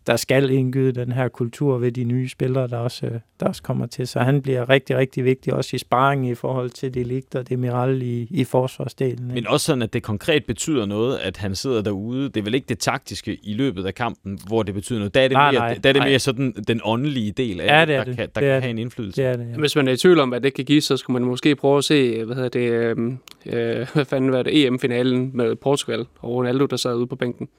[0.08, 3.10] der skal indgyde den her kultur ved de nye spillere, der også,
[3.40, 4.08] der også kommer til.
[4.08, 7.50] Så han bliver rigtig, rigtig vigtig, også i sparring i forhold til det ligt og
[7.50, 9.30] det Miral i, i forsvarsdelen.
[9.30, 9.34] Ikke?
[9.34, 12.30] Men også sådan, at det konkret betyder noget, at han sidder derude.
[12.30, 15.14] Det er vel ikke det taktiske i løbet af kampen, hvor det betyder noget.
[15.14, 17.66] Der er det, nej, mere, nej, der er det mere sådan den åndelige del af
[17.66, 18.18] ja, det, er der, det.
[18.18, 18.62] kan, der det kan det.
[18.62, 19.22] have en indflydelse.
[19.22, 19.58] Det er det, ja.
[19.58, 21.78] Hvis man er i tvivl om, hvad det kan give, så skulle man måske prøve
[21.78, 22.98] at se, hvad hedder det, øh,
[23.46, 27.50] øh, hvad fanden var det, EM-finalen med Portugal og Ronaldo, der sad ude på bænken.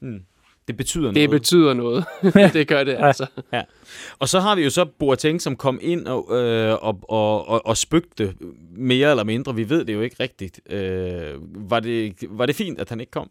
[0.00, 0.20] Hmm.
[0.68, 1.14] Det betyder noget.
[1.14, 2.04] Det betyder noget.
[2.54, 3.26] det gør det altså.
[3.52, 3.62] Ja.
[4.18, 7.66] Og så har vi jo så Boateng, som kom ind og, øh, og, og, og,
[7.66, 8.34] og spøgte
[8.76, 9.54] mere eller mindre.
[9.54, 10.60] Vi ved det jo ikke rigtigt.
[10.72, 11.34] Øh,
[11.70, 13.30] var, det, var det fint, at han ikke kom?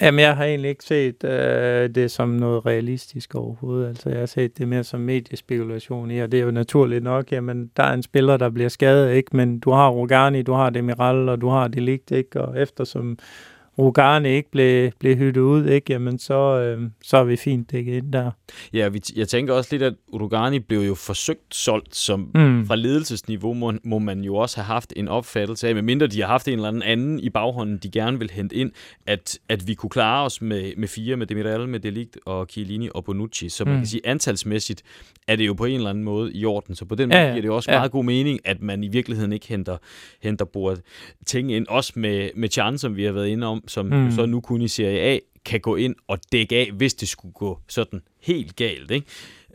[0.00, 3.88] Jamen, jeg har egentlig ikke set øh, det som noget realistisk overhovedet.
[3.88, 7.32] Altså, jeg har set det mere som mediespekulation i, og det er jo naturligt nok.
[7.32, 9.36] Jamen, der er en spiller, der bliver skadet, ikke?
[9.36, 12.40] Men du har Rogani, du har Demiral, og du har Delict, ikke?
[12.40, 13.18] Og eftersom
[13.78, 17.94] Rugani ikke blev, blev hyttet ud, ikke, jamen så, øh, så er vi fint dækket
[17.94, 18.30] ind der.
[18.72, 22.66] Ja, vi, jeg tænker også lidt, at Rugani blev jo forsøgt solgt, som mm.
[22.66, 26.28] fra ledelsesniveau må, må man jo også have haft en opfattelse af, medmindre de har
[26.28, 28.70] haft en eller anden anden i baghånden, de gerne vil hente ind,
[29.06, 32.88] at, at vi kunne klare os med, med fire, med Demiral, med Delict og Chiellini
[32.94, 33.48] og Bonucci.
[33.48, 33.80] Så man mm.
[33.80, 34.82] kan sige, antalsmæssigt
[35.28, 36.74] er det jo på en eller anden måde i orden.
[36.74, 37.78] Så på den ja, måde giver det også ja.
[37.78, 39.76] meget god mening, at man i virkeligheden ikke henter,
[40.22, 40.82] henter bordet
[41.26, 41.66] ting ind.
[41.68, 44.10] Også med, med Chan, som vi har været inde om, som mm.
[44.10, 47.32] så nu kun i Serie A kan gå ind og dække af, hvis det skulle
[47.32, 48.90] gå sådan helt galt.
[48.90, 49.06] Ikke?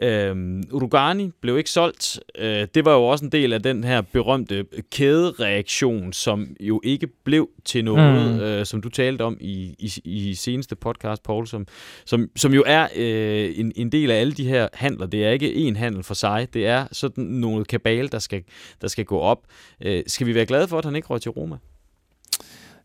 [0.02, 2.20] Øhm, Urugani blev ikke solgt.
[2.38, 7.08] Øh, det var jo også en del af den her berømte kædereaktion, som jo ikke
[7.08, 8.40] blev til noget, mm.
[8.40, 11.68] øh, som du talte om i, i, i seneste podcast, Paul, som,
[12.06, 15.06] som, som jo er øh, en, en del af alle de her handler.
[15.06, 16.48] Det er ikke én handel for sig.
[16.54, 18.44] Det er sådan nogle kabale, der skal,
[18.82, 19.40] der skal gå op.
[19.82, 21.58] Øh, skal vi være glade for, at han ikke røg til Roma?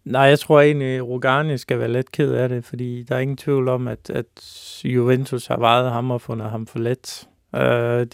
[0.06, 3.20] Nej, jeg tror egentlig, at Rogani skal være lidt ked af det, fordi der er
[3.20, 4.26] ingen tvivl om, at, at
[4.84, 7.28] Juventus har vejet ham og fundet ham for let.
[7.52, 7.60] Uh,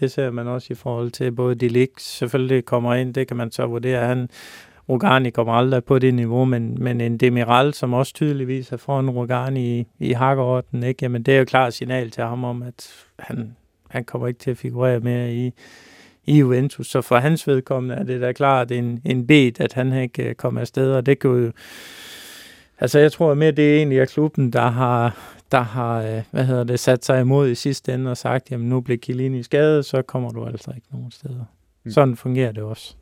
[0.00, 3.36] det ser man også i forhold til både de lig selvfølgelig kommer ind, det kan
[3.36, 4.06] man så vurdere.
[4.06, 4.28] Han,
[4.88, 9.10] Rogani kommer aldrig på det niveau, men, men en Demiral, som også tydeligvis er foran
[9.10, 10.98] Rogani i, i hakkerorden, ikke?
[11.02, 13.56] Jamen, det er jo klart signal til ham om, at han,
[13.90, 15.52] han kommer ikke til at figurere mere i,
[16.26, 16.86] i Juventus.
[16.86, 20.60] Så for hans vedkommende er det da klart en, en bed, at han ikke kommer
[20.60, 21.52] afsted, og det kan jo...
[22.78, 25.16] Altså, jeg tror mere, det er egentlig er klubben, der har,
[25.52, 28.68] der har øh, hvad hedder det, sat sig imod i sidste ende og sagt, jamen
[28.68, 31.44] nu bliver Kilini skadet, så kommer du altså ikke nogen steder.
[31.84, 31.90] Mm.
[31.90, 32.94] Sådan fungerer det også.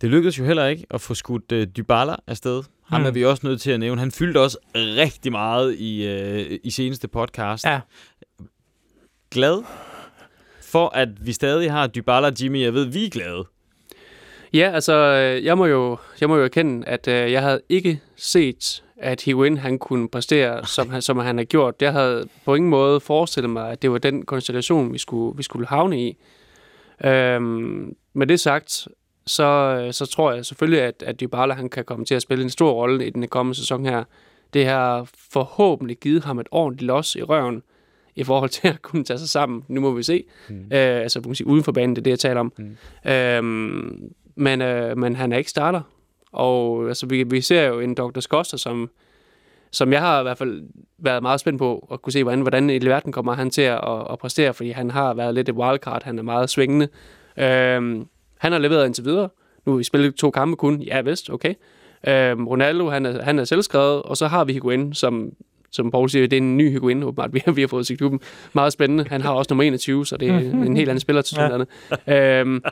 [0.00, 2.62] Det lykkedes jo heller ikke at få skudt uh, Dybala afsted.
[2.84, 3.06] Ham mm.
[3.06, 4.00] er vi også nødt til at nævne.
[4.00, 7.64] Han fyldte også rigtig meget i, uh, i seneste podcast.
[7.64, 7.80] Ja.
[9.30, 9.62] Glad
[10.70, 12.62] for, at vi stadig har Dybala Jimmy.
[12.62, 13.44] Jeg ved, vi er glade.
[14.52, 18.00] Ja, altså, øh, jeg må jo, jeg må jo erkende, at øh, jeg havde ikke
[18.16, 21.74] set, at Higuain han kunne præstere, som han, som han har gjort.
[21.80, 25.42] Jeg havde på ingen måde forestillet mig, at det var den konstellation, vi skulle, vi
[25.42, 26.16] skulle havne i.
[27.04, 28.88] Øhm, med det sagt,
[29.26, 32.50] så, så tror jeg selvfølgelig, at, at Dybala han kan komme til at spille en
[32.50, 34.04] stor rolle i den kommende sæson her.
[34.54, 37.62] Det har forhåbentlig givet ham et ordentligt los i røven
[38.14, 39.64] i forhold til at kunne tage sig sammen.
[39.68, 40.24] Nu må vi se.
[40.48, 40.54] Mm.
[40.54, 42.52] Øh, altså, man kan sige, uden for banen, det er det, jeg taler om.
[42.58, 43.10] Mm.
[43.10, 45.80] Øhm, men, øh, men han er ikke starter.
[46.32, 48.20] Og altså, vi, vi ser jo en Dr.
[48.20, 48.90] Skoster, som,
[49.70, 50.62] som jeg har i hvert fald
[50.98, 53.80] været meget spændt på at kunne se, hvordan, hvordan i verden kommer han til at,
[54.10, 56.88] at, præstere, fordi han har været lidt et wildcard, han er meget svingende.
[57.36, 58.06] Øhm,
[58.38, 59.28] han har leveret indtil videre.
[59.66, 60.82] Nu har vi spillet to kampe kun.
[60.82, 61.54] Ja, vist, okay.
[62.08, 65.32] Øhm, Ronaldo, han er, han er selvskrevet, og så har vi Higuain, som,
[65.72, 67.98] som Paul siger, det er en ny Higuain, åbenbart, vi har, vi har fået til
[67.98, 68.20] klubben.
[68.52, 69.04] Meget spændende.
[69.08, 71.66] Han har også nummer 21, så det er en helt anden spiller til sådan
[72.06, 72.40] ja.
[72.40, 72.62] øhm,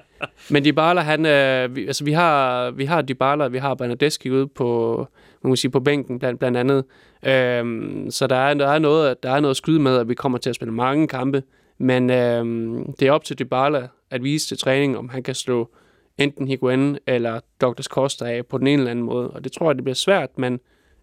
[0.51, 4.47] Men Dybala, han, øh, vi, altså vi har, vi har Dybala, vi har Bernadeschi ude
[4.47, 4.97] på,
[5.43, 6.85] man må sige, på bænken blandt, blandt andet.
[7.27, 10.15] Øhm, så der er, der, er noget, der er noget at skyde med, at vi
[10.15, 11.43] kommer til at spille mange kampe.
[11.79, 15.71] Men øhm, det er op til Dybala at vise til træning, om han kan slå
[16.19, 17.83] enten Higuain eller Dr.
[17.83, 19.31] Costa af på den ene eller anden måde.
[19.31, 20.61] Og det tror jeg, det bliver svært, men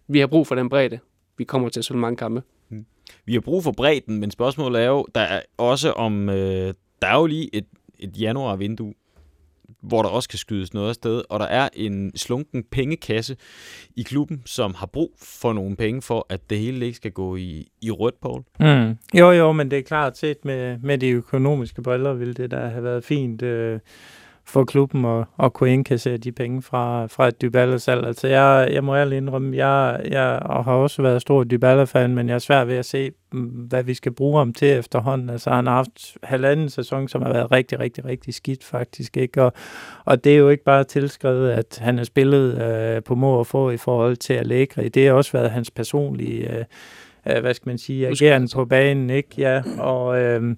[0.08, 0.98] vi har brug for den bredde.
[1.38, 2.42] Vi kommer til at spille mange kampe.
[2.68, 2.86] Hmm.
[3.24, 7.08] Vi har brug for bredden, men spørgsmålet er jo, der er også om, øh, der
[7.08, 7.66] er jo lige et,
[7.98, 8.94] et januar-vindue,
[9.80, 13.36] hvor der også kan skydes noget af sted, og der er en slunken pengekasse
[13.96, 17.36] i klubben, som har brug for nogle penge for, at det hele ikke skal gå
[17.36, 18.42] i, i rødt, Paul.
[18.60, 18.96] Mm.
[19.18, 22.56] Jo, jo, men det er klart set med, med de økonomiske briller, ville det da
[22.56, 23.42] have været fint.
[23.42, 23.80] Øh
[24.48, 28.06] for klubben at, at kunne indkassere de penge fra, fra et Dybala-salg.
[28.06, 32.34] Altså jeg, jeg må ærligt indrømme, jeg, jeg har også været stor Dybala-fan, men jeg
[32.34, 35.30] er svær ved at se, mm, hvad vi skal bruge ham til efterhånden.
[35.30, 39.16] Altså han har haft halvanden sæson, som har været rigtig, rigtig, rigtig skidt faktisk.
[39.16, 39.42] Ikke?
[39.42, 39.52] Og,
[40.04, 43.46] og det er jo ikke bare tilskrevet, at han har spillet øh, på må og
[43.46, 44.88] få i forhold til Allegri.
[44.88, 46.64] Det har også været hans personlige, øh,
[47.26, 49.10] øh, hvad skal man sige, agerende på banen.
[49.10, 49.28] Ikke?
[49.38, 49.62] Ja,
[49.92, 50.20] og...
[50.20, 50.56] Øh,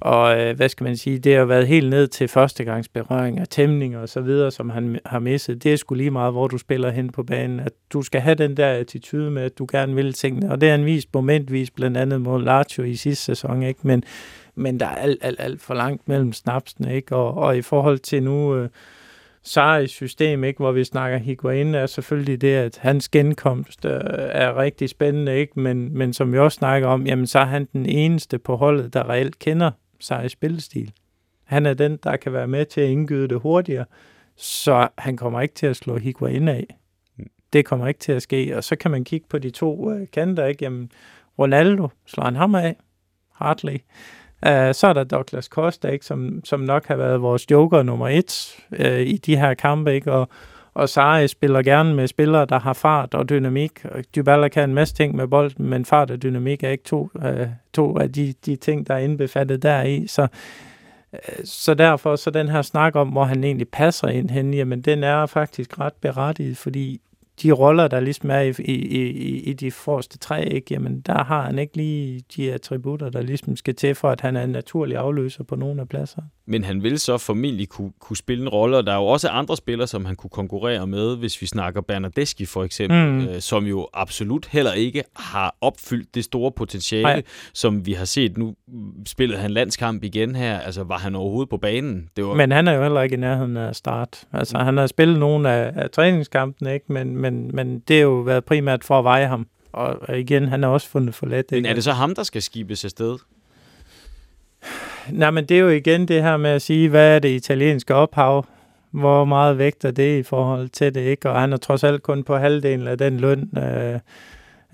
[0.00, 3.96] og øh, hvad skal man sige, det har været helt ned til førstegangsberøring og tæmning
[3.96, 5.64] og så videre, som han har misset.
[5.64, 7.60] Det er sgu lige meget, hvor du spiller hen på banen.
[7.60, 10.50] At du skal have den der attitude med, at du gerne vil tingene.
[10.50, 13.62] Og det er han vist momentvis, blandt andet mod Lazio i sidste sæson.
[13.62, 13.80] Ikke?
[13.82, 14.04] Men,
[14.54, 16.94] men der er alt, alt, alt for langt mellem snapsene.
[16.94, 17.16] Ikke?
[17.16, 18.56] Og, og i forhold til nu...
[18.56, 18.68] Øh,
[19.42, 24.58] Saris system, ikke, hvor vi snakker Higuain, er selvfølgelig det, at hans genkomst øh, er
[24.58, 25.60] rigtig spændende, ikke?
[25.60, 28.94] Men, men som vi også snakker om, jamen, så er han den eneste på holdet,
[28.94, 29.70] der reelt kender
[30.00, 30.92] sig spillestil.
[31.44, 33.84] Han er den, der kan være med til at indgyde det hurtigere,
[34.36, 36.66] så han kommer ikke til at slå Higuain af.
[37.16, 37.26] Mm.
[37.52, 38.56] Det kommer ikke til at ske.
[38.56, 40.64] Og så kan man kigge på de to uh, kanter, ikke?
[40.64, 40.92] Jamen,
[41.38, 42.76] Ronaldo slår han ham af.
[43.32, 43.78] Hartley.
[44.46, 46.06] Uh, så er der Douglas Costa, ikke?
[46.06, 50.12] Som, som nok har været vores joker nummer et uh, i de her kampe, ikke?
[50.12, 50.28] Og,
[50.78, 53.84] og Sarri spiller gerne med spillere, der har fart og dynamik.
[53.84, 57.10] Og Dybala kan en masse ting med bolden, men fart og dynamik er ikke to,
[57.24, 60.06] øh, to af de, de ting, der er indbefattet deri.
[60.06, 60.22] Så,
[61.12, 64.80] øh, så derfor så den her snak om, hvor han egentlig passer ind hen, jamen
[64.82, 67.00] den er faktisk ret berettiget, fordi
[67.42, 71.24] de roller, der ligesom er i, i, i, i de forreste tre, ikke, jamen der
[71.24, 74.50] har han ikke lige de attributter, der ligesom skal til for, at han er en
[74.50, 76.22] naturlig afløser på nogle af pladser.
[76.46, 79.28] Men han vil så formentlig kunne, kunne spille en rolle, og der er jo også
[79.28, 83.20] andre spillere, som han kunne konkurrere med, hvis vi snakker Bernardeschi for eksempel, mm.
[83.20, 87.22] øh, som jo absolut heller ikke har opfyldt det store potentiale, Nej.
[87.54, 88.38] som vi har set.
[88.38, 88.54] Nu
[89.06, 92.08] spillede han landskamp igen her, altså var han overhovedet på banen?
[92.16, 92.34] Det var...
[92.34, 94.24] Men han er jo heller ikke i nærheden af start.
[94.32, 96.92] Altså han har spillet nogle af, af træningskampene, ikke?
[96.92, 99.46] Men, men, men det har jo været primært for at veje ham.
[99.72, 101.38] Og igen, han har også fundet for let.
[101.38, 101.54] Ikke?
[101.54, 103.18] Men er det så ham, der skal skibes afsted?
[105.10, 107.94] Nej, men det er jo igen det her med at sige, hvad er det italienske
[107.94, 108.46] ophav?
[108.90, 111.30] Hvor meget vægter det i forhold til det, ikke?
[111.30, 113.98] Og han er trods alt kun på halvdelen af den løn, øh,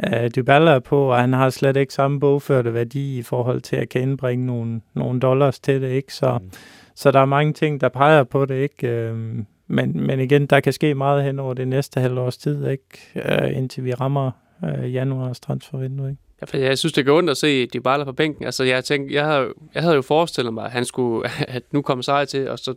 [0.06, 3.76] øh, Dybala er på, og han har slet ikke samme bogførte værdi i forhold til
[3.76, 6.14] at kan indbringe nogle, nogle dollars til det, ikke?
[6.14, 6.50] Så, mm.
[6.94, 8.88] så der er mange ting, der peger på det, ikke?
[8.88, 12.84] Øh, men, men igen, der kan ske meget hen over det næste halvårs tid, ikke?
[13.16, 14.30] Øh, indtil vi rammer
[14.64, 16.22] øh, januars transfervindue, ikke?
[16.40, 18.44] Ja, for jeg synes, det går ondt at se Dybala på bænken.
[18.44, 21.82] Altså, jeg, tænkte, jeg, havde, jeg havde jo forestillet mig, at han skulle, at nu
[21.82, 22.74] kom sig til, og så,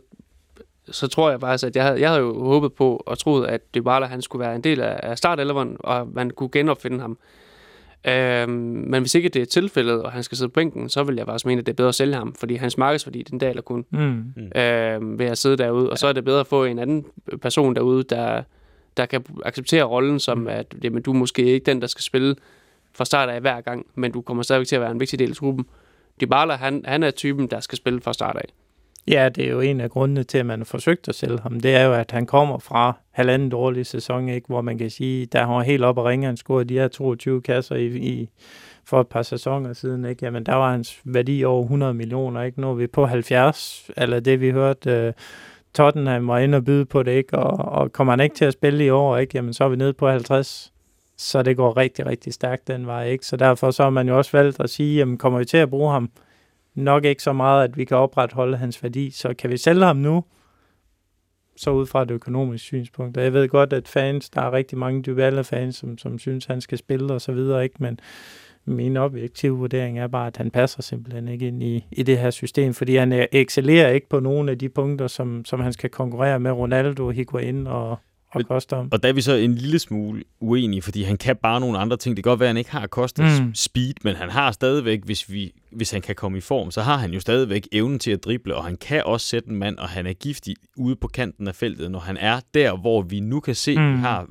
[0.90, 3.74] så tror jeg faktisk, at jeg havde, jeg havde jo håbet på og troet, at
[3.74, 7.18] Dybala han skulle være en del af, af startelveren, og man kunne genopfinde ham.
[8.06, 8.50] Øhm,
[8.88, 11.26] men hvis ikke det er tilfældet, og han skal sidde på bænken, så vil jeg
[11.26, 13.86] faktisk mene, at det er bedre at sælge ham, fordi hans markedsværdi, den daler kun
[13.90, 14.24] mm.
[14.60, 15.86] øhm, ved at sidde derude.
[15.86, 15.96] Og ja.
[15.96, 17.04] så er det bedre at få en anden
[17.42, 18.42] person derude, der,
[18.96, 20.48] der kan acceptere rollen som, mm.
[20.48, 22.36] at jamen, du er måske ikke den, der skal spille
[22.92, 25.30] fra start af hver gang, men du kommer stadigvæk til at være en vigtig del
[25.30, 25.66] af truppen.
[26.20, 28.48] Dybala, han, han er typen, der skal spille fra start af.
[29.10, 31.60] Ja, det er jo en af grundene til, at man har forsøgt at sælge ham.
[31.60, 34.46] Det er jo, at han kommer fra halvanden dårlig sæson, ikke?
[34.46, 37.42] hvor man kan sige, der har helt op og ringe, han scorede de her 22
[37.42, 38.28] kasser i, i
[38.84, 40.24] for et par sæsoner siden, ikke?
[40.24, 42.60] Jamen, der var hans værdi over 100 millioner, ikke?
[42.60, 45.12] Nu er vi på 70, eller det vi hørte, øh,
[45.74, 47.38] Tottenham var inde og byde på det, ikke?
[47.38, 49.32] Og, og kommer han ikke til at spille i år, ikke?
[49.34, 50.72] Jamen, så er vi nede på 50.
[51.16, 53.26] Så det går rigtig, rigtig stærkt den vej, ikke?
[53.26, 55.70] Så derfor så har man jo også valgt at sige, jamen, kommer vi til at
[55.70, 56.10] bruge ham?
[56.78, 59.10] Nok ikke så meget, at vi kan opretholde hans værdi.
[59.10, 60.24] Så kan vi sælge ham nu?
[61.56, 63.16] Så ud fra et økonomisk synspunkt.
[63.16, 66.60] Og jeg ved godt, at fans, der er rigtig mange Dybala-fans, som, som synes, han
[66.60, 67.76] skal spille og så videre, ikke?
[67.78, 68.00] Men,
[68.68, 72.30] min objektive vurdering er bare, at han passer simpelthen ikke ind i, i det her
[72.30, 76.40] system, fordi han excellerer ikke på nogle af de punkter, som, som han skal konkurrere
[76.40, 77.98] med Ronaldo, Higuain og,
[78.34, 78.76] og Costa.
[78.76, 81.96] Og der er vi så en lille smule uenige, fordi han kan bare nogle andre
[81.96, 82.16] ting.
[82.16, 83.54] Det kan godt være, at han ikke har Costas mm.
[83.54, 86.96] speed, men han har stadigvæk, hvis, vi, hvis han kan komme i form, så har
[86.96, 89.88] han jo stadigvæk evnen til at drible, og han kan også sætte en mand, og
[89.88, 93.40] han er giftig ude på kanten af feltet, når han er der, hvor vi nu
[93.40, 93.92] kan se, mm.
[93.92, 94.26] at vi har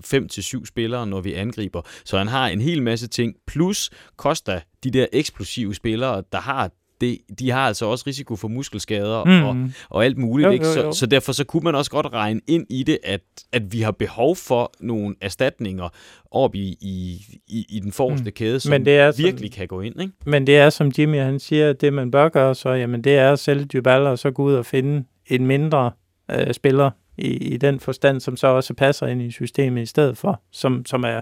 [0.62, 1.82] 5-7 spillere, når vi angriber.
[2.06, 6.72] Så han har en hel masse ting, plus Costa, de der eksplosive spillere, der har
[7.02, 9.44] det, de har altså også risiko for muskelskader mm.
[9.44, 10.48] og, og alt muligt.
[10.48, 10.66] Jo, ikke?
[10.66, 10.92] Så, jo, jo.
[10.92, 13.22] Så, så derfor så kunne man også godt regne ind i det, at,
[13.52, 15.90] at vi har behov for nogle erstatninger
[16.32, 18.32] op i, i, i, i den forreste mm.
[18.32, 20.02] kæde, som men det er virkelig som, kan gå ind.
[20.02, 20.14] Ikke?
[20.26, 23.32] Men det er, som Jimmy han siger, det man bør gøre, så jamen, det er
[23.32, 25.92] at sælge Dybala og så gå ud og finde en mindre
[26.32, 30.18] øh, spiller i, i den forstand, som så også passer ind i systemet i stedet
[30.18, 31.22] for, som, som er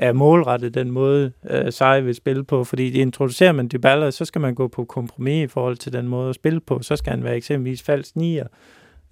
[0.00, 2.64] er målrettet den måde, øh, Sarri vil spille på.
[2.64, 6.28] Fordi introducerer man Dybala, så skal man gå på kompromis i forhold til den måde
[6.28, 6.82] at spille på.
[6.82, 8.46] Så skal han være eksempelvis falsk nier.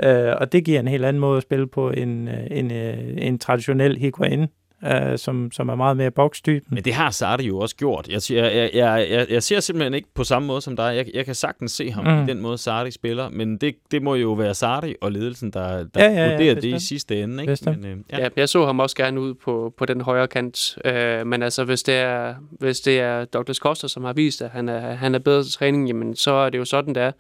[0.03, 2.99] Øh, og det giver en helt anden måde at spille på end øh, en, øh,
[3.19, 4.47] en traditionel Higuain
[4.85, 6.75] øh, som, som er meget mere bokstypen.
[6.75, 8.09] Men det har Sarri jo også gjort.
[8.09, 10.97] Jeg, jeg, jeg, jeg, jeg ser simpelthen ikke på samme måde som dig.
[10.97, 12.23] Jeg, jeg kan sagtens se ham mm.
[12.23, 15.69] i den måde, Sarri spiller, men det, det må jo være Sarri og ledelsen, der,
[15.85, 17.43] der ja, ja, ja, vurderer det i sidste ende.
[17.43, 17.59] Ikke?
[17.65, 18.23] Men, øh, ja.
[18.23, 21.65] ja, jeg så ham også gerne ud på, på den højre kant, øh, men altså
[21.65, 23.53] hvis det er, hvis det er Dr.
[23.53, 26.51] Costa, som har vist, at han er, han er bedre til træning, jamen, så er
[26.51, 27.13] det jo sådan, det er.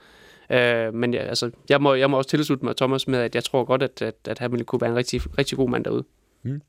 [0.51, 3.45] Øh, men ja, altså, jeg, må, jeg må også tilslutte mig Thomas med, at jeg
[3.45, 6.05] tror godt, at, at, at han ville kunne være en rigtig, rigtig god mand derude.
[6.43, 6.61] Mm.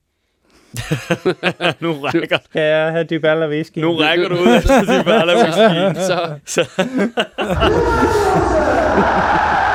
[1.82, 3.78] nu rækker Kan jeg have Dybala whisky?
[3.80, 6.00] Nu rækker du ud efter Dybala whisky.
[6.10, 6.36] så.
[6.46, 6.66] så.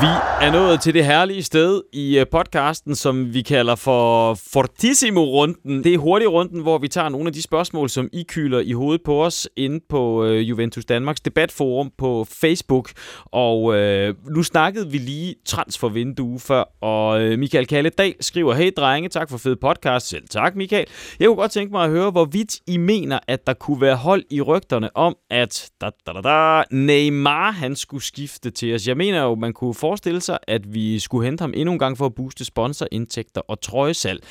[0.00, 0.06] Vi
[0.40, 5.84] er nået til det herlige sted i øh, podcasten, som vi kalder for Fortissimo-runden.
[5.84, 9.02] Det er hurtig-runden, hvor vi tager nogle af de spørgsmål, som I kyler i hovedet
[9.04, 12.90] på os inde på øh, Juventus Danmarks debatforum på Facebook.
[13.24, 19.08] Og øh, nu snakkede vi lige transfervindue før, og øh, Michael Kalledal skriver, Hey drenge,
[19.08, 20.08] tak for fed podcast.
[20.08, 20.86] Selv tak, Michael.
[21.20, 24.22] Jeg kunne godt tænke mig at høre, hvorvidt I mener, at der kunne være hold
[24.30, 28.88] i rygterne om, at da, da, da, da, Neymar han skulle skifte til os.
[28.88, 31.98] Jeg mener jo, man kunne forestille sig, at vi skulle hente ham endnu en gang
[31.98, 34.22] for at booste sponsorindtægter og trøjesalg.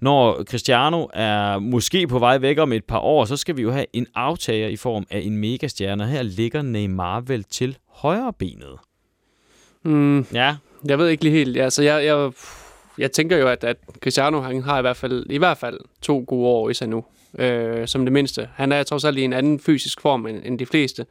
[0.00, 3.70] Når Cristiano er måske på vej væk om et par år, så skal vi jo
[3.70, 6.06] have en aftager i form af en megastjerne.
[6.06, 8.78] Her ligger Neymar vel til højre benet.
[9.82, 10.56] Mm, ja.
[10.84, 11.56] Jeg ved ikke lige helt.
[11.56, 12.32] Altså, jeg, jeg,
[12.98, 16.24] jeg tænker jo, at, at Cristiano han har i hvert fald, i hvert fald to
[16.26, 17.04] gode år i sig nu.
[17.38, 18.48] Øh, som det mindste.
[18.54, 21.06] Han er trods alt i en anden fysisk form end, end de fleste.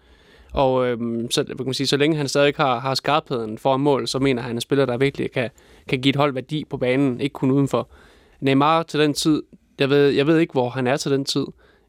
[0.53, 4.07] Og øhm, så, kan man sige, så længe han stadig har, har skarpheden for mål,
[4.07, 5.49] så mener han, at han er spiller, der virkelig kan,
[5.87, 7.89] kan give et hold værdi på banen, ikke kun udenfor.
[8.39, 9.43] Neymar til den tid,
[9.79, 11.45] jeg ved, jeg ved ikke, hvor han er til den tid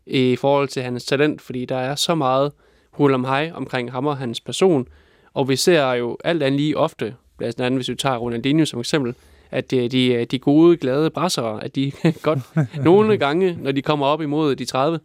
[0.06, 2.52] i forhold til hans talent, fordi der er så meget
[2.90, 4.88] hul om hej omkring ham og hans person.
[5.34, 8.80] Og vi ser jo alt andet lige ofte, blandt andet hvis vi tager Ronaldinho som
[8.80, 9.14] eksempel,
[9.50, 12.38] at øh, de, de, de gode, glade brassere, at de godt
[12.84, 15.00] nogle gange, når de kommer op imod de 30,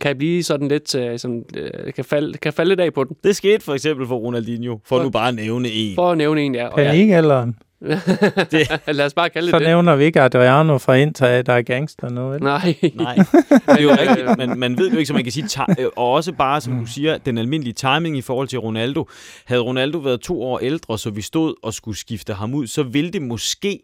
[0.00, 3.16] kan blive sådan lidt, uh, sådan, uh, kan, falde, kan falde lidt af på den.
[3.24, 5.94] Det skete for eksempel for Ronaldinho, for, for nu bare at nævne en.
[5.94, 6.74] For at nævne en, ja.
[6.74, 7.56] Panikalderen.
[8.52, 8.80] det.
[8.86, 11.62] Lad os bare kalde så det Så nævner vi ikke Adriano fra Inter, der er
[11.62, 12.42] gangster nu, vel?
[12.42, 12.74] Nej.
[12.94, 13.14] Nej.
[13.50, 14.38] Det er jo rigtigt.
[14.38, 16.86] Man, man ved jo ikke, som man kan sige, øh, og også bare, som du
[16.86, 19.08] siger, den almindelige timing i forhold til Ronaldo.
[19.44, 22.82] Havde Ronaldo været to år ældre, så vi stod og skulle skifte ham ud, så
[22.82, 23.82] ville det måske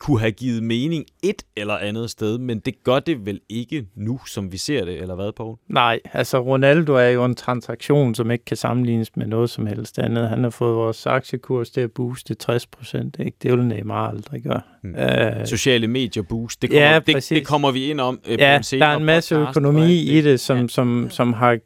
[0.00, 4.20] kunne have givet mening et eller andet sted, men det gør det vel ikke nu,
[4.26, 5.58] som vi ser det, eller hvad, på?
[5.68, 9.98] Nej, altså Ronaldo er jo en transaktion, som ikke kan sammenlignes med noget som helst
[9.98, 10.28] andet.
[10.28, 13.36] Han har fået vores aktiekurs til at booste 60 procent, ikke?
[13.42, 14.60] Det vil Neymar aldrig gøre.
[14.82, 14.94] Hmm.
[14.94, 18.60] Uh, Sociale medier boost, det kommer, ja, det, det kommer vi ind om uh, ja,
[18.70, 20.68] der er en masse økonomi i det, som, ja.
[20.68, 21.58] som, som har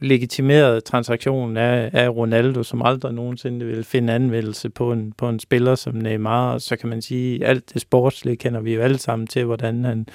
[0.00, 5.40] legitimerede transaktionen af, af Ronaldo, som aldrig nogensinde vil finde anvendelse på en, på en
[5.40, 6.52] spiller som Neymar.
[6.52, 9.84] Og så kan man sige, alt det sportslige kender vi jo alle sammen til, hvordan
[9.84, 10.06] han,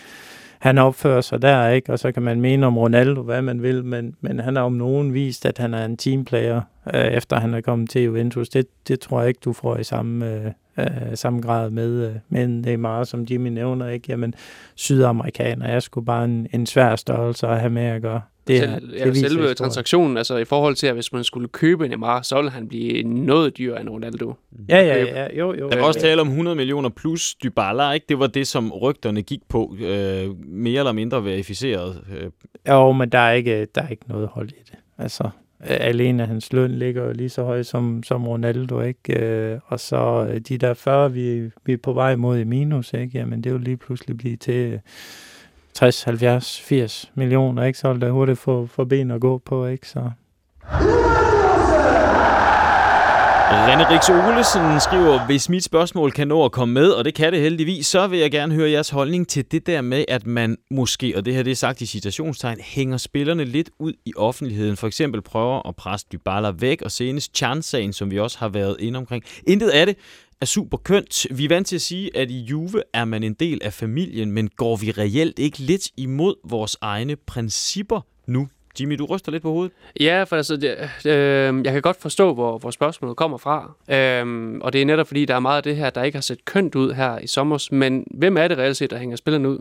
[0.60, 1.92] han opfører sig der, ikke?
[1.92, 4.74] Og så kan man mene om Ronaldo, hvad man vil, men, men han har om
[4.74, 6.62] nogen vist, at han er en teamplayer,
[6.94, 8.50] øh, efter han er kommet til Juventus.
[8.50, 12.16] Det, det tror jeg ikke, du får i samme, øh, øh, samme grad med, øh,
[12.30, 14.06] med Neymar, som Jimmy nævner, ikke?
[14.10, 14.34] Jamen,
[14.76, 18.22] sydamerikaner er sgu bare en, en svær størrelse at have med at gøre.
[18.48, 19.56] Det, er, Selv, ja, det selve historien.
[19.56, 23.04] transaktionen, altså i forhold til, at hvis man skulle købe Neymar, så ville han blive
[23.04, 24.34] noget dyrere end Ronaldo.
[24.70, 25.70] Ja, ja, ja, jo, jo.
[25.70, 28.06] Der er også tale om 100 millioner plus Dybala, ikke?
[28.10, 32.02] Det var det, som rygterne gik på, øh, mere eller mindre verificeret.
[32.18, 32.30] Øh.
[32.70, 34.78] Jo, men der er, ikke, der er ikke noget hold i det.
[34.98, 35.30] Altså,
[35.66, 39.20] alene hans løn ligger lige så høj som, som Ronaldo, ikke?
[39.20, 42.94] Øh, og så øh, de der 40, vi, vi er på vej mod i minus,
[42.94, 43.18] ikke?
[43.18, 44.80] Jamen, det er jo lige pludselig blive til
[45.74, 47.80] 60, 70, 80 millioner, ikke?
[47.80, 49.90] Så vil det hurtigt få, få ben at gå på, ikke?
[49.90, 50.10] Så...
[53.54, 57.34] René Rix Olesen skriver, hvis mit spørgsmål kan nå at komme med, og det kan
[57.34, 60.58] det heldigvis, så vil jeg gerne høre jeres holdning til det der med, at man
[60.72, 64.78] måske, og det her det er sagt i citationstegn, hænger spillerne lidt ud i offentligheden.
[64.78, 68.76] For eksempel prøver at presse Dybala væk, og senest chance som vi også har været
[68.80, 69.24] inde omkring.
[69.48, 69.98] Intet af det
[70.42, 71.28] er super kønt.
[71.32, 74.32] Vi er vant til at sige, at i Juve er man en del af familien,
[74.32, 78.48] men går vi reelt ikke lidt imod vores egne principper nu?
[78.80, 79.72] Jimmy, du ryster lidt på hovedet.
[80.00, 80.72] Ja, for altså, det,
[81.06, 83.72] øh, jeg kan godt forstå, hvor, hvor spørgsmålet kommer fra.
[83.90, 86.22] Øh, og det er netop fordi, der er meget af det her, der ikke har
[86.22, 87.68] set kønt ud her i sommer.
[87.72, 89.58] Men hvem er det reelt set, der hænger spillerne ud?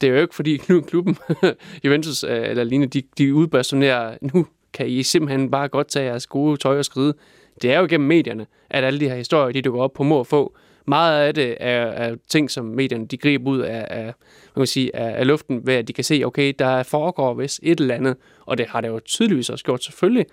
[0.00, 0.56] Det er jo ikke fordi
[0.88, 1.16] klubben,
[1.84, 6.26] Juventus øh, eller lignende, de, de udbastonerer, nu kan I simpelthen bare godt tage jeres
[6.26, 7.14] gode tøj og skride.
[7.62, 10.24] Det er jo gennem medierne, at alle de her historier, de dukker op på må
[10.24, 10.56] få.
[10.88, 14.66] Meget af det er, er ting, som medierne de griber ud af, af, man kan
[14.66, 17.94] sige, af, af luften, ved at de kan se, okay, der foregår vist et eller
[17.94, 18.16] andet,
[18.46, 20.26] og det har det jo tydeligvis også gjort selvfølgelig.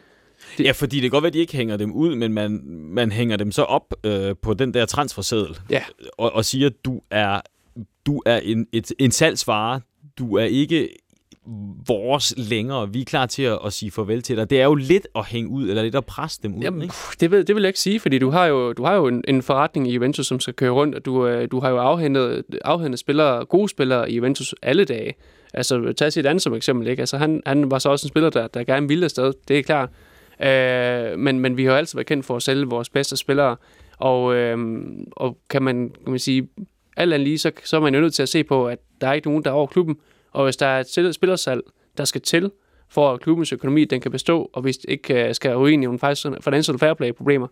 [0.57, 0.63] Det...
[0.63, 3.11] Ja, fordi det kan godt være, at de ikke hænger dem ud, men man, man
[3.11, 5.83] hænger dem så op øh, på den der transferseddel ja.
[6.17, 7.41] og, og siger, at du er,
[8.05, 9.81] du er en, et, en salgsvare,
[10.17, 10.89] du er ikke
[11.87, 12.93] vores længere.
[12.93, 14.49] Vi er klar til at, at sige farvel til dig.
[14.49, 16.61] Det er jo lidt at hænge ud, eller lidt at presse dem ud.
[16.61, 16.93] Jamen, ikke?
[17.19, 19.23] Det, vil, det vil jeg ikke sige, fordi du har jo, du har jo en,
[19.27, 22.43] en forretning i Juventus, som skal køre rundt, og du, øh, du har jo afhentet,
[22.65, 25.13] afhentet spillere, gode spillere i Juventus alle dage.
[25.53, 27.01] Altså, tag sit andet som eksempel, ikke?
[27.01, 29.63] Altså, han, han var så også en spiller, der, der gerne ville afsted, det er
[29.63, 29.89] klart.
[30.43, 33.55] Øh, men, men vi har jo altid været kendt for at sælge vores bedste spillere,
[33.97, 34.57] og, øh,
[35.11, 36.47] og kan man, kan man sige,
[36.97, 39.07] alt andet lige, så, så er man jo nødt til at se på, at der
[39.07, 39.97] er ikke nogen, der er over klubben,
[40.33, 41.61] og hvis der er et spillersalg,
[41.97, 42.51] der skal til,
[42.89, 45.85] for at klubbens økonomi den kan bestå, og hvis det ikke øh, skal ruin i
[45.85, 45.99] nogle
[46.41, 47.47] financial fair play problemer,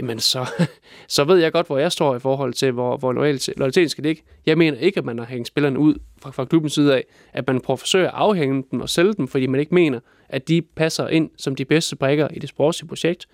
[0.00, 0.46] jamen så,
[1.08, 4.22] så ved jeg godt, hvor jeg står i forhold til, hvor, hvor lojaliteten skal ligge.
[4.46, 7.46] Jeg mener ikke, at man har hængt spillerne ud fra, fra klubbens side af, at
[7.46, 10.48] man prøver at forsøge at afhænge dem og sælge dem, fordi man ikke mener, at
[10.48, 13.26] de passer ind som de bedste brækker i det sportslige projekt.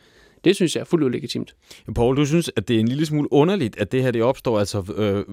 [0.45, 1.57] Det synes jeg er fuldt legitimt.
[1.95, 4.59] Paul, du synes, at det er en lille smule underligt, at det her det opstår,
[4.59, 5.25] altså øh,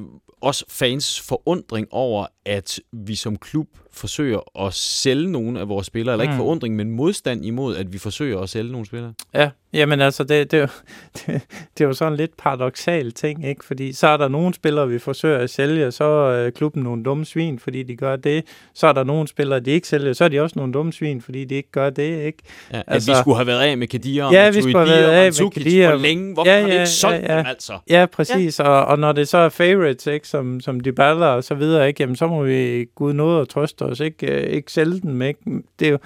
[0.41, 6.13] også fans forundring over, at vi som klub forsøger at sælge nogle af vores spillere,
[6.13, 6.31] eller mm.
[6.31, 9.13] ikke forundring, men modstand imod, at vi forsøger at sælge nogle spillere.
[9.33, 10.69] Ja, jamen altså, det, det,
[11.13, 11.27] det,
[11.77, 13.65] det er jo sådan en lidt paradoxal ting, ikke?
[13.65, 17.03] Fordi så er der nogle spillere, vi forsøger at sælge, og så er klubben nogle
[17.03, 18.43] dumme svin, fordi de gør det.
[18.73, 21.21] Så er der nogle spillere, de ikke sælger, så er de også nogle dumme svin,
[21.21, 22.39] fordi de ikke gør det, ikke?
[22.73, 24.89] Ja, altså, at vi skulle have været af med Kadir og ja, vi skulle have
[24.89, 25.89] været af med Kadir.
[25.89, 26.33] For længe.
[26.33, 27.37] Hvorfor ja, ja, har vi ikke solgt ja, ja.
[27.37, 27.79] dem, altså?
[27.89, 28.59] Ja, præcis.
[28.59, 28.67] Ja.
[28.67, 30.27] Og, og når det så er favorites, ikke?
[30.27, 32.03] Som, som de baller og så videre, ikke?
[32.03, 34.43] Jamen, så må vi gud noget og trøste os, ikke?
[34.43, 35.39] Øh, ikke sælge dem, ikke?
[35.79, 35.97] Det er jo...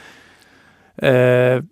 [1.03, 1.63] Øh,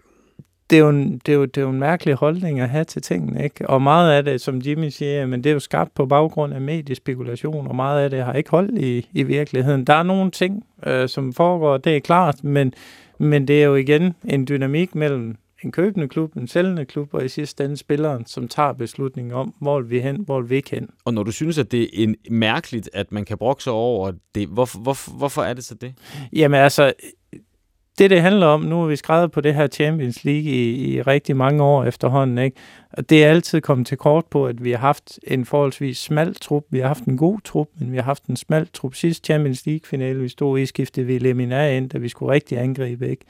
[0.69, 2.84] det er, jo en, det, er jo, det er jo en mærkelig holdning at have
[2.84, 3.69] til tingene, ikke?
[3.69, 6.61] Og meget af det, som Jimmy siger, men det er jo skabt på baggrund af
[6.61, 9.88] mediespekulation, og meget af det har ikke holdt i, i virkeligheden.
[9.88, 12.73] Der er nogle ting, øh, som foregår, det er klart, men,
[13.17, 15.35] men det er jo igen en dynamik mellem
[15.65, 19.53] en købende klub, en sælgende klub, og i sidste ende spilleren, som tager beslutningen om,
[19.61, 20.90] hvor vi hen, hvor vi ikke hen.
[21.06, 24.48] Og når du synes, at det er en mærkeligt, at man kan brokse over det,
[24.48, 25.94] hvorfor, hvorfor, hvorfor er det så det?
[26.34, 26.94] Jamen altså,
[27.98, 31.02] det, det handler om, nu har vi skrevet på det her Champions League i, i
[31.02, 32.57] rigtig mange år efterhånden, ikke?
[32.91, 36.35] og det er altid kommet til kort på, at vi har haft en forholdsvis smal
[36.35, 36.64] trup.
[36.69, 38.95] Vi har haft en god trup, men vi har haft en smal trup.
[38.95, 43.10] Sidste Champions League-finale, vi stod i, skiftede vi Lemina ind, da vi skulle rigtig angribe.
[43.10, 43.26] Ikke?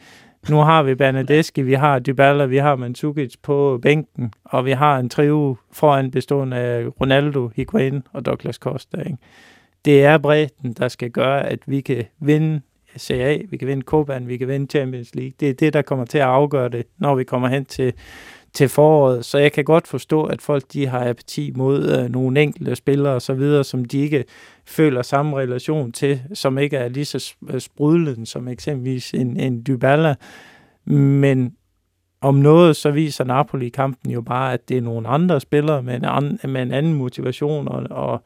[0.49, 4.99] Nu har vi Bernadeschi, vi har Dybala, vi har Mandzukic på bænken, og vi har
[4.99, 8.97] en trio foran bestående af Ronaldo, Higuain og Douglas Costa.
[8.97, 9.17] Ikke?
[9.85, 12.61] Det er bredden, der skal gøre, at vi kan vinde
[12.95, 15.33] Serie A, vi kan vinde Copan, vi kan vinde Champions League.
[15.39, 17.93] Det er det, der kommer til at afgøre det, når vi kommer hen til,
[18.53, 19.25] til foråret.
[19.25, 23.13] Så jeg kan godt forstå, at folk de har apati mod øh, nogle enkelte spillere
[23.13, 24.23] osv., som de ikke
[24.65, 29.63] føler samme relation til, som ikke er lige så øh, sprudlende som eksempelvis en, en
[29.67, 30.15] Dybala.
[30.85, 31.55] Men
[32.21, 36.05] om noget, så viser Napoli-kampen jo bare, at det er nogle andre spillere med en,
[36.05, 38.23] an, med en anden motivation og, og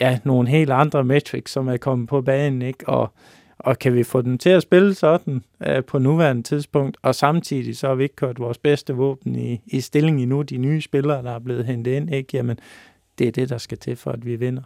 [0.00, 2.88] ja, nogle helt andre metrics, som er kommet på banen, ikke?
[2.88, 3.12] Og
[3.64, 7.76] og kan vi få den til at spille sådan øh, på nuværende tidspunkt, og samtidig
[7.76, 11.22] så har vi ikke kørt vores bedste våben i, i stilling endnu, de nye spillere,
[11.22, 12.36] der er blevet hentet ind, ikke?
[12.36, 12.58] Jamen,
[13.18, 14.62] det er det, der skal til for, at vi vinder.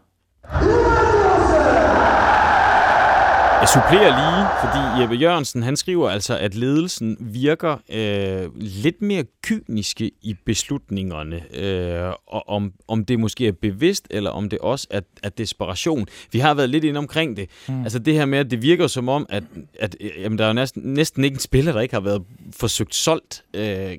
[3.67, 9.25] Jeg supplerer lige, fordi Jeppe Jørgensen han skriver altså, at ledelsen virker øh, lidt mere
[9.43, 14.87] kyniske i beslutningerne, øh, og om, om det måske er bevidst, eller om det også
[14.91, 16.07] er, er desperation.
[16.33, 17.51] Vi har været lidt inde omkring det.
[17.69, 17.83] Mm.
[17.83, 19.45] Altså det her med, at det virker som om, at,
[19.81, 22.23] at jamen, der er jo næsten, næsten ikke en spiller, der ikke har været
[22.53, 23.45] forsøgt solgt.
[23.55, 23.99] Øh,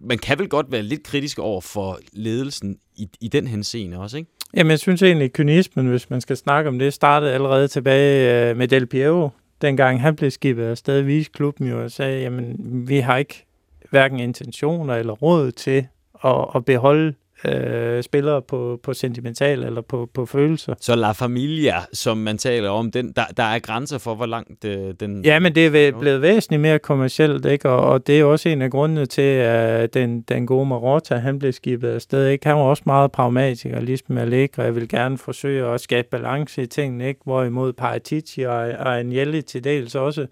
[0.00, 4.16] man kan vel godt være lidt kritisk over for ledelsen i, i den henseende også,
[4.16, 4.30] ikke?
[4.56, 8.50] Jamen, jeg synes egentlig, at kynismen, hvis man skal snakke om det, startede allerede tilbage
[8.50, 9.30] øh, med Del Piero.
[9.62, 12.56] Dengang han blev skibet afsted, viste klubben jo og sagde, jamen,
[12.88, 13.46] vi har ikke
[13.90, 15.86] hverken intentioner eller råd til
[16.24, 20.74] at, at beholde øh, spillere på, på sentimental eller på, på følelser.
[20.80, 24.64] Så La Familia, som man taler om, den, der, der er grænser for, hvor langt
[24.64, 25.24] øh, den...
[25.24, 27.68] Ja, men det er blevet væsentligt mere kommercielt, ikke?
[27.68, 31.38] Og, og det er også en af grundene til, at den, den gode Marotta, han
[31.38, 32.28] blev skibet afsted.
[32.28, 32.46] Ikke?
[32.46, 34.62] Han var også meget pragmatiker, ligesom Allegri.
[34.62, 37.20] Jeg vil gerne forsøge at skabe balance i tingene, ikke?
[37.24, 40.26] hvorimod Paratici og, og Agnelli til dels også,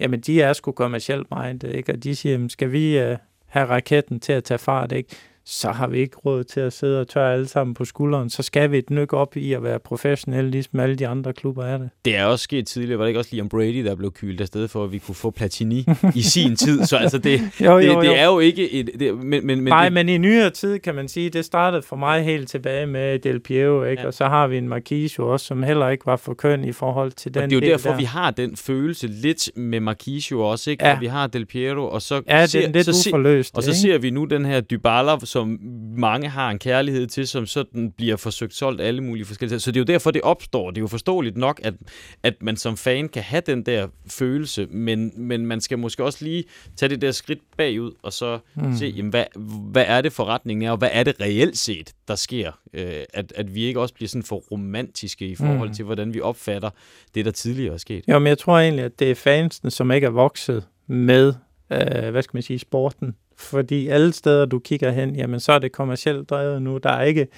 [0.00, 1.92] jamen de er sgu kommercielt minded, ikke?
[1.92, 3.16] og de siger, jamen, skal vi uh,
[3.46, 5.16] have raketten til at tage fart, ikke?
[5.48, 8.30] Så har vi ikke råd til at sidde og tørre alle sammen på skulderen.
[8.30, 11.64] Så skal vi et nyk op i at være professionelle, ligesom alle de andre klubber
[11.64, 11.90] er det.
[12.04, 12.98] Det er også sket tidligere.
[12.98, 15.30] Var det ikke også Liam Brady, der blev kylet afsted for, at vi kunne få
[15.30, 16.84] Platini i sin tid?
[16.84, 18.00] Så altså, det, jo, jo, jo.
[18.00, 18.70] det, det er jo ikke...
[18.72, 21.44] Et, det, men, men, men Nej, det, men i nyere tid, kan man sige, det
[21.44, 24.02] startede for mig helt tilbage med Del Piero, ikke?
[24.02, 24.06] Ja.
[24.06, 27.12] og så har vi en Marquisio også, som heller ikke var for køn i forhold
[27.12, 27.96] til den og det er jo derfor, der.
[27.96, 30.86] vi har den følelse lidt med Marquisio også, ikke?
[30.86, 30.98] Ja.
[30.98, 33.70] vi har Del Piero, og så, ja, ser, det er lidt så, uforløst, og så
[33.70, 33.78] ikke?
[33.78, 35.58] ser vi nu den her Dybala, som
[35.96, 39.76] mange har en kærlighed til, som sådan bliver forsøgt solgt alle mulige forskellige Så det
[39.76, 40.70] er jo derfor, det opstår.
[40.70, 41.74] Det er jo forståeligt nok, at,
[42.22, 46.24] at man som fan kan have den der følelse, men, men man skal måske også
[46.24, 46.44] lige
[46.76, 48.76] tage det der skridt bagud, og så mm.
[48.76, 49.24] se, jamen, hvad,
[49.72, 52.52] hvad er det forretningen er, og hvad er det reelt set, der sker?
[52.72, 55.74] Øh, at, at vi ikke også bliver sådan for romantiske i forhold mm.
[55.74, 56.70] til, hvordan vi opfatter
[57.14, 58.04] det, der tidligere er sket.
[58.08, 61.34] Jo, men jeg tror egentlig, at det er fansen, som ikke er vokset med,
[61.70, 65.58] øh, hvad skal man sige, sporten fordi alle steder, du kigger hen, jamen så er
[65.58, 66.78] det kommercielt drevet nu.
[66.78, 67.28] Der er ikke,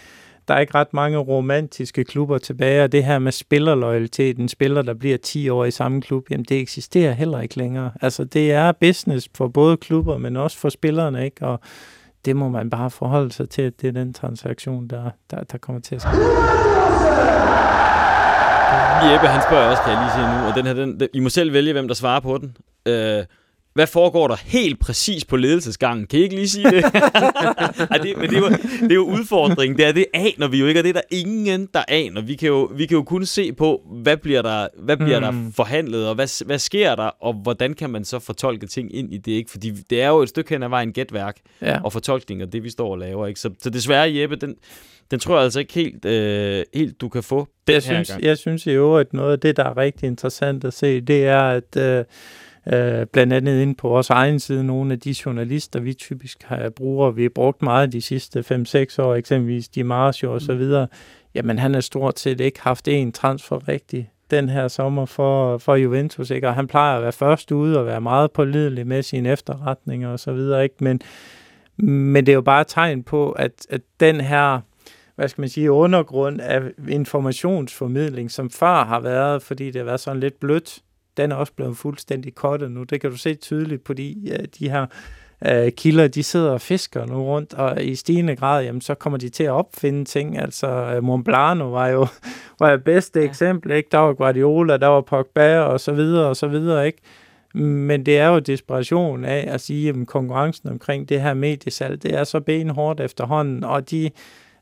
[0.49, 4.83] der er ikke ret mange romantiske klubber tilbage, og det her med spillerloyalitet, en spiller,
[4.83, 7.91] der bliver 10 år i samme klub, jamen det eksisterer heller ikke længere.
[8.01, 11.47] Altså det er business for både klubber, men også for spillerne, ikke?
[11.47, 11.61] Og
[12.25, 15.59] det må man bare forholde sig til, at det er den transaktion, der, der, der
[15.59, 16.09] kommer til at ske.
[19.13, 21.21] Jeppe, han spørger også, kan jeg lige sige nu, og den her, den, den, I
[21.21, 22.57] må selv vælge, hvem der svarer på den.
[22.87, 23.25] Øh,
[23.79, 26.07] hvad foregår der helt præcis på ledelsesgangen?
[26.07, 26.85] Kan I ikke lige sige det?
[27.91, 28.49] Ej, det, men det er, jo,
[28.81, 29.79] det er jo udfordringen.
[29.79, 32.21] Det er det aner vi jo ikke, og det er der ingen, der aner.
[32.21, 35.45] Vi kan jo, vi kan jo kun se på, hvad bliver der, hvad bliver mm.
[35.45, 39.13] der forhandlet, og hvad, hvad sker der, og hvordan kan man så fortolke ting ind
[39.13, 39.33] i det?
[39.33, 39.51] ikke?
[39.51, 41.81] Fordi det er jo et stykke hen ad vejen gætværk ja.
[41.85, 43.27] og fortolkning af det, vi står og laver.
[43.27, 43.41] Ikke?
[43.41, 44.55] Så, så desværre, Jeppe, den,
[45.11, 47.49] den tror jeg altså ikke helt, øh, helt du kan få.
[47.69, 48.25] Jeg synes, gang.
[48.25, 51.41] jeg synes i øvrigt, noget af det, der er rigtig interessant at se, det er,
[51.41, 52.05] at øh,
[52.67, 56.71] Øh, blandt andet ind på vores egen side, nogle af de journalister, vi typisk har
[56.71, 60.59] bruger, vi har brugt meget de sidste 5-6 år, eksempelvis Di Marzio og så mm.
[60.59, 60.87] videre,
[61.35, 65.75] jamen han har stort set ikke haft en transfer rigtig den her sommer for, for
[65.75, 66.49] Juventus, ikke?
[66.49, 70.21] og han plejer at være først ude og være meget pålidelig med sine efterretninger og
[70.21, 70.77] så videre, ikke?
[70.81, 71.01] Men,
[71.87, 74.61] men det er jo bare et tegn på, at, at den her
[75.19, 80.01] hvad skal man sige, undergrund af informationsformidling, som før har været, fordi det har været
[80.01, 80.79] sådan lidt blødt,
[81.19, 82.83] den er også blevet fuldstændig kottet nu.
[82.83, 84.87] Det kan du se tydeligt på de, de her
[85.49, 89.19] uh, kilder, de sidder og fisker nu rundt, og i stigende grad, jamen, så kommer
[89.19, 90.39] de til at opfinde ting.
[90.39, 92.07] Altså, uh, Montblano var jo
[92.61, 93.27] var det bedste ja.
[93.27, 93.89] eksempel, ikke?
[93.93, 96.99] Der var Guardiola, der var Pogba, og så videre, og så videre, ikke?
[97.55, 102.15] Men det er jo desperation af at sige, at konkurrencen omkring det her mediesalg, det
[102.15, 104.11] er så benhårdt efterhånden, og de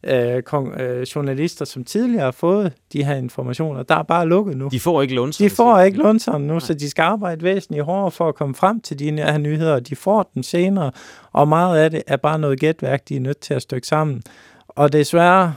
[0.05, 4.57] øh, kong, øh, journalister, som tidligere har fået de her informationer, der er bare lukket
[4.57, 4.69] nu.
[4.73, 5.51] De får ikke lundserne.
[5.51, 6.61] De får ikke lundserne nu, Nej.
[6.61, 9.81] så de skal arbejde væsentligt hårdere for at komme frem til de her nyheder.
[9.81, 10.91] De får den senere,
[11.33, 14.23] og meget af det er bare noget gætværk, de er nødt til at stykke sammen.
[14.69, 15.55] Og desværre,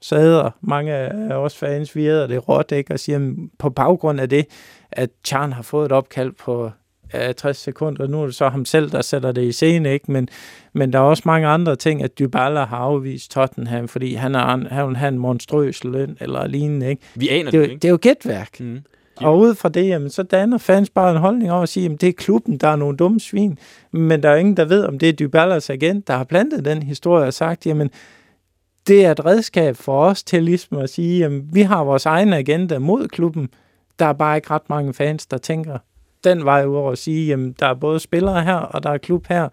[0.00, 2.92] så hedder mange af os fans, vi hedder det råt, ikke?
[2.94, 4.46] og siger, på baggrund af det,
[4.92, 6.70] at Chan har fået et opkald på
[7.36, 8.06] 60 sekunder.
[8.06, 10.12] Nu er det så ham selv, der sætter det i scene, ikke?
[10.12, 10.28] Men,
[10.72, 14.68] men der er også mange andre ting, at Dybala har afvist Tottenham, fordi han, er,
[14.68, 17.02] han vil have en monstrøs løn eller lignende, ikke?
[17.14, 17.80] Vi aner det, det, ikke?
[17.80, 18.60] Det er jo gætværk.
[18.60, 18.80] Mm.
[19.16, 22.00] Og ud fra det, jamen, så danner fans bare en holdning over at sige, at
[22.00, 23.58] det er klubben, der er nogle dumme svin.
[23.92, 26.82] Men der er ingen, der ved, om det er Dybalas agent, der har plantet den
[26.82, 27.90] historie og sagt, jamen,
[28.86, 32.32] det er et redskab for os til ligesom at sige, at vi har vores egen
[32.32, 33.48] agenda mod klubben.
[33.98, 35.78] Der er bare ikke ret mange fans, der tænker,
[36.24, 39.26] den vej over at sige, jamen, der er både spillere her, og der er klub
[39.28, 39.48] her,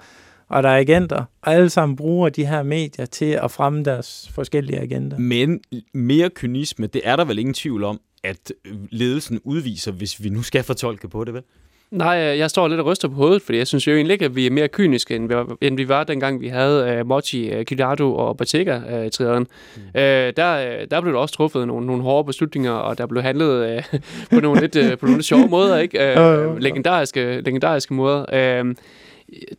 [0.49, 4.30] og der er agenter, og alle sammen bruger de her medier til at fremme deres
[4.34, 5.18] forskellige agenter.
[5.18, 5.60] Men
[5.93, 8.53] mere kynisme, det er der vel ingen tvivl om, at
[8.89, 11.43] ledelsen udviser, hvis vi nu skal fortolke på det, vel?
[11.91, 14.35] Nej, jeg står lidt og ryster på hovedet, fordi jeg synes jo egentlig ikke, at
[14.35, 17.57] vi er mere kyniske, end vi var, end vi var dengang vi havde uh, Mochi,
[17.57, 19.47] uh, Kiliardo og Bottega uh, i triaderen.
[19.76, 19.81] Mm.
[19.81, 23.77] Uh, der, der blev der også truffet nogle, nogle hårde beslutninger, og der blev handlet
[23.93, 23.99] uh,
[24.34, 26.13] på nogle lidt, uh, på nogle lidt sjove måder, ikke?
[26.18, 28.61] Uh, legendariske, legendariske måder.
[28.61, 28.76] Uh,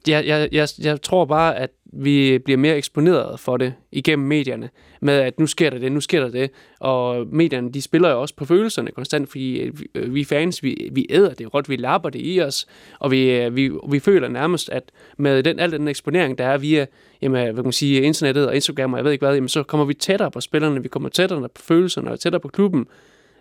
[0.08, 4.70] jeg, jeg, jeg, jeg tror bare, at vi bliver mere eksponeret for det igennem medierne,
[5.00, 6.50] med at nu sker der det, nu sker der det,
[6.80, 10.88] og medierne, de spiller jo også på følelserne konstant, fordi øh, vi, øh, fans, vi,
[10.92, 12.66] vi æder det råt, vi lapper det i os,
[12.98, 14.82] og vi, øh, vi, vi føler nærmest, at
[15.16, 16.86] med den, al den eksponering, der er via
[17.22, 19.62] jamen, hvad kan man sige, internettet og Instagram, og jeg ved ikke hvad, jamen, så
[19.62, 22.86] kommer vi tættere på spillerne, vi kommer tættere på følelserne og tættere på klubben,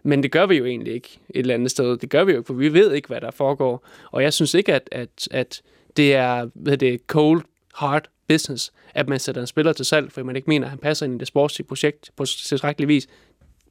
[0.04, 1.98] men det gør vi jo egentlig ikke et eller andet sted.
[1.98, 3.88] Det gør vi jo ikke, for vi ved ikke, hvad der foregår.
[4.12, 5.62] Og jeg synes ikke, at, at, at
[5.98, 7.42] det er hvad det, cold,
[7.76, 10.80] hard business, at man sætter en spiller til salg, fordi man ikke mener, at han
[10.80, 13.08] passer ind i det sportslige projekt på tilstrækkelig vis.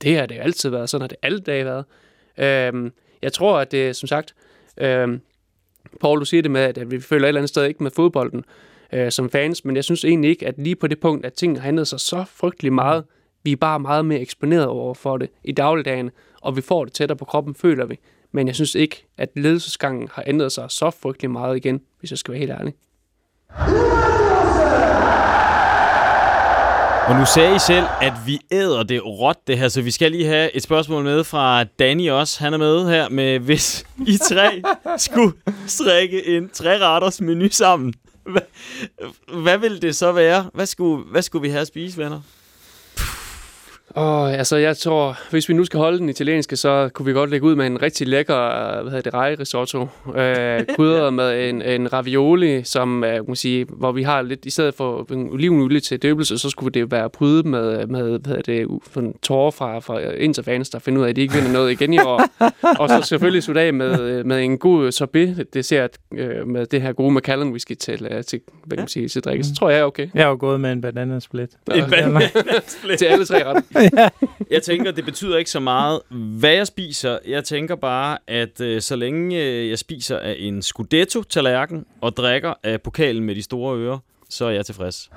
[0.03, 0.91] Det har det jo altid været.
[0.91, 1.85] Sådan har det alle dage været.
[2.39, 2.93] Øhm,
[3.23, 4.35] jeg tror, at det som sagt,
[4.77, 5.21] øhm,
[6.01, 8.45] Paul, du siger det med, at vi føler et eller andet sted ikke med fodbolden
[8.93, 11.61] øh, som fans, men jeg synes egentlig ikke, at lige på det punkt, at ting
[11.61, 13.05] har ændret sig så frygtelig meget,
[13.43, 16.11] vi er bare meget mere eksponeret over for det i dagligdagen,
[16.41, 17.99] og vi får det tættere på kroppen, føler vi.
[18.33, 22.19] Men jeg synes ikke, at ledelsesgangen har ændret sig så frygtelig meget igen, hvis jeg
[22.19, 22.75] skal være helt ærlig.
[27.09, 30.11] Og nu sagde I selv, at vi æder det råt, det her, så vi skal
[30.11, 32.41] lige have et spørgsmål med fra Danny også.
[32.41, 34.63] Han er med her med, hvis I tre
[34.97, 35.33] skulle
[35.67, 37.95] strikke en træretters menu sammen.
[38.23, 38.43] Hvad,
[39.43, 40.51] hvad vil det så være?
[40.55, 42.21] Hvad skulle, hvad skulle vi have at spise, venner?
[43.95, 47.31] Oh, altså, jeg tror, hvis vi nu skal holde den italienske, så kunne vi godt
[47.31, 48.35] lægge ud med en rigtig lækker,
[48.83, 49.89] hvad hedder det, rejerisotto.
[50.17, 54.51] Øh, krydret med en, en ravioli, som, uh, man sige, hvor vi har lidt, i
[54.51, 59.03] stedet for olivenolie til døbelse, så skulle det være prydet med, med hvad hedder det,
[59.05, 61.93] en tårer fra, fra Interfans, der finder ud af, at de ikke vinder noget igen
[61.93, 62.23] i år.
[62.79, 66.93] og så selvfølgelig slutte af med, med en god sorbet dessert øh, med det her
[66.93, 69.45] gode Macallan whisky til, uh, til, hvad kan man sige, til drikke.
[69.45, 70.09] Så tror jeg er okay.
[70.15, 71.51] Jeg har jo gået med en banana split.
[71.75, 72.29] En banana
[72.67, 72.99] split.
[72.99, 73.63] til alle tre retter.
[74.51, 77.19] jeg tænker, det betyder ikke så meget, hvad jeg spiser.
[77.27, 82.55] Jeg tænker bare, at øh, så længe øh, jeg spiser af en Scudetto-tallerken og drikker
[82.63, 83.99] af pokalen med de store ører,
[84.31, 85.11] så er jeg tilfreds.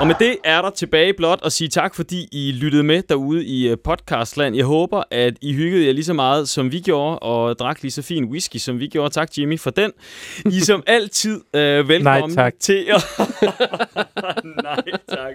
[0.00, 3.44] Og med det er der tilbage blot at sige tak, fordi I lyttede med derude
[3.44, 4.56] i øh, podcastland.
[4.56, 7.92] Jeg håber, at I hyggede jer lige så meget, som vi gjorde, og drak lige
[7.92, 9.14] så fin whisky, som vi gjorde.
[9.14, 9.92] Tak, Jimmy, for den.
[10.44, 12.54] I som altid øh, velkommen Nej, tak.
[12.60, 12.84] til...
[14.64, 15.34] Nej, tak.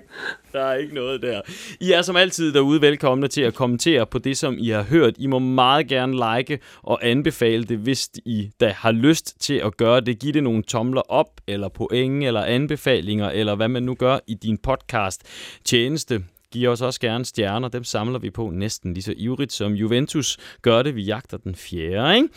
[0.54, 1.42] Der er ikke noget der.
[1.80, 5.14] I er som altid derude velkomne til at kommentere på det, som I har hørt.
[5.18, 9.78] I må meget gerne like og anbefale det, hvis I da har lyst til at
[9.78, 10.20] gøre det.
[10.20, 14.34] Giv det nogle tomler op, eller point, eller anbefalinger, eller hvad man nu gør i
[14.34, 15.24] din podcast
[15.66, 16.24] tjeneste.
[16.52, 20.38] Giv os også gerne stjerner, dem samler vi på næsten lige så ivrigt som Juventus
[20.62, 20.96] gør det.
[20.96, 22.30] Vi jagter den fjerde, ikke?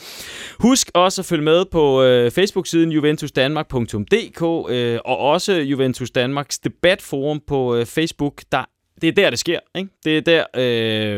[0.61, 7.41] Husk også at følge med på øh, Facebook-siden juventusdanmark.dk øh, og også Juventus Danmarks debatforum
[7.47, 8.43] på øh, Facebook.
[8.53, 8.65] Der,
[9.01, 9.91] det er der, det sker, ikke?
[10.05, 10.45] Det er der...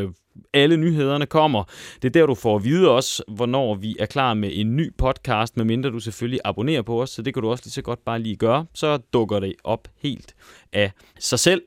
[0.03, 0.11] Øh,
[0.55, 1.65] alle nyhederne kommer.
[2.03, 4.93] Det er der, du får at vide også, hvornår vi er klar med en ny
[4.99, 8.05] podcast, medmindre du selvfølgelig abonnerer på os, så det kan du også lige så godt
[8.05, 8.67] bare lige gøre.
[8.75, 10.35] Så dukker det op helt
[10.73, 11.63] af sig selv.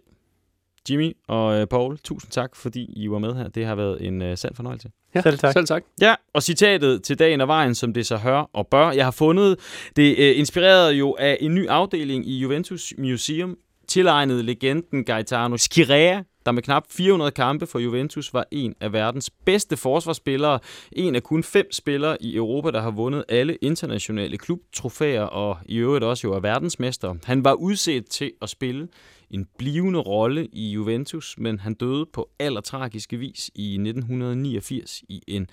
[0.90, 3.48] Jimmy og øh, Paul, tusind tak, fordi I var med her.
[3.48, 4.90] Det har været en uh, sand fornøjelse.
[5.16, 5.54] Ja, selv tak.
[5.54, 5.84] Selv tak.
[6.02, 8.92] Ja, og citatet til dagen og vejen, som det så hør og bør.
[8.92, 9.60] Jeg har fundet
[9.96, 13.58] det uh, inspireret jo af en ny afdeling i Juventus Museum,
[13.88, 19.30] tilegnet legenden Gaetano Schirea, der med knap 400 kampe for Juventus var en af verdens
[19.46, 20.60] bedste forsvarsspillere.
[20.92, 25.78] En af kun fem spillere i Europa, der har vundet alle internationale klubtrofæer og i
[25.78, 27.16] øvrigt også jo er verdensmester.
[27.24, 28.88] Han var udset til at spille
[29.32, 35.48] en blivende rolle i Juventus, men han døde på allertragiske vis i 1989 i en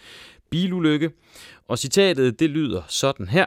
[0.51, 1.10] bilulykke.
[1.68, 3.46] Og citatet, det lyder sådan her.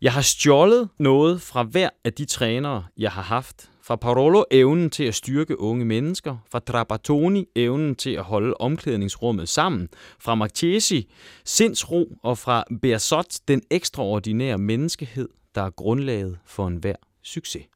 [0.00, 3.70] Jeg har stjålet noget fra hver af de trænere, jeg har haft.
[3.82, 9.48] Fra Parolo evnen til at styrke unge mennesker, fra Trapattoni evnen til at holde omklædningsrummet
[9.48, 9.88] sammen,
[10.20, 11.12] fra Marchesi
[11.44, 17.66] sindsro og fra Bersot den ekstraordinære menneskehed, der er grundlaget for enhver succes.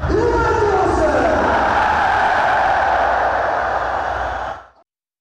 [0.00, 0.14] E